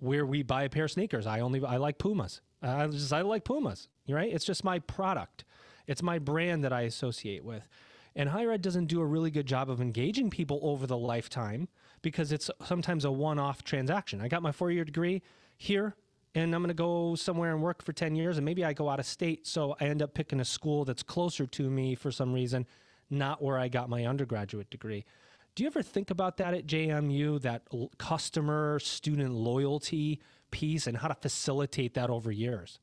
where 0.01 0.27
we 0.27 0.43
buy 0.43 0.65
a 0.65 0.69
pair 0.69 0.85
of 0.85 0.91
sneakers. 0.91 1.27
I 1.27 1.41
only 1.41 1.65
I 1.65 1.77
like 1.77 1.99
Pumas. 1.99 2.41
I 2.63 2.87
just 2.89 3.13
I 3.13 3.23
like 3.23 3.45
Pumas. 3.45 3.89
Right? 4.09 4.33
It's 4.33 4.45
just 4.45 4.65
my 4.65 4.79
product. 4.79 5.45
It's 5.89 6.03
my 6.03 6.21
brand 6.21 6.63
that 6.63 6.73
I 6.73 6.83
associate 6.83 7.45
with. 7.45 7.67
And 8.15 8.29
higher 8.29 8.53
ed 8.53 8.63
doesn't 8.63 8.87
do 8.87 9.01
a 9.01 9.07
really 9.07 9.31
good 9.31 9.47
job 9.47 9.71
of 9.71 9.81
engaging 9.81 10.31
people 10.31 10.61
over 10.63 10.87
the 10.87 10.97
lifetime 10.97 11.69
because 12.03 12.31
it's 12.31 12.51
sometimes 12.65 13.05
a 13.05 13.11
one 13.11 13.39
off 13.39 13.65
transaction. 13.65 14.21
I 14.21 14.29
got 14.29 14.43
my 14.43 14.53
four 14.53 14.71
year 14.71 14.85
degree 14.85 15.23
here 15.57 15.97
and 16.35 16.55
I'm 16.55 16.63
going 16.63 16.69
to 16.69 16.75
go 16.75 17.15
somewhere 17.15 17.53
and 17.53 17.63
work 17.63 17.83
for 17.83 17.93
10 17.93 18.15
years 18.15 18.37
and 18.37 18.45
maybe 18.45 18.65
I 18.65 18.73
go 18.73 18.89
out 18.89 19.01
of 19.01 19.07
state. 19.07 19.47
So 19.47 19.77
I 19.81 19.85
end 19.85 20.03
up 20.03 20.15
picking 20.15 20.41
a 20.41 20.45
school 20.45 20.85
that's 20.85 21.03
closer 21.03 21.47
to 21.47 21.71
me 21.71 21.95
for 21.95 22.11
some 22.11 22.33
reason, 22.33 22.67
not 23.11 23.43
where 23.43 23.59
I 23.59 23.69
got 23.69 23.89
my 23.89 24.05
undergraduate 24.05 24.71
degree. 24.71 25.05
Do 25.55 25.65
you 25.65 25.69
ever 25.69 25.83
think 25.83 26.11
about 26.11 26.37
that 26.37 26.55
at 26.55 26.67
JMU, 26.67 27.41
that 27.43 27.63
customer 27.99 28.79
student 28.79 29.35
loyalty 29.35 30.21
piece 30.51 30.87
and 30.87 30.97
how 30.97 31.09
to 31.09 31.15
facilitate 31.15 31.95
that 31.95 32.11
over 32.11 32.31
years? 32.31 32.79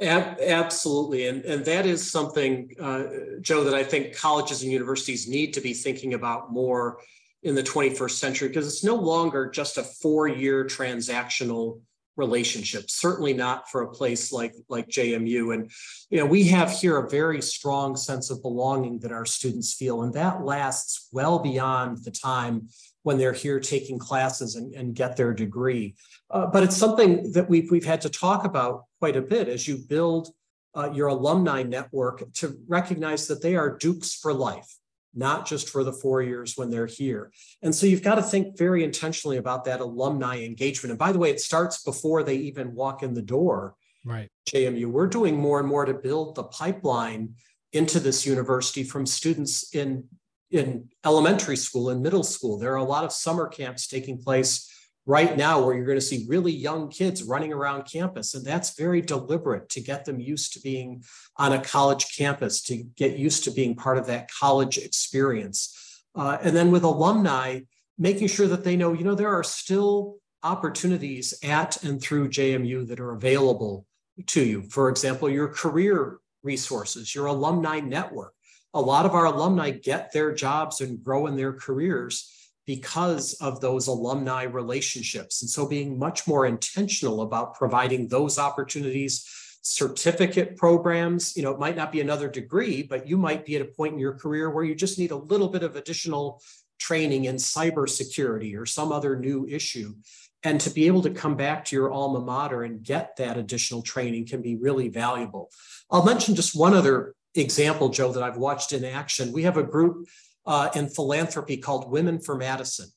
Absolutely. 0.00 1.26
And, 1.26 1.44
and 1.44 1.64
that 1.64 1.86
is 1.86 2.10
something, 2.10 2.74
uh, 2.80 3.04
Joe, 3.40 3.64
that 3.64 3.74
I 3.74 3.84
think 3.84 4.16
colleges 4.16 4.62
and 4.62 4.72
universities 4.72 5.28
need 5.28 5.52
to 5.54 5.60
be 5.60 5.74
thinking 5.74 6.14
about 6.14 6.52
more 6.52 6.98
in 7.42 7.54
the 7.54 7.62
21st 7.62 8.10
century 8.10 8.48
because 8.48 8.66
it's 8.66 8.84
no 8.84 8.94
longer 8.94 9.48
just 9.48 9.78
a 9.78 9.82
four 9.82 10.28
year 10.28 10.64
transactional 10.64 11.80
relationship 12.16 12.90
certainly 12.90 13.32
not 13.32 13.70
for 13.70 13.82
a 13.82 13.90
place 13.90 14.30
like 14.30 14.52
like 14.68 14.86
jmu 14.88 15.54
and 15.54 15.70
you 16.10 16.18
know 16.18 16.26
we 16.26 16.44
have 16.44 16.70
here 16.70 16.98
a 16.98 17.08
very 17.08 17.40
strong 17.40 17.96
sense 17.96 18.30
of 18.30 18.42
belonging 18.42 18.98
that 18.98 19.12
our 19.12 19.24
students 19.24 19.72
feel 19.72 20.02
and 20.02 20.12
that 20.12 20.44
lasts 20.44 21.08
well 21.12 21.38
beyond 21.38 21.96
the 22.04 22.10
time 22.10 22.68
when 23.04 23.16
they're 23.16 23.32
here 23.32 23.58
taking 23.58 23.98
classes 23.98 24.56
and, 24.56 24.74
and 24.74 24.94
get 24.94 25.16
their 25.16 25.32
degree 25.32 25.94
uh, 26.30 26.46
but 26.46 26.62
it's 26.62 26.76
something 26.76 27.32
that 27.32 27.48
we've 27.48 27.70
we've 27.70 27.86
had 27.86 28.02
to 28.02 28.10
talk 28.10 28.44
about 28.44 28.84
quite 29.00 29.16
a 29.16 29.22
bit 29.22 29.48
as 29.48 29.66
you 29.66 29.78
build 29.78 30.28
uh, 30.76 30.90
your 30.92 31.08
alumni 31.08 31.62
network 31.62 32.22
to 32.34 32.56
recognize 32.68 33.26
that 33.26 33.42
they 33.42 33.56
are 33.56 33.76
Dukes 33.76 34.14
for 34.14 34.32
life, 34.32 34.76
not 35.14 35.46
just 35.46 35.68
for 35.68 35.82
the 35.82 35.92
four 35.92 36.22
years 36.22 36.56
when 36.56 36.70
they're 36.70 36.86
here. 36.86 37.32
And 37.62 37.74
so 37.74 37.86
you've 37.86 38.02
got 38.02 38.16
to 38.16 38.22
think 38.22 38.56
very 38.56 38.84
intentionally 38.84 39.38
about 39.38 39.64
that 39.64 39.80
alumni 39.80 40.38
engagement. 40.44 40.90
And 40.90 40.98
by 40.98 41.10
the 41.10 41.18
way, 41.18 41.30
it 41.30 41.40
starts 41.40 41.82
before 41.82 42.22
they 42.22 42.36
even 42.36 42.74
walk 42.74 43.02
in 43.02 43.14
the 43.14 43.22
door. 43.22 43.74
Right. 44.04 44.28
JMU, 44.48 44.86
we're 44.86 45.08
doing 45.08 45.36
more 45.36 45.58
and 45.58 45.68
more 45.68 45.84
to 45.84 45.94
build 45.94 46.36
the 46.36 46.44
pipeline 46.44 47.34
into 47.72 47.98
this 48.00 48.26
university 48.26 48.84
from 48.84 49.06
students 49.06 49.74
in 49.74 50.04
in 50.50 50.88
elementary 51.04 51.56
school 51.56 51.90
and 51.90 52.02
middle 52.02 52.24
school. 52.24 52.58
There 52.58 52.72
are 52.72 52.76
a 52.76 52.84
lot 52.84 53.04
of 53.04 53.12
summer 53.12 53.46
camps 53.46 53.86
taking 53.86 54.18
place 54.18 54.68
right 55.10 55.36
now 55.36 55.60
where 55.60 55.74
you're 55.74 55.84
going 55.84 55.98
to 55.98 56.00
see 56.00 56.24
really 56.28 56.52
young 56.52 56.88
kids 56.88 57.24
running 57.24 57.52
around 57.52 57.82
campus. 57.82 58.32
And 58.34 58.44
that's 58.46 58.76
very 58.78 59.02
deliberate 59.02 59.68
to 59.70 59.80
get 59.80 60.04
them 60.04 60.20
used 60.20 60.52
to 60.52 60.60
being 60.60 61.02
on 61.36 61.52
a 61.52 61.60
college 61.60 62.16
campus, 62.16 62.62
to 62.62 62.84
get 62.96 63.18
used 63.18 63.42
to 63.44 63.50
being 63.50 63.74
part 63.74 63.98
of 63.98 64.06
that 64.06 64.30
college 64.30 64.78
experience. 64.78 65.76
Uh, 66.14 66.38
and 66.40 66.54
then 66.54 66.70
with 66.70 66.84
alumni, 66.84 67.60
making 67.98 68.28
sure 68.28 68.46
that 68.46 68.62
they 68.62 68.76
know, 68.76 68.92
you 68.92 69.02
know, 69.02 69.16
there 69.16 69.34
are 69.34 69.42
still 69.42 70.18
opportunities 70.44 71.34
at 71.42 71.82
and 71.82 72.00
through 72.00 72.28
JMU 72.28 72.86
that 72.86 73.00
are 73.00 73.10
available 73.10 73.86
to 74.28 74.42
you. 74.42 74.62
For 74.62 74.88
example, 74.88 75.28
your 75.28 75.48
career 75.48 76.18
resources, 76.44 77.14
your 77.14 77.26
alumni 77.26 77.80
network. 77.80 78.32
A 78.74 78.80
lot 78.80 79.06
of 79.06 79.14
our 79.14 79.26
alumni 79.26 79.70
get 79.70 80.12
their 80.12 80.32
jobs 80.32 80.80
and 80.80 81.02
grow 81.02 81.26
in 81.26 81.36
their 81.36 81.52
careers 81.52 82.39
because 82.66 83.34
of 83.34 83.60
those 83.60 83.86
alumni 83.86 84.44
relationships. 84.44 85.42
And 85.42 85.50
so 85.50 85.66
being 85.66 85.98
much 85.98 86.26
more 86.26 86.46
intentional 86.46 87.22
about 87.22 87.54
providing 87.54 88.08
those 88.08 88.38
opportunities, 88.38 89.26
certificate 89.62 90.56
programs, 90.56 91.36
you 91.36 91.42
know, 91.42 91.50
it 91.50 91.58
might 91.58 91.76
not 91.76 91.92
be 91.92 92.00
another 92.00 92.28
degree, 92.28 92.82
but 92.82 93.06
you 93.08 93.16
might 93.16 93.44
be 93.44 93.56
at 93.56 93.62
a 93.62 93.66
point 93.66 93.94
in 93.94 93.98
your 93.98 94.14
career 94.14 94.50
where 94.50 94.64
you 94.64 94.74
just 94.74 94.98
need 94.98 95.10
a 95.10 95.16
little 95.16 95.48
bit 95.48 95.62
of 95.62 95.76
additional 95.76 96.42
training 96.78 97.26
in 97.26 97.36
cybersecurity 97.36 98.58
or 98.58 98.66
some 98.66 98.92
other 98.92 99.16
new 99.16 99.46
issue. 99.46 99.94
And 100.42 100.60
to 100.62 100.70
be 100.70 100.86
able 100.86 101.02
to 101.02 101.10
come 101.10 101.36
back 101.36 101.66
to 101.66 101.76
your 101.76 101.92
alma 101.92 102.20
mater 102.20 102.62
and 102.62 102.82
get 102.82 103.16
that 103.16 103.36
additional 103.36 103.82
training 103.82 104.26
can 104.26 104.40
be 104.40 104.56
really 104.56 104.88
valuable. 104.88 105.50
I'll 105.90 106.04
mention 106.04 106.34
just 106.34 106.58
one 106.58 106.72
other 106.72 107.14
example, 107.34 107.90
Joe, 107.90 108.12
that 108.12 108.22
I've 108.22 108.38
watched 108.38 108.72
in 108.72 108.84
action. 108.84 109.32
We 109.32 109.42
have 109.42 109.58
a 109.58 109.62
group 109.62 110.08
uh, 110.46 110.70
in 110.74 110.88
philanthropy 110.88 111.56
called 111.56 111.90
Women 111.90 112.20
for 112.20 112.36
Madison. 112.36 112.88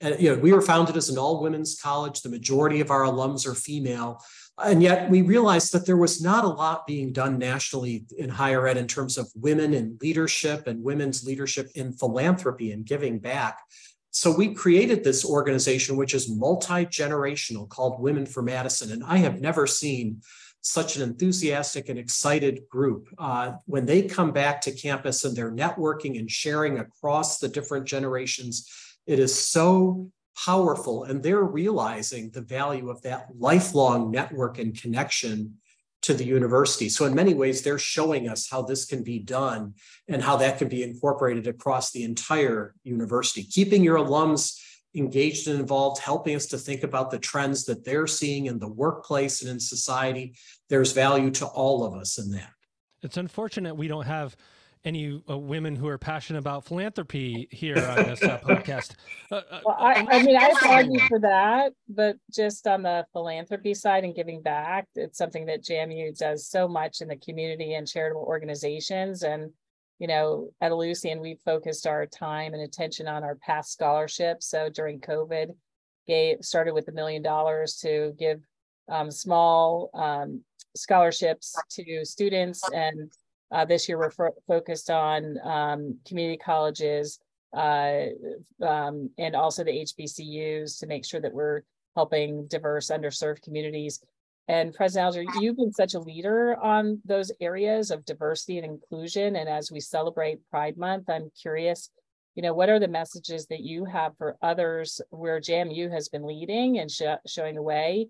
And 0.00 0.20
you 0.20 0.34
know, 0.34 0.40
we 0.40 0.52
were 0.52 0.60
founded 0.60 0.96
as 0.96 1.08
an 1.08 1.18
all 1.18 1.42
women's 1.42 1.80
college. 1.80 2.22
The 2.22 2.28
majority 2.28 2.80
of 2.80 2.90
our 2.90 3.02
alums 3.02 3.46
are 3.46 3.54
female. 3.54 4.22
And 4.62 4.82
yet 4.82 5.10
we 5.10 5.22
realized 5.22 5.72
that 5.72 5.84
there 5.86 5.96
was 5.96 6.22
not 6.22 6.44
a 6.44 6.48
lot 6.48 6.86
being 6.86 7.12
done 7.12 7.38
nationally 7.38 8.04
in 8.16 8.28
higher 8.28 8.66
ed 8.68 8.76
in 8.76 8.86
terms 8.86 9.18
of 9.18 9.30
women 9.34 9.74
in 9.74 9.98
leadership 10.00 10.66
and 10.66 10.84
women's 10.84 11.24
leadership 11.24 11.70
in 11.74 11.92
philanthropy 11.92 12.70
and 12.70 12.86
giving 12.86 13.18
back. 13.18 13.58
So 14.10 14.30
we 14.30 14.54
created 14.54 15.02
this 15.02 15.24
organization, 15.24 15.96
which 15.96 16.14
is 16.14 16.30
multi 16.30 16.86
generational, 16.86 17.68
called 17.68 18.00
Women 18.00 18.26
for 18.26 18.42
Madison. 18.42 18.92
And 18.92 19.02
I 19.02 19.16
have 19.16 19.40
never 19.40 19.66
seen 19.66 20.22
such 20.64 20.96
an 20.96 21.02
enthusiastic 21.02 21.90
and 21.90 21.98
excited 21.98 22.66
group. 22.70 23.08
Uh, 23.18 23.52
when 23.66 23.84
they 23.84 24.00
come 24.00 24.32
back 24.32 24.62
to 24.62 24.72
campus 24.72 25.22
and 25.24 25.36
they're 25.36 25.52
networking 25.52 26.18
and 26.18 26.30
sharing 26.30 26.78
across 26.78 27.38
the 27.38 27.48
different 27.48 27.84
generations, 27.84 28.66
it 29.06 29.18
is 29.18 29.38
so 29.38 30.10
powerful. 30.42 31.04
And 31.04 31.22
they're 31.22 31.42
realizing 31.42 32.30
the 32.30 32.40
value 32.40 32.88
of 32.88 33.02
that 33.02 33.26
lifelong 33.38 34.10
network 34.10 34.58
and 34.58 34.80
connection 34.80 35.58
to 36.00 36.14
the 36.14 36.24
university. 36.24 36.88
So, 36.88 37.04
in 37.04 37.14
many 37.14 37.34
ways, 37.34 37.60
they're 37.62 37.78
showing 37.78 38.28
us 38.28 38.48
how 38.50 38.62
this 38.62 38.86
can 38.86 39.02
be 39.02 39.18
done 39.18 39.74
and 40.08 40.22
how 40.22 40.36
that 40.36 40.58
can 40.58 40.68
be 40.68 40.82
incorporated 40.82 41.46
across 41.46 41.92
the 41.92 42.04
entire 42.04 42.74
university. 42.84 43.42
Keeping 43.42 43.84
your 43.84 43.98
alums 43.98 44.58
engaged 44.94 45.48
and 45.48 45.60
involved, 45.60 46.00
helping 46.00 46.36
us 46.36 46.46
to 46.46 46.58
think 46.58 46.82
about 46.82 47.10
the 47.10 47.18
trends 47.18 47.64
that 47.64 47.84
they're 47.84 48.06
seeing 48.06 48.46
in 48.46 48.58
the 48.58 48.68
workplace 48.68 49.42
and 49.42 49.50
in 49.50 49.60
society. 49.60 50.34
There's 50.68 50.92
value 50.92 51.30
to 51.32 51.46
all 51.46 51.84
of 51.84 51.94
us 51.94 52.18
in 52.18 52.30
that. 52.32 52.50
It's 53.02 53.16
unfortunate 53.16 53.74
we 53.74 53.88
don't 53.88 54.06
have 54.06 54.36
any 54.84 55.22
uh, 55.28 55.36
women 55.36 55.74
who 55.74 55.88
are 55.88 55.98
passionate 55.98 56.38
about 56.38 56.64
philanthropy 56.64 57.48
here 57.50 57.76
on 57.76 58.04
this 58.04 58.22
uh, 58.22 58.38
podcast. 58.44 58.92
Uh, 59.30 59.40
uh, 59.50 59.60
well, 59.64 59.76
I, 59.78 60.06
I 60.10 60.22
mean, 60.22 60.36
I've 60.36 60.62
argued 60.68 61.02
for 61.08 61.18
that, 61.20 61.72
but 61.88 62.16
just 62.30 62.66
on 62.66 62.82
the 62.82 63.06
philanthropy 63.12 63.74
side 63.74 64.04
and 64.04 64.14
giving 64.14 64.42
back, 64.42 64.86
it's 64.94 65.16
something 65.16 65.46
that 65.46 65.62
JMU 65.62 66.16
does 66.18 66.46
so 66.46 66.68
much 66.68 67.00
in 67.00 67.08
the 67.08 67.16
community 67.16 67.74
and 67.74 67.88
charitable 67.88 68.24
organizations. 68.26 69.22
And 69.22 69.52
you 69.98 70.08
know, 70.08 70.50
at 70.60 70.72
Ellucian, 70.72 71.20
we 71.20 71.38
focused 71.44 71.86
our 71.86 72.06
time 72.06 72.52
and 72.52 72.62
attention 72.62 73.06
on 73.06 73.22
our 73.22 73.36
past 73.36 73.72
scholarships. 73.72 74.46
So 74.46 74.68
during 74.68 75.00
COVID, 75.00 75.54
gave 76.06 76.44
started 76.44 76.74
with 76.74 76.88
a 76.88 76.92
million 76.92 77.22
dollars 77.22 77.76
to 77.76 78.14
give 78.18 78.40
um, 78.88 79.10
small 79.10 79.90
um, 79.94 80.42
scholarships 80.76 81.56
to 81.70 82.04
students. 82.04 82.62
And 82.72 83.10
uh, 83.50 83.64
this 83.64 83.88
year 83.88 83.98
we're 83.98 84.10
fo- 84.10 84.34
focused 84.46 84.90
on 84.90 85.38
um, 85.44 85.98
community 86.06 86.38
colleges 86.38 87.18
uh, 87.56 88.06
um, 88.62 89.10
and 89.16 89.36
also 89.36 89.64
the 89.64 89.70
HBCUs 89.70 90.78
to 90.80 90.86
make 90.86 91.04
sure 91.04 91.20
that 91.20 91.32
we're 91.32 91.62
helping 91.94 92.46
diverse, 92.48 92.90
underserved 92.90 93.42
communities. 93.42 94.02
And 94.46 94.74
President 94.74 95.06
Alger, 95.06 95.24
you've 95.40 95.56
been 95.56 95.72
such 95.72 95.94
a 95.94 96.00
leader 96.00 96.56
on 96.62 97.00
those 97.04 97.32
areas 97.40 97.90
of 97.90 98.04
diversity 98.04 98.58
and 98.58 98.66
inclusion. 98.66 99.36
And 99.36 99.48
as 99.48 99.72
we 99.72 99.80
celebrate 99.80 100.46
Pride 100.50 100.76
Month, 100.76 101.08
I'm 101.08 101.30
curious, 101.40 101.90
you 102.34 102.42
know, 102.42 102.52
what 102.52 102.68
are 102.68 102.78
the 102.78 102.88
messages 102.88 103.46
that 103.46 103.60
you 103.60 103.86
have 103.86 104.16
for 104.18 104.36
others 104.42 105.00
where 105.10 105.40
JMU 105.40 105.90
has 105.90 106.08
been 106.10 106.26
leading 106.26 106.78
and 106.78 106.90
sh 106.90 107.02
showing 107.26 107.54
the 107.54 107.62
way? 107.62 108.08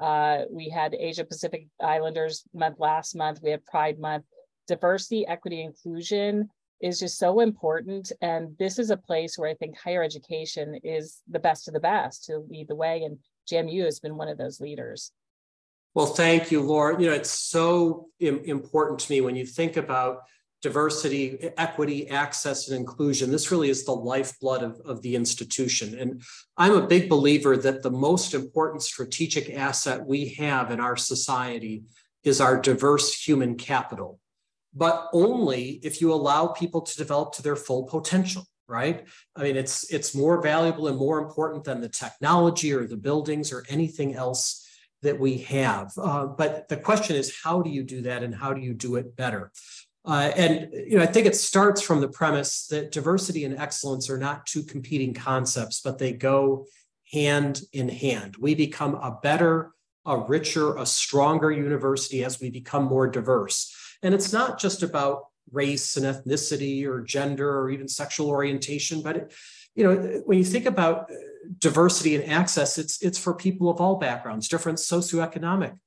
Uh, 0.00 0.42
we 0.50 0.70
had 0.70 0.94
Asia 0.94 1.24
Pacific 1.24 1.66
Islanders 1.80 2.44
month 2.54 2.78
last 2.78 3.14
month. 3.14 3.40
We 3.42 3.50
had 3.50 3.64
Pride 3.66 3.98
Month. 3.98 4.24
Diversity, 4.66 5.26
equity, 5.26 5.62
inclusion 5.62 6.48
is 6.80 6.98
just 6.98 7.18
so 7.18 7.40
important. 7.40 8.10
And 8.22 8.56
this 8.58 8.78
is 8.78 8.90
a 8.90 8.96
place 8.96 9.36
where 9.36 9.50
I 9.50 9.54
think 9.54 9.76
higher 9.78 10.02
education 10.02 10.80
is 10.82 11.20
the 11.28 11.38
best 11.38 11.68
of 11.68 11.74
the 11.74 11.80
best 11.80 12.24
to 12.24 12.38
lead 12.38 12.68
the 12.68 12.74
way. 12.74 13.02
And 13.02 13.18
JMU 13.50 13.84
has 13.84 14.00
been 14.00 14.16
one 14.16 14.28
of 14.28 14.38
those 14.38 14.60
leaders. 14.60 15.12
Well, 15.94 16.06
thank 16.06 16.50
you, 16.50 16.60
Laura. 16.60 17.00
You 17.00 17.08
know, 17.08 17.14
it's 17.14 17.30
so 17.30 18.08
Im- 18.18 18.42
important 18.44 18.98
to 19.00 19.12
me 19.12 19.20
when 19.20 19.36
you 19.36 19.46
think 19.46 19.76
about 19.76 20.22
diversity, 20.60 21.50
equity, 21.56 22.08
access, 22.08 22.68
and 22.68 22.76
inclusion. 22.76 23.30
This 23.30 23.50
really 23.50 23.68
is 23.68 23.84
the 23.84 23.92
lifeblood 23.92 24.62
of, 24.62 24.80
of 24.84 25.02
the 25.02 25.14
institution. 25.14 25.96
And 25.98 26.22
I'm 26.56 26.72
a 26.72 26.86
big 26.86 27.08
believer 27.08 27.56
that 27.58 27.82
the 27.82 27.90
most 27.90 28.34
important 28.34 28.82
strategic 28.82 29.50
asset 29.50 30.04
we 30.04 30.30
have 30.38 30.70
in 30.70 30.80
our 30.80 30.96
society 30.96 31.84
is 32.24 32.40
our 32.40 32.60
diverse 32.60 33.14
human 33.14 33.56
capital, 33.56 34.18
but 34.74 35.10
only 35.12 35.80
if 35.82 36.00
you 36.00 36.12
allow 36.12 36.46
people 36.48 36.80
to 36.80 36.96
develop 36.96 37.34
to 37.34 37.42
their 37.42 37.56
full 37.56 37.84
potential 37.84 38.44
right 38.66 39.06
i 39.36 39.42
mean 39.42 39.56
it's 39.56 39.92
it's 39.92 40.14
more 40.14 40.40
valuable 40.40 40.88
and 40.88 40.96
more 40.96 41.18
important 41.18 41.64
than 41.64 41.82
the 41.82 41.88
technology 41.88 42.72
or 42.72 42.86
the 42.86 42.96
buildings 42.96 43.52
or 43.52 43.62
anything 43.68 44.14
else 44.14 44.63
that 45.04 45.18
we 45.18 45.38
have 45.38 45.92
uh, 45.98 46.26
but 46.26 46.68
the 46.68 46.76
question 46.76 47.14
is 47.14 47.40
how 47.44 47.62
do 47.62 47.70
you 47.70 47.84
do 47.84 48.02
that 48.02 48.22
and 48.24 48.34
how 48.34 48.52
do 48.52 48.60
you 48.60 48.74
do 48.74 48.96
it 48.96 49.16
better 49.16 49.52
uh, 50.06 50.30
and 50.36 50.68
you 50.72 50.98
know, 50.98 51.02
I 51.02 51.06
think 51.06 51.26
it 51.26 51.34
starts 51.34 51.80
from 51.80 52.00
the 52.00 52.08
premise 52.08 52.66
that 52.66 52.92
diversity 52.92 53.44
and 53.44 53.58
excellence 53.58 54.10
are 54.10 54.18
not 54.18 54.44
two 54.44 54.62
competing 54.62 55.14
concepts, 55.14 55.80
but 55.80 55.98
they 55.98 56.12
go 56.12 56.66
hand 57.10 57.62
in 57.72 57.88
hand. 57.88 58.36
We 58.38 58.54
become 58.54 58.96
a 58.96 59.18
better, 59.22 59.72
a 60.04 60.18
richer, 60.18 60.76
a 60.76 60.84
stronger 60.84 61.50
university 61.50 62.22
as 62.22 62.38
we 62.38 62.50
become 62.50 62.84
more 62.84 63.08
diverse. 63.08 63.74
And 64.02 64.14
it's 64.14 64.32
not 64.32 64.58
just 64.60 64.82
about 64.82 65.24
race 65.50 65.96
and 65.96 66.04
ethnicity 66.04 66.84
or 66.84 67.00
gender 67.00 67.58
or 67.58 67.70
even 67.70 67.88
sexual 67.88 68.28
orientation, 68.28 69.02
but 69.02 69.16
it, 69.16 69.34
you 69.74 69.84
know, 69.84 70.22
when 70.26 70.36
you 70.36 70.44
think 70.44 70.66
about 70.66 71.10
diversity 71.58 72.14
and 72.14 72.30
access, 72.30 72.78
it's 72.78 73.02
it's 73.02 73.18
for 73.18 73.34
people 73.34 73.68
of 73.68 73.80
all 73.80 73.96
backgrounds, 73.96 74.48
different 74.48 74.78
socioeconomic 74.78 75.78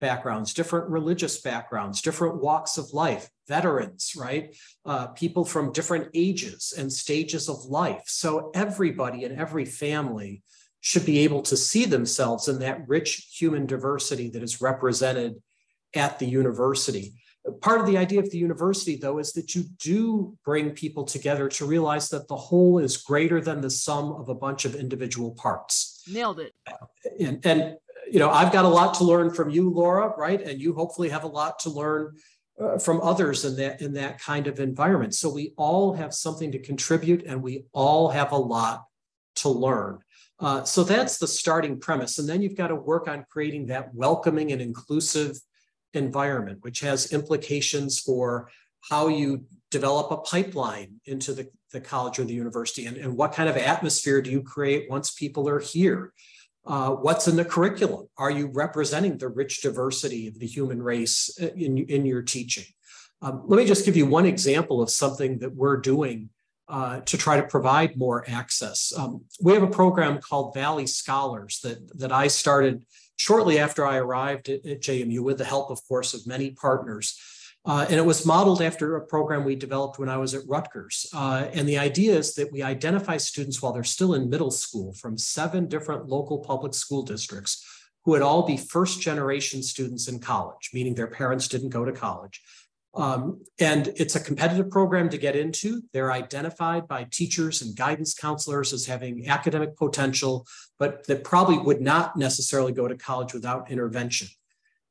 backgrounds, 0.00 0.52
different 0.52 0.88
religious 0.90 1.40
backgrounds, 1.40 2.02
different 2.02 2.42
walks 2.42 2.76
of 2.76 2.92
life, 2.92 3.30
veterans, 3.48 4.12
right? 4.16 4.54
Uh, 4.84 5.08
people 5.08 5.44
from 5.44 5.72
different 5.72 6.08
ages 6.14 6.74
and 6.76 6.92
stages 6.92 7.48
of 7.48 7.64
life. 7.64 8.02
So 8.06 8.50
everybody 8.54 9.24
and 9.24 9.38
every 9.38 9.64
family 9.64 10.42
should 10.80 11.06
be 11.06 11.20
able 11.20 11.42
to 11.42 11.56
see 11.56 11.84
themselves 11.84 12.48
in 12.48 12.60
that 12.60 12.86
rich 12.86 13.28
human 13.36 13.66
diversity 13.66 14.28
that 14.30 14.42
is 14.42 14.60
represented 14.60 15.34
at 15.94 16.18
the 16.18 16.26
university. 16.26 17.14
Part 17.60 17.80
of 17.80 17.86
the 17.86 17.96
idea 17.96 18.20
of 18.20 18.30
the 18.30 18.38
university, 18.38 18.96
though, 18.96 19.18
is 19.18 19.32
that 19.34 19.54
you 19.54 19.64
do 19.78 20.36
bring 20.44 20.70
people 20.70 21.04
together 21.04 21.48
to 21.50 21.64
realize 21.64 22.08
that 22.10 22.26
the 22.28 22.36
whole 22.36 22.78
is 22.78 22.96
greater 22.96 23.40
than 23.40 23.60
the 23.60 23.70
sum 23.70 24.12
of 24.12 24.28
a 24.28 24.34
bunch 24.34 24.64
of 24.64 24.74
individual 24.74 25.32
parts. 25.32 26.02
Nailed 26.10 26.40
it. 26.40 26.54
And, 27.20 27.44
and 27.46 27.76
you 28.10 28.18
know, 28.18 28.30
I've 28.30 28.52
got 28.52 28.64
a 28.64 28.68
lot 28.68 28.94
to 28.94 29.04
learn 29.04 29.32
from 29.32 29.50
you, 29.50 29.70
Laura, 29.70 30.12
right? 30.16 30.40
And 30.40 30.60
you 30.60 30.74
hopefully 30.74 31.08
have 31.08 31.24
a 31.24 31.28
lot 31.28 31.58
to 31.60 31.70
learn 31.70 32.16
uh, 32.58 32.78
from 32.78 33.00
others 33.02 33.44
in 33.44 33.56
that 33.56 33.82
in 33.82 33.92
that 33.94 34.18
kind 34.20 34.46
of 34.46 34.60
environment. 34.60 35.14
So 35.14 35.28
we 35.28 35.52
all 35.56 35.92
have 35.92 36.14
something 36.14 36.52
to 36.52 36.58
contribute, 36.58 37.24
and 37.26 37.42
we 37.42 37.66
all 37.72 38.08
have 38.08 38.32
a 38.32 38.38
lot 38.38 38.86
to 39.36 39.48
learn. 39.48 39.98
Uh, 40.38 40.64
so 40.64 40.82
that's 40.82 41.18
the 41.18 41.26
starting 41.26 41.78
premise, 41.78 42.18
and 42.18 42.28
then 42.28 42.42
you've 42.42 42.56
got 42.56 42.68
to 42.68 42.74
work 42.74 43.08
on 43.08 43.26
creating 43.30 43.66
that 43.66 43.94
welcoming 43.94 44.52
and 44.52 44.60
inclusive 44.60 45.38
environment, 45.96 46.58
which 46.62 46.80
has 46.80 47.12
implications 47.12 47.98
for 47.98 48.50
how 48.90 49.08
you 49.08 49.44
develop 49.70 50.10
a 50.10 50.18
pipeline 50.18 51.00
into 51.06 51.32
the, 51.32 51.48
the 51.72 51.80
college 51.80 52.18
or 52.18 52.24
the 52.24 52.34
university, 52.34 52.86
and, 52.86 52.96
and 52.96 53.16
what 53.16 53.32
kind 53.32 53.48
of 53.48 53.56
atmosphere 53.56 54.22
do 54.22 54.30
you 54.30 54.42
create 54.42 54.88
once 54.88 55.10
people 55.12 55.48
are 55.48 55.58
here. 55.60 56.12
Uh, 56.64 56.90
what's 56.90 57.28
in 57.28 57.36
the 57.36 57.44
curriculum? 57.44 58.08
Are 58.16 58.30
you 58.30 58.48
representing 58.48 59.18
the 59.18 59.28
rich 59.28 59.62
diversity 59.62 60.28
of 60.28 60.38
the 60.38 60.46
human 60.46 60.82
race 60.82 61.30
uh, 61.40 61.48
in, 61.56 61.78
in 61.78 62.06
your 62.06 62.22
teaching? 62.22 62.64
Um, 63.22 63.42
let 63.46 63.56
me 63.56 63.66
just 63.66 63.84
give 63.84 63.96
you 63.96 64.06
one 64.06 64.26
example 64.26 64.82
of 64.82 64.90
something 64.90 65.38
that 65.38 65.54
we're 65.54 65.78
doing 65.78 66.30
uh, 66.68 67.00
to 67.00 67.16
try 67.16 67.36
to 67.40 67.46
provide 67.46 67.96
more 67.96 68.28
access. 68.28 68.92
Um, 68.96 69.24
we 69.40 69.52
have 69.52 69.62
a 69.62 69.68
program 69.68 70.20
called 70.20 70.54
Valley 70.54 70.86
Scholars 70.86 71.60
that, 71.62 71.98
that 71.98 72.12
I 72.12 72.26
started 72.26 72.84
shortly 73.16 73.58
after 73.58 73.86
I 73.86 73.96
arrived 73.96 74.48
at, 74.48 74.64
at 74.64 74.80
JMU 74.80 75.20
with 75.20 75.38
the 75.38 75.44
help, 75.44 75.70
of 75.70 75.80
course, 75.88 76.14
of 76.14 76.26
many 76.26 76.50
partners. 76.50 77.18
Uh, 77.64 77.84
and 77.88 77.96
it 77.96 78.06
was 78.06 78.24
modeled 78.24 78.62
after 78.62 78.94
a 78.94 79.04
program 79.04 79.44
we 79.44 79.56
developed 79.56 79.98
when 79.98 80.08
I 80.08 80.18
was 80.18 80.34
at 80.34 80.46
Rutgers. 80.46 81.06
Uh, 81.12 81.48
and 81.52 81.68
the 81.68 81.78
idea 81.78 82.16
is 82.16 82.34
that 82.36 82.52
we 82.52 82.62
identify 82.62 83.16
students 83.16 83.60
while 83.60 83.72
they're 83.72 83.82
still 83.82 84.14
in 84.14 84.30
middle 84.30 84.52
school 84.52 84.92
from 84.94 85.18
seven 85.18 85.66
different 85.66 86.06
local 86.06 86.38
public 86.38 86.74
school 86.74 87.02
districts 87.02 87.66
who 88.04 88.12
would 88.12 88.22
all 88.22 88.46
be 88.46 88.56
first 88.56 89.00
generation 89.00 89.64
students 89.64 90.06
in 90.06 90.20
college, 90.20 90.70
meaning 90.72 90.94
their 90.94 91.08
parents 91.08 91.48
didn't 91.48 91.70
go 91.70 91.84
to 91.84 91.90
college. 91.90 92.40
Um, 92.96 93.42
and 93.60 93.88
it's 93.96 94.16
a 94.16 94.20
competitive 94.20 94.70
program 94.70 95.10
to 95.10 95.18
get 95.18 95.36
into. 95.36 95.82
They're 95.92 96.12
identified 96.12 96.88
by 96.88 97.06
teachers 97.10 97.60
and 97.60 97.76
guidance 97.76 98.14
counselors 98.14 98.72
as 98.72 98.86
having 98.86 99.28
academic 99.28 99.76
potential, 99.76 100.46
but 100.78 101.06
that 101.06 101.22
probably 101.22 101.58
would 101.58 101.82
not 101.82 102.16
necessarily 102.16 102.72
go 102.72 102.88
to 102.88 102.96
college 102.96 103.34
without 103.34 103.70
intervention. 103.70 104.28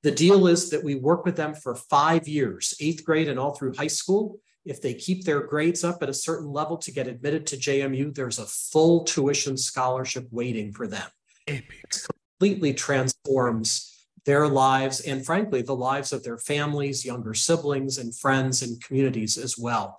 The 0.03 0.11
deal 0.11 0.45
is 0.45 0.69
that 0.69 0.83
we 0.83 0.93
work 0.93 1.25
with 1.25 1.35
them 1.35 1.55
for 1.55 1.73
five 1.73 2.27
years, 2.27 2.75
eighth 2.79 3.03
grade 3.03 3.27
and 3.27 3.39
all 3.39 3.55
through 3.55 3.73
high 3.73 3.87
school. 3.87 4.39
If 4.63 4.79
they 4.79 4.93
keep 4.93 5.25
their 5.25 5.41
grades 5.41 5.83
up 5.83 6.03
at 6.03 6.09
a 6.09 6.13
certain 6.13 6.51
level 6.51 6.77
to 6.77 6.91
get 6.91 7.07
admitted 7.07 7.47
to 7.47 7.57
JMU, 7.57 8.13
there's 8.13 8.37
a 8.37 8.45
full 8.45 9.03
tuition 9.03 9.57
scholarship 9.57 10.27
waiting 10.29 10.71
for 10.73 10.85
them. 10.85 11.07
It 11.47 11.63
completely 12.39 12.75
transforms 12.75 13.94
their 14.25 14.47
lives 14.47 15.01
and, 15.01 15.25
frankly, 15.25 15.61
the 15.61 15.75
lives 15.75 16.11
of 16.11 16.23
their 16.23 16.37
families, 16.37 17.05
younger 17.05 17.33
siblings, 17.33 17.97
and 17.97 18.15
friends 18.15 18.61
and 18.61 18.83
communities 18.83 19.37
as 19.37 19.57
well. 19.57 19.97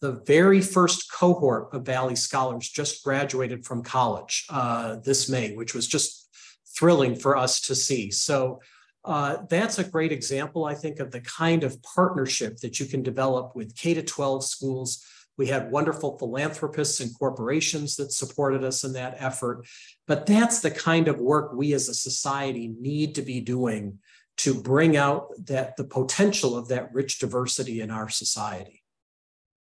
The 0.00 0.22
very 0.26 0.60
first 0.60 1.10
cohort 1.12 1.68
of 1.72 1.86
Valley 1.86 2.16
Scholars 2.16 2.68
just 2.68 3.04
graduated 3.04 3.64
from 3.64 3.82
college 3.82 4.46
uh, 4.50 4.96
this 4.96 5.28
May, 5.28 5.54
which 5.54 5.74
was 5.74 5.86
just 5.86 6.28
thrilling 6.76 7.14
for 7.16 7.36
us 7.36 7.60
to 7.62 7.74
see. 7.74 8.10
So, 8.10 8.60
uh, 9.04 9.38
that's 9.48 9.78
a 9.78 9.84
great 9.84 10.12
example, 10.12 10.64
I 10.64 10.74
think, 10.74 11.00
of 11.00 11.10
the 11.10 11.22
kind 11.22 11.64
of 11.64 11.82
partnership 11.82 12.58
that 12.58 12.78
you 12.78 12.86
can 12.86 13.02
develop 13.02 13.56
with 13.56 13.74
K 13.74 13.94
to 13.94 14.02
12 14.02 14.44
schools. 14.44 15.04
We 15.38 15.46
had 15.46 15.70
wonderful 15.70 16.18
philanthropists 16.18 17.00
and 17.00 17.16
corporations 17.16 17.96
that 17.96 18.12
supported 18.12 18.64
us 18.64 18.84
in 18.84 18.92
that 18.94 19.14
effort. 19.18 19.66
But 20.06 20.26
that's 20.26 20.60
the 20.60 20.70
kind 20.70 21.06
of 21.08 21.20
work 21.20 21.52
we 21.54 21.72
as 21.72 21.88
a 21.88 21.94
society 21.94 22.74
need 22.78 23.14
to 23.14 23.22
be 23.22 23.40
doing 23.40 24.00
to 24.38 24.52
bring 24.54 24.96
out 24.96 25.28
that 25.46 25.76
the 25.76 25.84
potential 25.84 26.56
of 26.56 26.68
that 26.68 26.92
rich 26.92 27.18
diversity 27.20 27.80
in 27.80 27.90
our 27.90 28.08
society. 28.08 28.82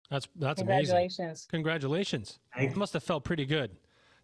That's 0.10 0.28
that's 0.36 0.60
Congratulations. 0.60 1.20
amazing. 1.20 1.46
Congratulations. 1.52 2.40
Thank 2.56 2.72
It 2.72 2.78
must 2.78 2.94
have 2.94 3.04
felt 3.04 3.24
pretty 3.24 3.46
good 3.46 3.72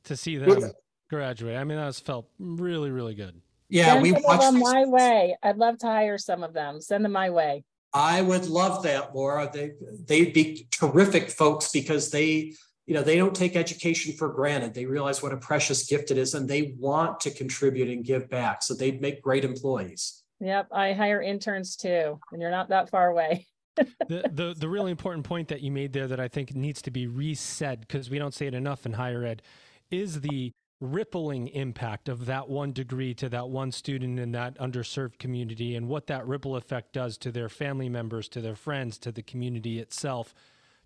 to 0.05 0.17
see 0.17 0.37
them 0.37 0.71
graduate. 1.09 1.57
I 1.57 1.63
mean, 1.63 1.77
that 1.77 1.85
was 1.85 1.99
felt 1.99 2.27
really, 2.39 2.89
really 2.89 3.13
good. 3.13 3.39
Yeah, 3.69 3.93
Send 3.93 4.01
we 4.03 4.11
some 4.13 4.23
watched. 4.23 4.41
them 4.41 4.59
my 4.59 4.85
way. 4.85 5.37
I'd 5.43 5.57
love 5.57 5.77
to 5.79 5.87
hire 5.87 6.17
some 6.17 6.43
of 6.43 6.53
them. 6.53 6.81
Send 6.81 7.05
them 7.05 7.11
my 7.11 7.29
way. 7.29 7.63
I 7.95 8.21
would 8.21 8.47
love 8.47 8.83
that, 8.83 9.15
Laura. 9.15 9.49
They 9.51 9.71
they'd 10.05 10.33
be 10.33 10.67
terrific 10.69 11.29
folks 11.29 11.71
because 11.71 12.11
they, 12.11 12.53
you 12.85 12.93
know, 12.93 13.01
they 13.01 13.15
don't 13.15 13.33
take 13.33 13.55
education 13.55 14.13
for 14.17 14.27
granted. 14.27 14.73
They 14.73 14.85
realize 14.85 15.23
what 15.23 15.31
a 15.31 15.37
precious 15.37 15.87
gift 15.87 16.11
it 16.11 16.17
is, 16.17 16.33
and 16.33 16.47
they 16.47 16.75
want 16.77 17.21
to 17.21 17.31
contribute 17.31 17.89
and 17.89 18.03
give 18.03 18.29
back. 18.29 18.63
So 18.63 18.73
they'd 18.73 19.01
make 19.01 19.21
great 19.21 19.45
employees. 19.45 20.23
Yep, 20.41 20.67
I 20.73 20.91
hire 20.91 21.21
interns 21.21 21.77
too, 21.77 22.19
and 22.33 22.41
you're 22.41 22.51
not 22.51 22.67
that 22.67 22.89
far 22.89 23.09
away. 23.09 23.47
the, 23.77 24.29
the 24.29 24.55
the 24.57 24.67
really 24.67 24.91
important 24.91 25.25
point 25.25 25.47
that 25.47 25.61
you 25.61 25.71
made 25.71 25.93
there 25.93 26.07
that 26.07 26.19
I 26.19 26.27
think 26.27 26.53
needs 26.53 26.81
to 26.81 26.91
be 26.91 27.07
resaid 27.07 27.79
because 27.79 28.09
we 28.09 28.19
don't 28.19 28.33
say 28.33 28.47
it 28.47 28.53
enough 28.53 28.85
in 28.85 28.93
higher 28.93 29.23
ed 29.23 29.41
is 29.89 30.19
the 30.19 30.51
rippling 30.81 31.47
impact 31.49 32.09
of 32.09 32.25
that 32.25 32.49
one 32.49 32.73
degree 32.73 33.13
to 33.13 33.29
that 33.29 33.47
one 33.47 33.71
student 33.71 34.19
in 34.19 34.31
that 34.33 34.57
underserved 34.57 35.17
community 35.17 35.75
and 35.75 35.87
what 35.87 36.07
that 36.07 36.27
ripple 36.27 36.55
effect 36.55 36.91
does 36.93 37.17
to 37.17 37.31
their 37.31 37.49
family 37.49 37.89
members, 37.89 38.27
to 38.27 38.41
their 38.41 38.55
friends, 38.55 38.97
to 38.97 39.11
the 39.11 39.23
community 39.23 39.79
itself, 39.79 40.33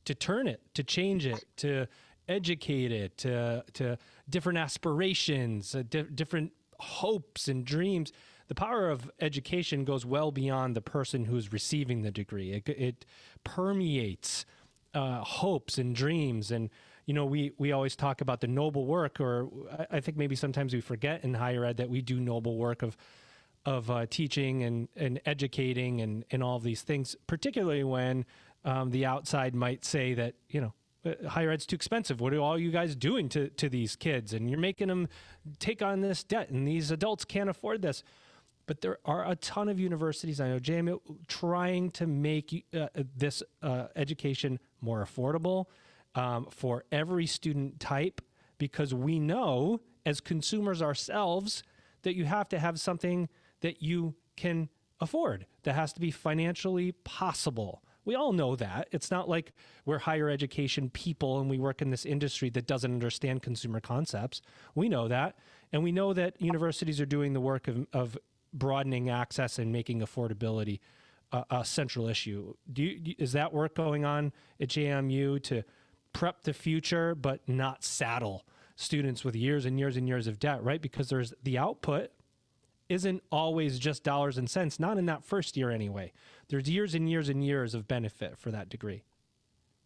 to 0.06 0.14
turn 0.14 0.48
it, 0.48 0.62
to 0.76 0.84
change 0.84 1.26
it, 1.26 1.44
to 1.58 1.88
educate 2.28 2.92
it, 2.92 3.18
to, 3.18 3.64
to 3.74 3.98
different 4.30 4.60
aspirations, 4.60 5.74
uh, 5.74 5.84
di- 5.90 6.04
different 6.04 6.52
hopes 6.80 7.48
and 7.48 7.66
dreams. 7.66 8.14
The 8.48 8.56
power 8.56 8.90
of 8.90 9.12
education 9.20 9.84
goes 9.84 10.06
well 10.06 10.32
beyond 10.32 10.76
the 10.76 10.82
person 10.82 11.26
who's 11.26 11.52
receiving 11.52 12.04
the 12.04 12.12
degree. 12.12 12.52
It, 12.52 12.70
it 12.70 13.06
permeates 13.44 14.46
uh, 14.94 15.22
hopes 15.22 15.78
and 15.78 15.96
dreams 15.96 16.52
and 16.52 16.70
you 17.10 17.16
know, 17.16 17.26
we 17.26 17.54
we 17.58 17.72
always 17.72 17.96
talk 17.96 18.22
about 18.22 18.40
the 18.40 18.46
noble 18.46 18.86
work, 18.86 19.20
or 19.20 19.50
I 19.90 20.00
think 20.00 20.16
maybe 20.16 20.36
sometimes 20.36 20.76
we 20.76 20.80
forget 20.80 21.24
in 21.24 21.34
higher 21.34 21.66
ed 21.66 21.78
that 21.78 21.90
we 21.90 22.04
do 22.04 22.20
noble 22.20 22.56
work 22.56 22.84
of 22.84 22.96
of 23.66 23.90
uh, 23.90 24.06
teaching 24.08 24.62
and 24.62 24.88
and 24.96 25.20
educating 25.26 26.02
and 26.02 26.24
and 26.30 26.44
all 26.44 26.58
of 26.58 26.62
these 26.62 26.84
things, 26.84 27.16
particularly 27.26 27.84
when 27.84 28.28
um, 28.64 28.92
the 28.92 29.08
outside 29.08 29.56
might 29.56 29.84
say 29.84 30.14
that 30.14 30.36
you 30.50 30.62
know 30.62 30.74
uh, 31.04 31.30
higher 31.30 31.50
ed's 31.50 31.66
too 31.66 31.76
expensive. 31.76 32.22
What 32.22 32.32
are 32.32 32.42
all 32.42 32.60
you 32.60 32.70
guys 32.70 32.96
doing 32.96 33.28
to 33.30 33.50
to 33.50 33.70
these 33.70 33.96
kids? 33.96 34.32
And 34.32 34.48
you're 34.48 34.60
making 34.60 34.90
them 34.90 35.08
take 35.58 35.82
on 35.82 36.02
this 36.02 36.24
debt, 36.24 36.52
and 36.52 36.68
these 36.68 36.92
adults 36.92 37.26
can't 37.26 37.50
afford 37.50 37.82
this. 37.82 38.04
But 38.68 38.82
there 38.82 39.00
are 39.04 39.28
a 39.28 39.36
ton 39.36 39.68
of 39.68 39.80
universities 39.80 40.40
I 40.40 40.50
know, 40.50 40.60
JMU, 40.60 41.00
trying 41.28 41.90
to 41.90 42.06
make 42.06 42.68
uh, 42.72 42.90
this 43.18 43.42
uh, 43.64 43.88
education 43.96 44.60
more 44.80 45.04
affordable 45.04 45.66
um, 46.16 46.48
for 46.50 46.84
every 46.92 47.26
student 47.26 47.80
type 47.80 48.22
because 48.58 48.94
we 48.94 49.20
know 49.20 49.82
as 50.06 50.20
consumers 50.20 50.82
ourselves 50.82 51.64
that 52.04 52.16
you 52.16 52.26
have 52.26 52.50
to 52.50 52.60
have 52.60 52.80
something 52.80 53.30
that 53.62 53.82
you 53.82 54.16
can 54.36 54.70
afford 55.02 55.46
that 55.64 55.76
has 55.76 55.94
to 55.94 56.00
be 56.00 56.12
financially 56.12 56.92
possible. 56.92 57.84
We 58.06 58.16
all 58.16 58.34
know 58.34 58.56
that. 58.56 58.88
It's 58.92 59.12
not 59.12 59.30
like 59.30 59.54
we're 59.86 60.00
higher 60.00 60.30
education 60.30 60.90
people 60.90 61.40
and 61.40 61.50
we 61.50 61.60
work 61.60 61.82
in 61.82 61.90
this 61.90 62.06
industry 62.06 62.50
that 62.52 62.66
doesn't 62.66 62.92
understand 62.92 63.42
consumer 63.42 63.80
concepts. 63.80 64.42
We 64.74 64.90
know 64.90 65.08
that. 65.08 65.36
And 65.72 65.84
we 65.84 65.92
know 65.92 66.14
that 66.14 66.42
universities 66.42 67.00
are 67.00 67.06
doing 67.06 67.34
the 67.34 67.42
work 67.42 67.68
of, 67.68 67.86
of 67.94 68.18
broadening 68.54 69.10
access 69.10 69.60
and 69.60 69.72
making 69.72 70.00
affordability 70.02 70.80
a, 71.32 71.46
a 71.52 71.66
central 71.66 72.08
issue. 72.08 72.56
Do 72.72 72.84
you, 72.84 73.16
is 73.18 73.34
that 73.34 73.54
work 73.54 73.76
going 73.76 74.06
on 74.06 74.32
at 74.60 74.70
JMU 74.70 75.44
to 75.44 75.64
prep 76.14 76.44
the 76.44 76.54
future, 76.54 77.16
but 77.16 77.48
not 77.48 77.84
saddle 77.84 78.46
students 78.76 79.24
with 79.24 79.36
years 79.36 79.66
and 79.66 79.78
years 79.78 79.98
and 79.98 80.08
years 80.08 80.28
of 80.28 80.40
debt, 80.40 80.64
right? 80.64 80.82
Because 80.82 81.10
there's 81.10 81.34
the 81.44 81.58
output 81.58 82.12
isn't 82.88 83.22
always 83.32 83.78
just 83.78 84.04
dollars 84.04 84.38
and 84.38 84.50
cents, 84.50 84.80
not 84.80 84.98
in 84.98 85.06
that 85.06 85.24
first 85.24 85.56
year 85.56 85.70
anyway. 85.70 86.12
There's 86.48 86.70
years 86.70 86.96
and 86.96 87.10
years 87.10 87.30
and 87.30 87.44
years 87.44 87.76
of 87.76 87.88
benefit 87.88 88.38
for 88.38 88.52
that 88.52 88.70
degree. 88.70 89.04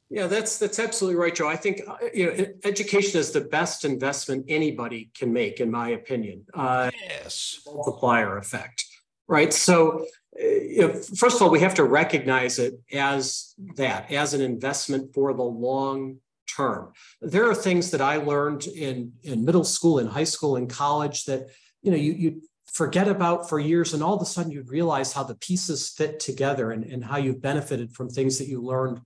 Yeah, 0.10 0.28
that's 0.28 0.60
that's 0.60 0.80
absolutely 0.80 1.20
right, 1.20 1.34
Joe. 1.34 1.48
I 1.48 1.56
think 1.56 1.82
uh, 1.88 1.98
you 2.14 2.26
know 2.28 2.46
education 2.66 3.20
is 3.20 3.32
the 3.32 3.42
best 3.42 3.84
investment 3.84 4.46
anybody 4.48 5.10
can 5.18 5.34
make, 5.34 5.60
in 5.60 5.72
my 5.72 5.90
opinion. 5.90 6.46
Uh, 6.54 6.92
yes, 7.10 7.62
multiplier 7.66 8.38
effect, 8.38 8.86
right? 9.28 9.52
So 9.52 10.06
you 10.38 10.88
know, 10.88 10.94
first 10.94 11.36
of 11.36 11.42
all, 11.42 11.50
we 11.50 11.60
have 11.60 11.76
to 11.76 11.84
recognize 11.84 12.60
it 12.60 12.80
as 12.92 13.54
that, 13.76 14.12
as 14.12 14.34
an 14.34 14.42
investment 14.42 15.14
for 15.14 15.34
the 15.34 15.44
long 15.44 16.18
term. 16.56 16.92
There 17.22 17.50
are 17.50 17.56
things 17.56 17.92
that 17.92 18.02
I 18.02 18.18
learned 18.18 18.66
in, 18.68 19.14
in 19.24 19.46
middle 19.46 19.64
school, 19.64 20.00
in 20.00 20.08
high 20.08 20.24
school, 20.24 20.56
in 20.56 20.68
college 20.68 21.26
that, 21.26 21.48
you 21.82 21.92
know, 21.92 21.98
you, 21.98 22.14
you 22.14 22.42
forget 22.72 23.08
about 23.08 23.48
for 23.48 23.60
years 23.60 23.94
and 23.94 24.02
all 24.02 24.16
of 24.16 24.22
a 24.22 24.26
sudden 24.26 24.52
you 24.52 24.64
realize 24.64 25.14
how 25.14 25.24
the 25.24 25.36
pieces 25.36 25.90
fit 25.90 26.20
together 26.20 26.72
and, 26.72 26.84
and 26.84 27.04
how 27.04 27.18
you've 27.18 27.42
benefited 27.42 27.92
from 27.94 28.10
things 28.10 28.40
that 28.40 28.48
you 28.48 28.62
learned 28.62 29.00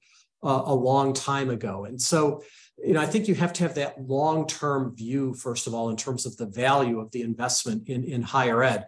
uh, 0.44 0.64
a 0.66 0.74
long 0.74 1.14
time 1.14 1.50
ago. 1.50 1.86
And 1.86 2.02
so, 2.02 2.44
you 2.78 2.94
know, 2.94 3.02
I 3.02 3.08
think 3.08 3.28
you 3.28 3.36
have 3.36 3.54
to 3.54 3.64
have 3.64 3.76
that 3.76 4.00
long-term 4.00 4.96
view, 4.96 5.34
first 5.34 5.68
of 5.68 5.74
all, 5.74 5.90
in 5.90 5.98
terms 5.98 6.26
of 6.26 6.38
the 6.38 6.46
value 6.46 7.00
of 7.00 7.12
the 7.12 7.24
investment 7.24 7.90
in, 7.90 8.04
in 8.04 8.22
higher 8.22 8.64
ed 8.64 8.86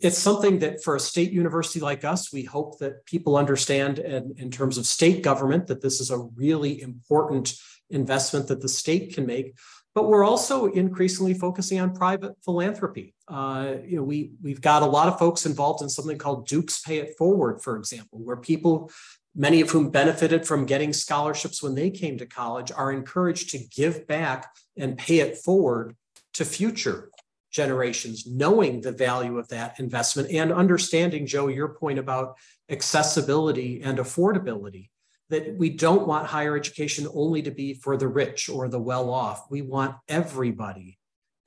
it's 0.00 0.18
something 0.18 0.60
that 0.60 0.82
for 0.82 0.96
a 0.96 1.00
state 1.00 1.30
university 1.30 1.80
like 1.80 2.04
us, 2.04 2.32
we 2.32 2.42
hope 2.42 2.78
that 2.78 3.04
people 3.04 3.36
understand 3.36 3.98
in, 3.98 4.34
in 4.38 4.50
terms 4.50 4.78
of 4.78 4.86
state 4.86 5.22
government 5.22 5.66
that 5.66 5.82
this 5.82 6.00
is 6.00 6.10
a 6.10 6.18
really 6.18 6.80
important 6.80 7.54
investment 7.90 8.48
that 8.48 8.62
the 8.62 8.68
state 8.68 9.14
can 9.14 9.26
make. 9.26 9.54
But 9.94 10.08
we're 10.08 10.24
also 10.24 10.66
increasingly 10.66 11.34
focusing 11.34 11.80
on 11.80 11.94
private 11.94 12.32
philanthropy. 12.44 13.14
Uh, 13.26 13.74
you 13.84 13.96
know, 13.96 14.04
we 14.04 14.30
we've 14.42 14.60
got 14.60 14.82
a 14.82 14.86
lot 14.86 15.08
of 15.08 15.18
folks 15.18 15.44
involved 15.44 15.82
in 15.82 15.88
something 15.88 16.18
called 16.18 16.46
Duke's 16.46 16.80
Pay 16.80 16.98
It 16.98 17.16
Forward, 17.18 17.60
for 17.60 17.76
example, 17.76 18.20
where 18.20 18.36
people, 18.36 18.90
many 19.34 19.60
of 19.60 19.70
whom 19.70 19.90
benefited 19.90 20.46
from 20.46 20.66
getting 20.66 20.92
scholarships 20.92 21.62
when 21.62 21.74
they 21.74 21.90
came 21.90 22.16
to 22.18 22.26
college, 22.26 22.70
are 22.70 22.92
encouraged 22.92 23.50
to 23.50 23.58
give 23.58 24.06
back 24.06 24.50
and 24.76 24.96
pay 24.96 25.18
it 25.18 25.38
forward 25.38 25.96
to 26.34 26.44
future 26.44 27.10
generations, 27.50 28.26
knowing 28.26 28.80
the 28.80 28.92
value 28.92 29.38
of 29.38 29.48
that 29.48 29.80
investment 29.80 30.30
and 30.30 30.52
understanding, 30.52 31.26
Joe, 31.26 31.48
your 31.48 31.68
point 31.68 31.98
about 31.98 32.36
accessibility 32.68 33.80
and 33.82 33.98
affordability, 33.98 34.90
that 35.30 35.56
we 35.56 35.70
don't 35.70 36.06
want 36.06 36.26
higher 36.26 36.56
education 36.56 37.06
only 37.14 37.42
to 37.42 37.50
be 37.50 37.74
for 37.74 37.96
the 37.96 38.08
rich 38.08 38.48
or 38.48 38.68
the 38.68 38.80
well 38.80 39.10
off. 39.10 39.46
We 39.50 39.62
want 39.62 39.96
everybody 40.08 40.98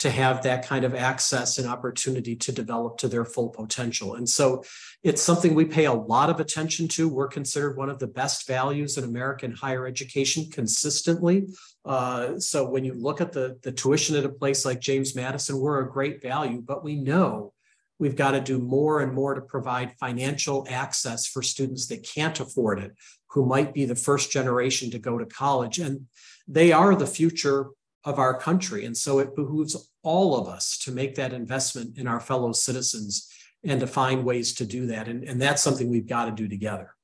to 0.02 0.10
have 0.10 0.42
that 0.42 0.66
kind 0.66 0.84
of 0.84 0.96
access 0.96 1.60
and 1.60 1.68
opportunity 1.68 2.36
to 2.36 2.52
develop 2.52 2.98
to 2.98 3.08
their 3.08 3.24
full 3.24 3.50
potential. 3.50 4.16
And 4.16 4.28
so 4.28 4.64
it's 5.04 5.22
something 5.22 5.54
we 5.54 5.66
pay 5.66 5.86
a 5.86 5.94
lot 5.94 6.32
of 6.32 6.40
attention 6.40 6.88
to. 6.90 7.08
We're 7.08 7.28
considered 7.28 7.78
one 7.78 7.92
of 7.92 8.00
the 8.00 8.08
best 8.08 8.48
values 8.48 8.98
in 8.98 9.04
American 9.04 9.52
higher 9.52 9.86
education 9.86 10.50
consistently. 10.52 11.50
Uh, 11.84 12.40
so 12.40 12.68
when 12.68 12.86
you 12.86 12.94
look 12.94 13.22
at 13.22 13.32
the, 13.32 13.58
the 13.64 13.72
tuition 13.72 14.16
at 14.16 14.26
a 14.26 14.30
place 14.30 14.66
like 14.66 14.80
James 14.80 15.16
Madison, 15.16 15.60
we're 15.60 15.82
a 15.82 15.92
great 15.92 16.22
value, 16.22 16.62
but 16.62 16.84
we 16.84 16.96
know 16.96 17.54
we've 17.98 18.16
got 18.16 18.32
to 18.32 18.42
do 18.42 18.60
more 18.60 19.02
and 19.02 19.14
more 19.14 19.34
to 19.34 19.42
provide 19.42 19.96
financial 20.00 20.66
access 20.70 21.28
for 21.28 21.42
students 21.42 21.88
that 21.88 22.04
can't 22.04 22.40
afford 22.40 22.80
it, 22.80 22.96
who 23.30 23.46
might 23.46 23.74
be 23.74 23.86
the 23.86 23.96
first 23.96 24.32
generation 24.32 24.92
to 24.92 25.00
go 25.00 25.18
to 25.18 25.26
college. 25.26 25.80
And 25.80 26.08
they 26.48 26.72
are 26.72 26.96
the 26.96 27.08
future 27.08 27.68
of 28.04 28.20
our 28.20 28.40
country. 28.40 28.86
And 28.86 28.98
so 28.98 29.20
it 29.20 29.36
behooves 29.36 29.90
all 30.04 30.36
of 30.40 30.48
us 30.48 30.78
to 30.80 30.92
make 30.92 31.16
that 31.16 31.34
investment 31.34 31.98
in 31.98 32.08
our 32.08 32.20
fellow 32.20 32.52
citizens 32.52 33.28
and 33.64 33.80
to 33.80 33.88
find 33.88 34.26
ways 34.26 34.54
to 34.56 34.66
do 34.66 34.88
that. 34.88 35.08
And, 35.08 35.24
and 35.24 35.40
that's 35.40 35.62
something 35.62 35.88
we've 35.88 36.08
got 36.08 36.26
to 36.26 36.32
do 36.32 36.48
together. 36.48 36.96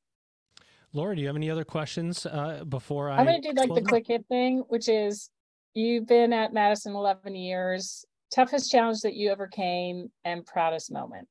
Laura, 0.93 1.15
do 1.15 1.21
you 1.21 1.27
have 1.27 1.35
any 1.35 1.49
other 1.49 1.65
questions 1.65 2.25
uh, 2.25 2.63
before 2.67 3.09
I? 3.09 3.17
I'm 3.17 3.25
going 3.25 3.41
to 3.41 3.53
do 3.53 3.59
like 3.59 3.73
the 3.73 3.81
quick 3.81 4.07
hit 4.07 4.25
thing, 4.29 4.63
which 4.69 4.87
is 4.87 5.29
you've 5.73 6.07
been 6.07 6.33
at 6.33 6.53
Madison 6.53 6.95
11 6.95 7.35
years, 7.35 8.05
toughest 8.33 8.71
challenge 8.71 9.01
that 9.01 9.13
you 9.13 9.31
overcame 9.31 10.11
and 10.25 10.45
proudest 10.45 10.91
moment. 10.91 11.27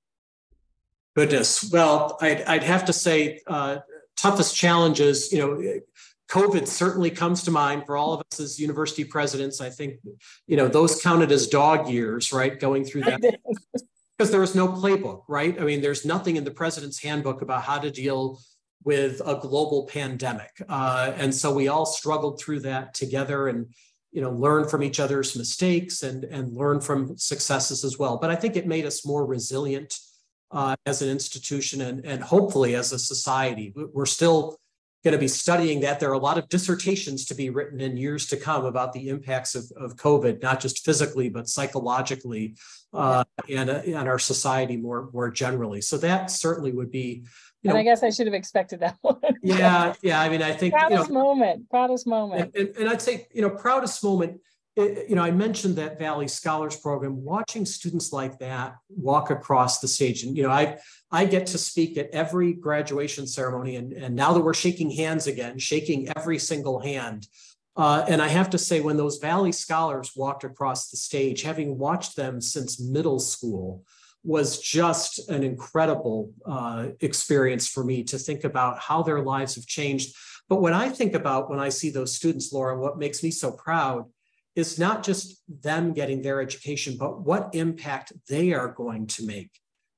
Goodness. 1.16 1.70
Well, 1.72 2.18
I'd, 2.20 2.42
I'd 2.42 2.62
have 2.62 2.84
to 2.86 2.92
say, 2.92 3.40
uh, 3.46 3.78
toughest 4.16 4.54
challenges, 4.54 5.32
you 5.32 5.38
know, 5.38 5.80
COVID 6.28 6.66
certainly 6.66 7.10
comes 7.10 7.42
to 7.44 7.50
mind 7.50 7.86
for 7.86 7.96
all 7.96 8.12
of 8.12 8.22
us 8.30 8.40
as 8.40 8.60
university 8.60 9.04
presidents. 9.04 9.60
I 9.60 9.70
think, 9.70 10.00
you 10.46 10.56
know, 10.56 10.68
those 10.68 11.00
counted 11.00 11.30
as 11.32 11.46
dog 11.46 11.88
years, 11.88 12.32
right? 12.32 12.58
Going 12.58 12.84
through 12.84 13.02
that 13.02 13.20
because 14.18 14.30
there 14.30 14.40
was 14.40 14.54
no 14.54 14.68
playbook, 14.68 15.22
right? 15.28 15.58
I 15.60 15.64
mean, 15.64 15.80
there's 15.80 16.04
nothing 16.04 16.36
in 16.36 16.44
the 16.44 16.50
president's 16.50 17.00
handbook 17.02 17.42
about 17.42 17.62
how 17.62 17.78
to 17.78 17.90
deal 17.90 18.40
with 18.86 19.20
a 19.26 19.34
global 19.34 19.84
pandemic, 19.86 20.62
uh, 20.68 21.12
and 21.16 21.34
so 21.34 21.52
we 21.52 21.66
all 21.66 21.84
struggled 21.84 22.40
through 22.40 22.60
that 22.60 22.94
together, 22.94 23.48
and 23.48 23.66
you 24.12 24.22
know, 24.22 24.30
learn 24.30 24.66
from 24.66 24.82
each 24.82 25.00
other's 25.00 25.36
mistakes 25.36 26.04
and 26.04 26.24
and 26.24 26.56
learn 26.56 26.80
from 26.80 27.18
successes 27.18 27.84
as 27.84 27.98
well. 27.98 28.16
But 28.16 28.30
I 28.30 28.36
think 28.36 28.56
it 28.56 28.66
made 28.66 28.86
us 28.86 29.04
more 29.04 29.26
resilient 29.26 29.98
uh, 30.52 30.76
as 30.86 31.02
an 31.02 31.10
institution 31.10 31.80
and 31.80 32.06
and 32.06 32.22
hopefully 32.22 32.76
as 32.76 32.92
a 32.92 32.98
society. 32.98 33.74
We're 33.74 34.06
still 34.06 34.56
going 35.06 35.12
to 35.12 35.18
be 35.18 35.28
studying 35.28 35.80
that. 35.80 36.00
There 36.00 36.10
are 36.10 36.14
a 36.14 36.18
lot 36.18 36.38
of 36.38 36.48
dissertations 36.48 37.24
to 37.26 37.34
be 37.34 37.50
written 37.50 37.80
in 37.80 37.96
years 37.96 38.26
to 38.26 38.36
come 38.36 38.64
about 38.64 38.92
the 38.92 39.08
impacts 39.08 39.54
of, 39.54 39.64
of 39.76 39.96
COVID, 39.96 40.42
not 40.42 40.60
just 40.60 40.84
physically, 40.84 41.28
but 41.28 41.48
psychologically 41.48 42.56
uh, 42.92 43.22
and, 43.48 43.70
uh, 43.70 43.82
and 43.86 44.08
our 44.08 44.18
society 44.18 44.76
more, 44.76 45.08
more 45.12 45.30
generally. 45.30 45.80
So 45.80 45.96
that 45.98 46.30
certainly 46.30 46.72
would 46.72 46.90
be, 46.90 47.24
you 47.66 47.72
know, 47.72 47.78
and 47.78 47.80
I 47.80 47.82
guess 47.84 48.02
I 48.02 48.10
should 48.10 48.26
have 48.26 48.34
expected 48.34 48.80
that 48.80 48.96
one. 49.02 49.20
yeah. 49.42 49.94
Yeah. 50.02 50.20
I 50.20 50.28
mean, 50.28 50.42
I 50.42 50.52
think, 50.52 50.74
proudest 50.74 51.08
you 51.08 51.14
know, 51.14 51.20
moment, 51.24 51.68
proudest 51.70 52.06
moment. 52.06 52.52
And, 52.54 52.68
and, 52.68 52.76
and 52.78 52.88
I'd 52.88 53.02
say, 53.02 53.26
you 53.32 53.42
know, 53.42 53.50
proudest 53.50 54.02
moment, 54.02 54.40
you 54.76 55.14
know, 55.16 55.22
I 55.22 55.30
mentioned 55.30 55.76
that 55.76 55.98
Valley 55.98 56.28
Scholars 56.28 56.76
Program, 56.76 57.24
watching 57.24 57.64
students 57.64 58.12
like 58.12 58.38
that 58.40 58.76
walk 58.88 59.30
across 59.30 59.80
the 59.80 59.88
stage. 59.88 60.22
And, 60.22 60.36
you 60.36 60.42
know, 60.42 60.50
I 60.50 60.78
I 61.10 61.24
get 61.24 61.46
to 61.48 61.58
speak 61.58 61.96
at 61.96 62.10
every 62.10 62.52
graduation 62.52 63.26
ceremony. 63.26 63.76
And, 63.76 63.92
and 63.92 64.14
now 64.14 64.32
that 64.34 64.40
we're 64.40 64.54
shaking 64.54 64.90
hands 64.90 65.26
again, 65.26 65.58
shaking 65.58 66.08
every 66.16 66.38
single 66.38 66.80
hand, 66.80 67.26
Uh, 67.76 68.04
and 68.08 68.22
I 68.22 68.28
have 68.28 68.48
to 68.50 68.58
say, 68.58 68.80
when 68.80 68.96
those 68.96 69.18
Valley 69.20 69.52
Scholars 69.52 70.12
walked 70.16 70.44
across 70.44 70.90
the 70.90 70.96
stage, 70.96 71.42
having 71.42 71.78
watched 71.78 72.16
them 72.16 72.40
since 72.40 72.80
middle 72.80 73.18
school, 73.18 73.84
was 74.26 74.58
just 74.58 75.28
an 75.28 75.44
incredible 75.44 76.32
uh, 76.44 76.88
experience 77.00 77.68
for 77.68 77.84
me 77.84 78.02
to 78.02 78.18
think 78.18 78.42
about 78.42 78.80
how 78.80 79.00
their 79.02 79.20
lives 79.20 79.54
have 79.54 79.66
changed. 79.66 80.14
But 80.48 80.60
when 80.60 80.74
I 80.74 80.88
think 80.88 81.14
about 81.14 81.48
when 81.48 81.60
I 81.60 81.68
see 81.68 81.90
those 81.90 82.14
students, 82.14 82.52
Laura, 82.52 82.76
what 82.78 82.98
makes 82.98 83.22
me 83.22 83.30
so 83.30 83.52
proud 83.52 84.06
is 84.56 84.78
not 84.78 85.04
just 85.04 85.42
them 85.62 85.92
getting 85.92 86.22
their 86.22 86.40
education, 86.40 86.96
but 86.98 87.20
what 87.20 87.50
impact 87.54 88.12
they 88.28 88.52
are 88.52 88.68
going 88.68 89.06
to 89.06 89.24
make 89.24 89.50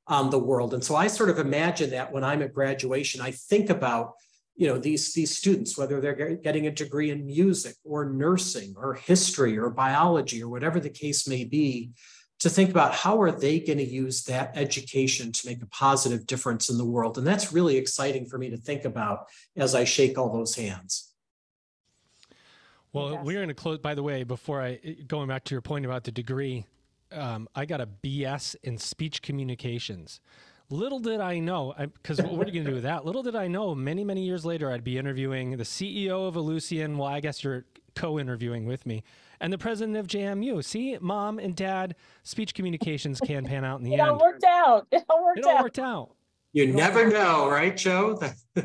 on 0.06 0.30
the 0.30 0.38
world. 0.38 0.74
And 0.74 0.84
so 0.84 0.94
I 0.94 1.06
sort 1.06 1.30
of 1.30 1.38
imagine 1.38 1.90
that 1.90 2.12
when 2.12 2.24
I'm 2.24 2.42
at 2.42 2.52
graduation, 2.52 3.20
I 3.22 3.30
think 3.30 3.70
about 3.70 4.12
you 4.56 4.66
know 4.66 4.76
these 4.76 5.14
these 5.14 5.36
students 5.36 5.78
whether 5.78 6.00
they're 6.00 6.34
getting 6.34 6.66
a 6.66 6.72
degree 6.72 7.10
in 7.10 7.24
music 7.24 7.76
or 7.84 8.10
nursing 8.10 8.74
or 8.76 8.94
history 8.94 9.56
or 9.56 9.70
biology 9.70 10.42
or 10.42 10.48
whatever 10.48 10.80
the 10.80 10.90
case 10.90 11.28
may 11.28 11.44
be 11.44 11.92
to 12.40 12.48
think 12.48 12.70
about 12.70 12.94
how 12.94 13.20
are 13.20 13.32
they 13.32 13.58
going 13.58 13.78
to 13.78 13.84
use 13.84 14.24
that 14.24 14.52
education 14.54 15.32
to 15.32 15.46
make 15.46 15.62
a 15.62 15.66
positive 15.66 16.26
difference 16.26 16.70
in 16.70 16.78
the 16.78 16.84
world 16.84 17.18
and 17.18 17.26
that's 17.26 17.52
really 17.52 17.76
exciting 17.76 18.26
for 18.26 18.38
me 18.38 18.50
to 18.50 18.56
think 18.56 18.84
about 18.84 19.26
as 19.56 19.74
i 19.74 19.84
shake 19.84 20.18
all 20.18 20.32
those 20.32 20.54
hands 20.54 21.12
well 22.92 23.12
yes. 23.12 23.24
we're 23.24 23.36
going 23.36 23.48
to 23.48 23.54
close 23.54 23.78
by 23.78 23.94
the 23.94 24.02
way 24.02 24.22
before 24.24 24.62
i 24.62 24.76
going 25.06 25.28
back 25.28 25.44
to 25.44 25.54
your 25.54 25.62
point 25.62 25.84
about 25.84 26.04
the 26.04 26.12
degree 26.12 26.64
um, 27.12 27.48
i 27.54 27.64
got 27.64 27.80
a 27.80 27.88
bs 28.02 28.54
in 28.62 28.78
speech 28.78 29.22
communications 29.22 30.20
Little 30.70 30.98
did 30.98 31.20
I 31.20 31.38
know, 31.38 31.74
because 31.78 32.20
what 32.20 32.46
are 32.46 32.50
you 32.50 32.52
going 32.52 32.64
to 32.64 32.70
do 32.70 32.74
with 32.74 32.82
that? 32.82 33.06
Little 33.06 33.22
did 33.22 33.34
I 33.34 33.48
know, 33.48 33.74
many, 33.74 34.04
many 34.04 34.22
years 34.22 34.44
later, 34.44 34.70
I'd 34.70 34.84
be 34.84 34.98
interviewing 34.98 35.56
the 35.56 35.64
CEO 35.64 36.28
of 36.28 36.34
Ellucian. 36.34 36.98
Well, 36.98 37.08
I 37.08 37.20
guess 37.20 37.42
you're 37.42 37.64
co 37.94 38.18
interviewing 38.18 38.66
with 38.66 38.84
me, 38.84 39.02
and 39.40 39.52
the 39.52 39.58
president 39.58 39.96
of 39.96 40.06
JMU. 40.06 40.64
See, 40.64 40.98
mom 41.00 41.38
and 41.38 41.54
dad, 41.54 41.94
speech 42.22 42.54
communications 42.54 43.20
can 43.20 43.44
pan 43.44 43.64
out 43.64 43.78
in 43.78 43.84
the 43.84 43.94
it 43.94 44.00
end. 44.00 44.08
It 44.08 44.12
all 44.12 44.18
worked 44.20 44.44
out. 44.44 44.86
It 44.90 45.04
all 45.08 45.24
worked 45.24 45.38
out. 45.38 45.44
it 45.44 45.46
all 45.46 45.56
out. 45.56 45.62
worked 45.62 45.78
out. 45.78 46.10
You 46.54 46.72
never 46.72 47.08
know, 47.08 47.48
right, 47.48 47.76
Joe? 47.76 48.18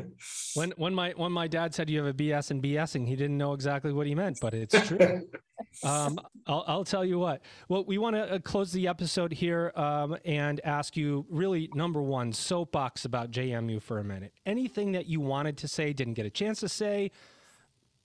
when 0.56 0.72
when 0.78 0.96
my 0.96 1.12
when 1.18 1.34
my 1.34 1.48
dad 1.48 1.76
said 1.76 1.90
you 1.90 2.04
have 2.04 2.08
a 2.08 2.14
BS 2.14 2.50
and 2.50 2.64
BSing, 2.64 3.06
he 3.06 3.16
didn't 3.16 3.38
know 3.38 3.52
exactly 3.52 3.92
what 3.92 4.08
he 4.08 4.16
meant, 4.16 4.38
but 4.42 4.54
it's 4.54 4.88
true. 4.88 4.98
um, 5.84 6.18
I'll, 6.48 6.64
I'll 6.66 6.84
tell 6.86 7.04
you 7.04 7.20
what. 7.20 7.42
Well, 7.68 7.84
we 7.84 7.98
want 7.98 8.16
to 8.16 8.36
uh, 8.36 8.40
close 8.40 8.72
the 8.72 8.88
episode 8.88 9.34
here 9.34 9.74
um, 9.76 10.16
and 10.24 10.62
ask 10.64 10.96
you 10.96 11.26
really 11.30 11.70
number 11.74 12.02
one 12.02 12.32
soapbox 12.32 13.04
about 13.04 13.32
JMU 13.32 13.82
for 13.82 14.00
a 14.00 14.04
minute. 14.04 14.34
Anything 14.46 14.94
that 14.94 15.08
you 15.08 15.20
wanted 15.20 15.58
to 15.58 15.68
say, 15.68 15.92
didn't 15.92 16.14
get 16.14 16.26
a 16.26 16.32
chance 16.32 16.62
to 16.62 16.70
say. 16.70 17.12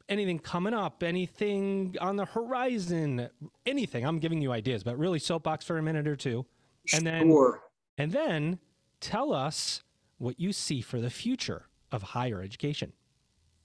Anything 0.09 0.39
coming 0.39 0.73
up? 0.73 1.03
Anything 1.03 1.95
on 2.01 2.17
the 2.17 2.25
horizon? 2.25 3.29
Anything? 3.67 4.07
I'm 4.07 4.19
giving 4.19 4.41
you 4.41 4.53
ideas, 4.53 4.83
but 4.83 4.99
really 4.99 5.19
soapbox 5.19 5.65
for 5.67 5.77
a 5.77 5.83
minute 5.83 6.09
or 6.09 6.17
two, 6.17 6.47
and 6.95 7.07
then 7.07 7.29
sure. 7.29 7.61
and 7.99 8.11
then 8.11 8.59
tell 9.01 9.35
us 9.35 9.83
what 10.17 10.41
you 10.41 10.53
see 10.53 10.81
for 10.81 11.01
the 11.01 11.11
future 11.11 11.67
of 11.93 12.03
higher 12.03 12.43
education. 12.43 12.93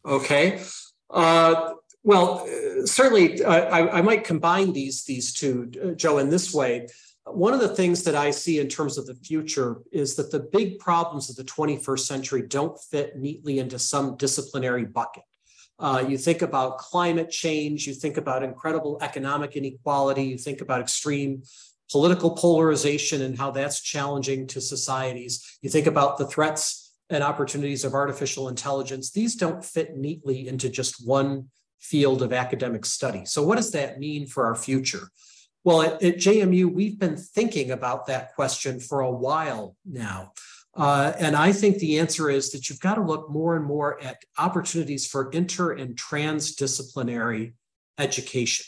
Okay. 0.06 0.62
Uh, 1.10 1.74
well, 2.04 2.46
certainly, 2.86 3.42
uh, 3.44 3.52
I, 3.52 4.00
I, 4.00 4.02
might 4.02 4.26
combine 4.26 4.74
these 4.74 5.06
these 5.06 5.34
two, 5.34 5.72
uh, 5.82 5.92
Joe, 5.92 6.18
in 6.18 6.30
this 6.30 6.54
way. 6.54 6.88
One 7.26 7.54
of 7.54 7.62
the 7.62 7.70
things 7.70 8.04
that 8.04 8.16
I 8.16 8.32
see 8.32 8.60
in 8.60 8.68
terms 8.68 8.98
of 8.98 9.06
the 9.06 9.16
future 9.16 9.78
is 9.94 10.16
that 10.16 10.30
the 10.30 10.42
big 10.42 10.80
problems 10.80 11.30
of 11.30 11.38
the 11.38 11.46
21st 11.46 12.00
century 12.00 12.42
don't 12.42 12.78
fit 12.78 13.18
neatly 13.18 13.60
into 13.60 13.80
some 13.80 14.18
disciplinary 14.18 14.84
bucket. 14.84 15.24
Uh, 15.84 16.02
you 16.08 16.18
think 16.18 16.42
about 16.42 16.78
climate 16.78 17.30
change, 17.30 17.86
you 17.86 17.94
think 17.94 18.16
about 18.16 18.42
incredible 18.42 18.98
economic 19.02 19.58
inequality, 19.58 20.24
you 20.24 20.38
think 20.38 20.62
about 20.62 20.80
extreme 20.80 21.44
political 21.92 22.32
polarization 22.32 23.22
and 23.22 23.38
how 23.38 23.52
that's 23.52 23.82
challenging 23.82 24.48
to 24.48 24.62
societies. 24.62 25.60
You 25.62 25.70
think 25.70 25.86
about 25.86 26.18
the 26.18 26.26
threats 26.26 26.96
and 27.10 27.22
opportunities 27.22 27.84
of 27.84 27.94
artificial 27.94 28.48
intelligence. 28.48 29.12
These 29.12 29.36
don't 29.36 29.64
fit 29.64 29.98
neatly 29.98 30.48
into 30.48 30.70
just 30.70 31.06
one 31.06 31.50
field 31.82 32.22
of 32.22 32.32
academic 32.32 32.86
study. 32.86 33.26
So, 33.26 33.44
what 33.44 33.58
does 33.58 33.72
that 33.72 34.00
mean 34.00 34.26
for 34.26 34.46
our 34.46 34.56
future? 34.56 35.10
Well, 35.66 35.82
at, 35.82 36.02
at 36.02 36.16
JMU, 36.16 36.74
we've 36.74 36.98
been 36.98 37.18
thinking 37.18 37.72
about 37.72 38.08
that 38.08 38.34
question 38.36 38.80
for 38.80 39.02
a 39.02 39.12
while 39.12 39.76
now. 39.86 40.32
Uh, 40.76 41.14
and 41.20 41.36
I 41.36 41.52
think 41.52 41.78
the 41.78 42.00
answer 42.00 42.30
is 42.30 42.52
that 42.52 42.68
you've 42.68 42.80
got 42.80 42.96
to 42.96 43.02
look 43.02 43.30
more 43.30 43.56
and 43.56 43.66
more 43.66 44.02
at 44.02 44.24
opportunities 44.38 45.06
for 45.06 45.30
inter 45.32 45.72
and 45.74 45.96
transdisciplinary 45.96 47.54
education 48.00 48.66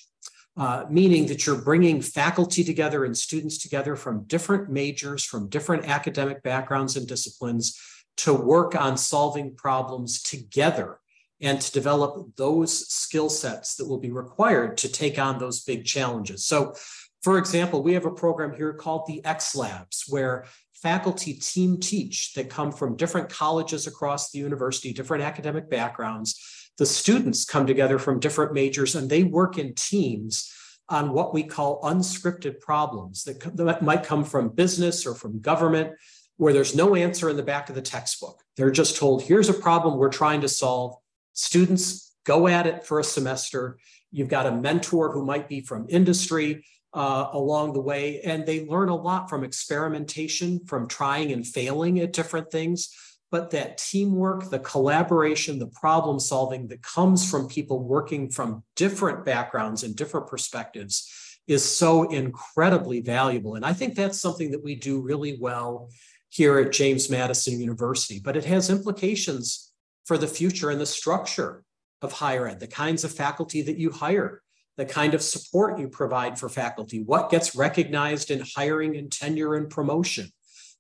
uh, 0.58 0.86
meaning 0.90 1.26
that 1.28 1.46
you're 1.46 1.62
bringing 1.62 2.02
faculty 2.02 2.64
together 2.64 3.04
and 3.04 3.18
students 3.18 3.58
together 3.58 3.96
from 3.96 4.24
different 4.24 4.70
majors, 4.70 5.24
from 5.24 5.50
different 5.50 5.86
academic 5.86 6.42
backgrounds 6.44 6.96
and 6.96 7.08
disciplines 7.08 7.78
to 8.18 8.34
work 8.34 8.74
on 8.76 8.96
solving 8.96 9.54
problems 9.56 10.22
together 10.22 11.00
and 11.42 11.60
to 11.60 11.72
develop 11.74 12.34
those 12.38 12.88
skill 12.88 13.30
sets 13.30 13.76
that 13.76 13.88
will 13.88 14.00
be 14.00 14.12
required 14.12 14.78
to 14.78 14.90
take 14.90 15.20
on 15.20 15.38
those 15.38 15.62
big 15.64 15.84
challenges. 15.84 16.46
So, 16.46 16.74
for 17.22 17.38
example, 17.38 17.84
we 17.84 17.94
have 17.94 18.06
a 18.06 18.12
program 18.12 18.54
here 18.56 18.74
called 18.74 19.08
the 19.08 19.26
X 19.26 19.56
Labs, 19.56 20.06
where 20.08 20.46
faculty 20.86 21.34
team 21.34 21.80
teach 21.80 22.34
that 22.34 22.50
come 22.50 22.72
from 22.72 22.96
different 22.96 23.30
colleges 23.30 23.88
across 23.88 24.30
the 24.30 24.40
university, 24.40 24.94
different 24.94 25.24
academic 25.24 25.70
backgrounds 25.70 26.66
the 26.78 26.86
students 26.86 27.46
come 27.46 27.66
together 27.66 27.98
from 27.98 28.20
different 28.20 28.54
majors 28.54 28.96
and 28.96 29.10
they 29.10 29.24
work 29.24 29.58
in 29.58 29.74
teams 29.76 30.52
on 30.90 31.14
what 31.14 31.34
we 31.34 31.44
call 31.44 31.82
unscripted 31.82 32.60
problems 32.60 33.24
that, 33.24 33.40
that 33.56 33.82
might 33.82 34.04
come 34.04 34.24
from 34.24 34.50
business 34.50 35.06
or 35.06 35.16
from 35.16 35.40
government 35.40 35.92
where 36.38 36.54
there's 36.54 36.76
no 36.76 36.96
answer 36.96 37.30
in 37.30 37.38
the 37.38 37.44
back 37.44 37.70
of 37.70 37.76
the 37.76 37.82
textbook. 37.82 38.42
They're 38.58 38.72
just 38.72 38.98
told, 38.98 39.24
here's 39.24 39.50
a 39.50 39.54
problem 39.54 39.98
we're 39.98 40.10
trying 40.10 40.42
to 40.42 40.50
solve. 40.50 40.96
Students 41.34 42.14
go 42.26 42.48
at 42.48 42.68
it 42.68 42.84
for 42.84 43.00
a 43.00 43.04
semester. 43.04 43.80
You've 44.12 44.28
got 44.28 44.46
a 44.46 44.52
mentor 44.52 45.14
who 45.14 45.26
might 45.26 45.48
be 45.48 45.62
from 45.62 45.88
industry 45.90 46.66
uh, 46.96 47.30
along 47.34 47.74
the 47.74 47.82
way, 47.82 48.22
and 48.22 48.46
they 48.46 48.66
learn 48.66 48.90
a 48.90 48.96
lot 48.96 49.30
from 49.30 49.44
experimentation, 49.44 50.62
from 50.66 50.88
trying 50.88 51.34
and 51.34 51.46
failing 51.46 52.00
at 52.00 52.14
different 52.14 52.50
things. 52.50 52.90
But 53.32 53.52
that 53.52 53.78
teamwork, 53.78 54.50
the 54.50 54.60
collaboration, 54.60 55.60
the 55.60 55.68
problem 55.68 56.20
solving 56.20 56.68
that 56.68 56.82
comes 56.82 57.30
from 57.30 57.50
people 57.50 57.84
working 57.84 58.30
from 58.30 58.64
different 58.78 59.26
backgrounds 59.26 59.84
and 59.84 59.96
different 59.96 60.28
perspectives 60.28 61.12
is 61.48 61.64
so 61.64 62.04
incredibly 62.04 63.02
valuable. 63.02 63.56
And 63.56 63.66
I 63.66 63.74
think 63.74 63.96
that's 63.96 64.22
something 64.22 64.52
that 64.52 64.64
we 64.64 64.76
do 64.76 65.02
really 65.02 65.38
well 65.40 65.90
here 66.30 66.60
at 66.60 66.72
James 66.72 67.10
Madison 67.10 67.60
University, 67.60 68.22
but 68.24 68.38
it 68.38 68.46
has 68.46 68.70
implications 68.70 69.74
for 70.06 70.18
the 70.18 70.28
future 70.28 70.70
and 70.70 70.80
the 70.80 70.86
structure 70.86 71.64
of 72.02 72.14
higher 72.14 72.48
ed, 72.48 72.60
the 72.60 72.68
kinds 72.68 73.04
of 73.04 73.12
faculty 73.12 73.62
that 73.64 73.78
you 73.78 73.92
hire, 73.92 74.42
the 74.78 74.86
kind 74.86 75.14
of 75.14 75.22
support 75.22 75.80
you 75.80 75.88
provide 75.88 76.38
for 76.38 76.50
faculty, 76.50 77.02
what 77.02 77.30
gets 77.30 77.56
recognized 77.56 78.30
in 78.30 78.44
hiring 78.56 78.98
and 78.98 79.12
tenure 79.12 79.56
and 79.56 79.70
promotion 79.70 80.32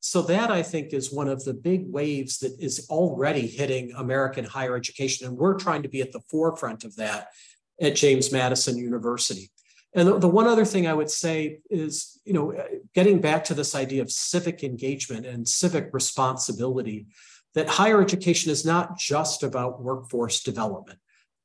so 0.06 0.22
that 0.22 0.52
I 0.52 0.62
think 0.62 0.94
is 0.94 1.12
one 1.12 1.28
of 1.28 1.44
the 1.46 1.54
big 1.56 1.92
waves 1.92 2.38
that 2.40 2.56
is 2.60 2.86
already 2.92 3.48
hitting 3.48 3.92
American 3.94 4.46
higher 4.46 4.76
education. 4.76 5.26
And 5.26 5.36
we're 5.36 5.58
trying 5.58 5.82
to 5.82 5.90
be 5.90 6.02
at 6.02 6.12
the 6.12 6.22
forefront 6.30 6.84
of 6.84 6.96
that 6.98 7.30
at 7.82 7.96
James 7.96 8.32
Madison 8.32 8.78
University. 8.78 9.50
And 9.96 10.22
the, 10.22 10.28
one 10.28 10.46
other 10.46 10.64
thing 10.64 10.86
I 10.86 10.94
would 10.94 11.10
say 11.10 11.62
is, 11.72 12.22
you 12.24 12.34
know, 12.34 12.54
getting 12.94 13.20
back 13.20 13.46
to 13.46 13.56
this 13.56 13.74
idea 13.74 14.04
of 14.04 14.12
civic 14.12 14.64
engagement 14.64 15.26
and 15.26 15.48
civic 15.48 15.90
responsibility, 15.92 17.08
that 17.56 17.68
higher 17.68 18.00
education 18.00 18.52
is 18.52 18.64
not 18.64 19.00
just 19.00 19.42
about 19.42 19.82
workforce 19.82 20.44
development. 20.44 21.00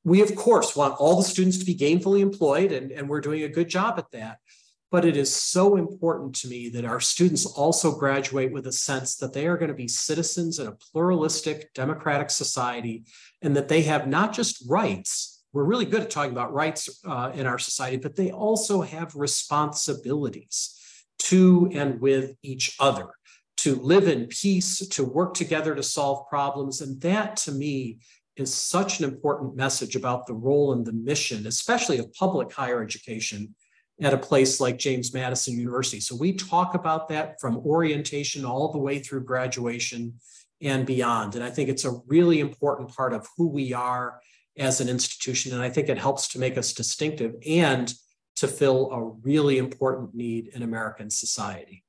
We, 0.05 0.23
of 0.23 0.35
course, 0.35 0.75
want 0.75 0.95
all 0.99 1.17
the 1.17 1.23
students 1.23 1.59
to 1.59 1.65
be 1.65 1.77
gainfully 1.77 2.21
employed, 2.21 2.73
and, 2.73 2.91
and 2.91 3.09
we're 3.09 3.21
doing 3.21 3.43
a 3.43 3.49
good 3.49 3.69
job 3.69 3.99
at 3.99 4.11
that. 4.13 4.39
But 4.91 5.05
it 5.05 5.17
is 5.17 5.33
so 5.33 5.77
important 5.77 6.35
to 6.37 6.49
me 6.49 6.69
that 6.71 6.85
our 6.85 6.99
students 7.01 7.47
also 7.47 7.97
graduate 7.97 8.51
with 8.51 8.67
a 8.67 8.73
sense 8.73 9.17
that 9.17 9.33
they 9.33 9.47
are 9.47 9.57
going 9.57 9.69
to 9.69 9.75
be 9.75 9.87
citizens 9.87 10.59
in 10.59 10.67
a 10.67 10.73
pluralistic, 10.73 11.73
democratic 11.75 12.31
society, 12.31 13.05
and 13.41 13.55
that 13.57 13.69
they 13.69 13.83
have 13.83 14.09
not 14.09 14.33
just 14.33 14.65
rights. 14.69 15.45
We're 15.53 15.65
really 15.65 15.85
good 15.85 16.03
at 16.03 16.11
talking 16.11 16.33
about 16.33 16.53
rights 16.53 16.89
uh, 17.07 17.31
in 17.35 17.47
our 17.47 17.59
society, 17.59 17.99
but 17.99 18.17
they 18.17 18.33
also 18.33 18.81
have 18.81 19.15
responsibilities 19.15 20.77
to 21.21 21.71
and 21.73 22.01
with 22.01 22.35
each 22.43 22.75
other 22.81 23.11
to 23.59 23.75
live 23.77 24.09
in 24.09 24.27
peace, 24.27 24.79
to 24.89 25.05
work 25.05 25.35
together 25.35 25.75
to 25.75 25.83
solve 25.83 26.27
problems. 26.29 26.81
And 26.81 27.01
that 27.03 27.37
to 27.39 27.53
me 27.53 27.99
is 28.37 28.53
such 28.53 29.01
an 29.01 29.05
important 29.05 29.57
message 29.57 29.97
about 29.97 30.27
the 30.27 30.35
role 30.35 30.73
and 30.73 30.87
the 30.87 30.93
mission, 30.93 31.47
especially 31.47 31.99
of 31.99 32.13
public 32.15 32.53
higher 32.53 32.83
education 32.83 33.55
at 34.01 34.15
a 34.15 34.19
place 34.19 34.61
like 34.61 34.79
James 34.79 35.13
Madison 35.13 35.59
University. 35.59 36.01
So 36.01 36.17
we 36.17 36.33
talk 36.33 36.75
about 36.75 37.09
that 37.09 37.41
from 37.41 37.59
orientation 37.59 38.45
all 38.45 38.73
the 38.73 38.79
way 38.79 38.99
through 38.99 39.25
graduation 39.25 40.15
and 40.63 40.87
beyond. 40.87 41.35
And 41.35 41.45
I 41.45 41.51
think 41.51 41.69
it's 41.69 41.85
a 41.85 42.01
really 42.07 42.41
important 42.41 42.95
part 42.95 43.13
of 43.13 43.27
who 43.37 43.49
we 43.49 43.73
are 43.73 44.21
as 44.59 44.81
an 44.81 44.89
institution. 44.89 45.53
And 45.53 45.63
I 45.63 45.71
think 45.71 45.89
it 45.89 45.99
helps 45.99 46.29
to 46.29 46.39
make 46.39 46.57
us 46.57 46.73
distinctive 46.73 47.35
and 47.47 47.93
to 48.37 48.49
fill 48.49 48.91
a 48.91 49.05
really 49.23 49.59
important 49.59 50.15
need 50.15 50.49
in 50.49 50.63
American 50.63 51.11
society. 51.11 51.85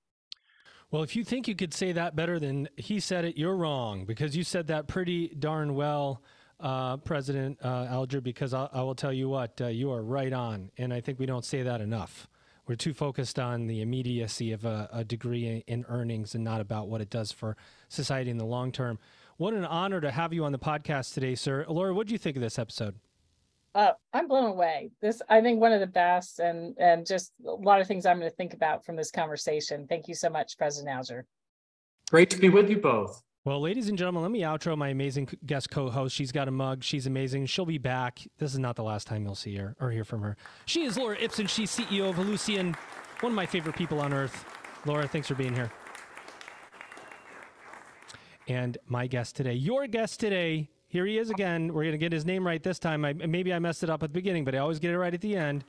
Well, 0.91 1.03
if 1.03 1.15
you 1.15 1.23
think 1.23 1.47
you 1.47 1.55
could 1.55 1.73
say 1.73 1.93
that 1.93 2.17
better 2.17 2.37
than 2.37 2.67
he 2.75 2.99
said 2.99 3.23
it, 3.23 3.37
you're 3.37 3.55
wrong 3.55 4.03
because 4.03 4.35
you 4.35 4.43
said 4.43 4.67
that 4.67 4.89
pretty 4.89 5.29
darn 5.29 5.73
well, 5.73 6.21
uh, 6.59 6.97
President 6.97 7.59
uh, 7.63 7.87
Alger. 7.89 8.19
Because 8.19 8.53
I, 8.53 8.67
I, 8.73 8.81
will 8.81 8.93
tell 8.93 9.13
you 9.13 9.29
what, 9.29 9.61
uh, 9.61 9.67
you 9.67 9.89
are 9.93 10.03
right 10.03 10.33
on. 10.33 10.69
And 10.77 10.93
I 10.93 10.99
think 10.99 11.17
we 11.17 11.25
don't 11.25 11.45
say 11.45 11.63
that 11.63 11.79
enough. 11.79 12.27
We're 12.67 12.75
too 12.75 12.93
focused 12.93 13.39
on 13.39 13.67
the 13.67 13.81
immediacy 13.81 14.51
of 14.51 14.65
a, 14.65 14.89
a 14.91 15.05
degree 15.05 15.63
in 15.65 15.85
earnings 15.87 16.35
and 16.35 16.43
not 16.43 16.59
about 16.59 16.89
what 16.89 16.99
it 16.99 17.09
does 17.09 17.31
for 17.31 17.55
society 17.87 18.29
in 18.29 18.37
the 18.37 18.45
long 18.45 18.73
term. 18.73 18.99
What 19.37 19.53
an 19.53 19.63
honor 19.63 20.01
to 20.01 20.11
have 20.11 20.33
you 20.33 20.43
on 20.43 20.51
the 20.51 20.59
podcast 20.59 21.13
today, 21.13 21.35
sir. 21.35 21.65
Laura, 21.69 21.93
what 21.93 22.07
do 22.07 22.13
you 22.13 22.19
think 22.19 22.35
of 22.35 22.41
this 22.41 22.59
episode? 22.59 22.95
Uh, 23.73 23.91
I'm 24.11 24.27
blown 24.27 24.45
away. 24.45 24.91
This, 25.01 25.21
I 25.29 25.41
think, 25.41 25.61
one 25.61 25.71
of 25.71 25.79
the 25.79 25.87
best, 25.87 26.39
and 26.39 26.75
and 26.77 27.05
just 27.05 27.31
a 27.45 27.51
lot 27.51 27.79
of 27.79 27.87
things 27.87 28.05
I'm 28.05 28.19
going 28.19 28.29
to 28.29 28.35
think 28.35 28.53
about 28.53 28.85
from 28.85 28.95
this 28.95 29.11
conversation. 29.11 29.87
Thank 29.87 30.07
you 30.07 30.15
so 30.15 30.29
much, 30.29 30.57
President 30.57 30.93
Alger. 30.93 31.25
Great 32.09 32.29
to 32.31 32.37
be 32.37 32.49
with 32.49 32.69
you 32.69 32.77
both. 32.77 33.23
Well, 33.43 33.59
ladies 33.59 33.89
and 33.89 33.97
gentlemen, 33.97 34.21
let 34.21 34.31
me 34.31 34.41
outro 34.41 34.77
my 34.77 34.89
amazing 34.89 35.29
guest 35.45 35.71
co-host. 35.71 36.13
She's 36.13 36.31
got 36.31 36.47
a 36.47 36.51
mug. 36.51 36.83
She's 36.83 37.07
amazing. 37.07 37.47
She'll 37.47 37.65
be 37.65 37.79
back. 37.79 38.19
This 38.37 38.53
is 38.53 38.59
not 38.59 38.75
the 38.75 38.83
last 38.83 39.07
time 39.07 39.23
you'll 39.23 39.33
see 39.33 39.55
her 39.55 39.75
or 39.79 39.89
hear 39.89 40.03
from 40.03 40.21
her. 40.21 40.37
She 40.65 40.83
is 40.83 40.95
Laura 40.95 41.17
Ipsen. 41.17 41.49
She's 41.49 41.75
CEO 41.75 42.09
of 42.09 42.17
Ellucian, 42.17 42.75
one 43.21 43.31
of 43.31 43.35
my 43.35 43.47
favorite 43.47 43.75
people 43.75 43.99
on 43.99 44.13
earth. 44.13 44.45
Laura, 44.85 45.07
thanks 45.07 45.27
for 45.27 45.33
being 45.33 45.55
here. 45.55 45.71
And 48.47 48.77
my 48.85 49.07
guest 49.07 49.35
today, 49.35 49.53
your 49.53 49.87
guest 49.87 50.19
today, 50.19 50.69
here 50.91 51.05
he 51.05 51.17
is 51.17 51.29
again. 51.29 51.73
We're 51.73 51.83
going 51.83 51.93
to 51.93 51.97
get 51.97 52.11
his 52.11 52.25
name 52.25 52.45
right 52.45 52.61
this 52.61 52.77
time. 52.77 53.05
I, 53.05 53.13
maybe 53.13 53.53
I 53.53 53.59
messed 53.59 53.81
it 53.81 53.89
up 53.89 54.03
at 54.03 54.09
the 54.09 54.13
beginning, 54.13 54.43
but 54.43 54.53
I 54.53 54.57
always 54.57 54.77
get 54.77 54.91
it 54.91 54.97
right 54.97 55.13
at 55.13 55.21
the 55.21 55.37
end. 55.37 55.63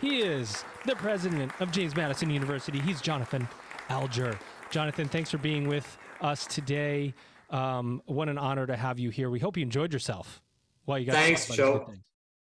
He 0.00 0.20
is 0.20 0.64
the 0.86 0.96
president 0.96 1.52
of 1.60 1.70
James 1.70 1.94
Madison 1.94 2.30
University. 2.30 2.80
He's 2.80 3.02
Jonathan 3.02 3.46
Alger. 3.90 4.38
Jonathan, 4.70 5.08
thanks 5.08 5.30
for 5.30 5.36
being 5.36 5.68
with 5.68 5.98
us 6.22 6.46
today. 6.46 7.12
Um, 7.50 8.00
what 8.06 8.30
an 8.30 8.38
honor 8.38 8.66
to 8.66 8.74
have 8.74 8.98
you 8.98 9.10
here. 9.10 9.28
We 9.28 9.38
hope 9.38 9.58
you 9.58 9.62
enjoyed 9.62 9.92
yourself. 9.92 10.40
Well, 10.86 10.98
you 10.98 11.04
got 11.04 11.16
thanks, 11.16 11.46
Joe. 11.48 11.92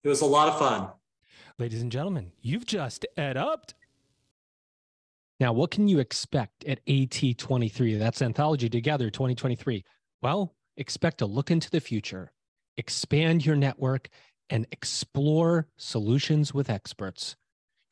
It 0.03 0.09
was 0.09 0.21
a 0.21 0.25
lot 0.25 0.49
of 0.49 0.59
fun. 0.59 0.89
Ladies 1.57 1.81
and 1.81 1.91
gentlemen, 1.91 2.31
you've 2.41 2.67
just 2.67 3.07
EdUp. 3.17 3.73
Now, 5.39 5.51
what 5.51 5.71
can 5.71 5.87
you 5.87 5.97
expect 5.97 6.63
at 6.65 6.85
AT23? 6.85 7.97
That's 7.97 8.21
Anthology 8.21 8.69
Together 8.69 9.09
2023. 9.09 9.83
Well, 10.21 10.53
expect 10.77 11.19
to 11.19 11.25
look 11.25 11.51
into 11.51 11.69
the 11.69 11.79
future, 11.79 12.31
expand 12.77 13.45
your 13.45 13.55
network, 13.55 14.09
and 14.49 14.67
explore 14.71 15.67
solutions 15.77 16.53
with 16.53 16.69
experts. 16.69 17.35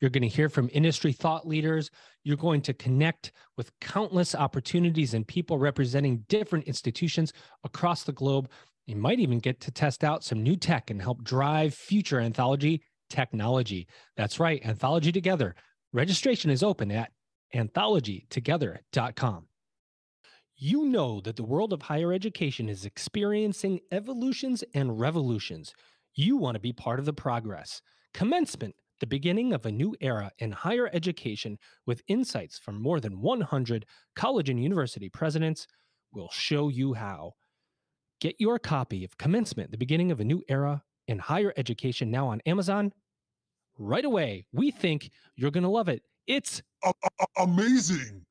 You're 0.00 0.10
going 0.10 0.22
to 0.22 0.28
hear 0.28 0.48
from 0.48 0.68
industry 0.72 1.12
thought 1.12 1.46
leaders. 1.46 1.90
You're 2.24 2.36
going 2.36 2.60
to 2.62 2.74
connect 2.74 3.30
with 3.56 3.70
countless 3.80 4.34
opportunities 4.34 5.14
and 5.14 5.26
people 5.26 5.58
representing 5.58 6.24
different 6.28 6.64
institutions 6.64 7.32
across 7.62 8.02
the 8.02 8.12
globe. 8.12 8.50
You 8.86 8.96
might 8.96 9.20
even 9.20 9.38
get 9.38 9.60
to 9.60 9.70
test 9.70 10.02
out 10.02 10.24
some 10.24 10.42
new 10.42 10.56
tech 10.56 10.90
and 10.90 11.00
help 11.00 11.22
drive 11.22 11.72
future 11.72 12.18
anthology 12.18 12.82
technology. 13.10 13.86
That's 14.16 14.40
right, 14.40 14.64
Anthology 14.64 15.12
Together. 15.12 15.54
Registration 15.92 16.50
is 16.50 16.62
open 16.62 16.90
at 16.90 17.12
anthologytogether.com. 17.54 19.46
You 20.64 20.84
know 20.84 21.20
that 21.22 21.34
the 21.34 21.42
world 21.42 21.72
of 21.72 21.82
higher 21.82 22.12
education 22.12 22.68
is 22.68 22.84
experiencing 22.84 23.80
evolutions 23.90 24.62
and 24.74 25.00
revolutions. 25.00 25.74
You 26.14 26.36
want 26.36 26.54
to 26.54 26.60
be 26.60 26.72
part 26.72 27.00
of 27.00 27.04
the 27.04 27.12
progress. 27.12 27.82
Commencement, 28.14 28.76
the 29.00 29.08
beginning 29.08 29.52
of 29.52 29.66
a 29.66 29.72
new 29.72 29.96
era 30.00 30.30
in 30.38 30.52
higher 30.52 30.88
education 30.92 31.58
with 31.84 32.04
insights 32.06 32.60
from 32.60 32.80
more 32.80 33.00
than 33.00 33.20
100 33.20 33.86
college 34.14 34.48
and 34.48 34.62
university 34.62 35.08
presidents, 35.08 35.66
will 36.12 36.30
show 36.30 36.68
you 36.68 36.94
how. 36.94 37.32
Get 38.20 38.36
your 38.38 38.60
copy 38.60 39.02
of 39.02 39.18
Commencement, 39.18 39.72
the 39.72 39.76
beginning 39.76 40.12
of 40.12 40.20
a 40.20 40.24
new 40.24 40.44
era 40.48 40.84
in 41.08 41.18
higher 41.18 41.52
education 41.56 42.08
now 42.08 42.28
on 42.28 42.40
Amazon 42.46 42.92
right 43.80 44.04
away. 44.04 44.46
We 44.52 44.70
think 44.70 45.10
you're 45.34 45.50
going 45.50 45.64
to 45.64 45.68
love 45.68 45.88
it. 45.88 46.04
It's 46.28 46.62
amazing. 47.36 48.26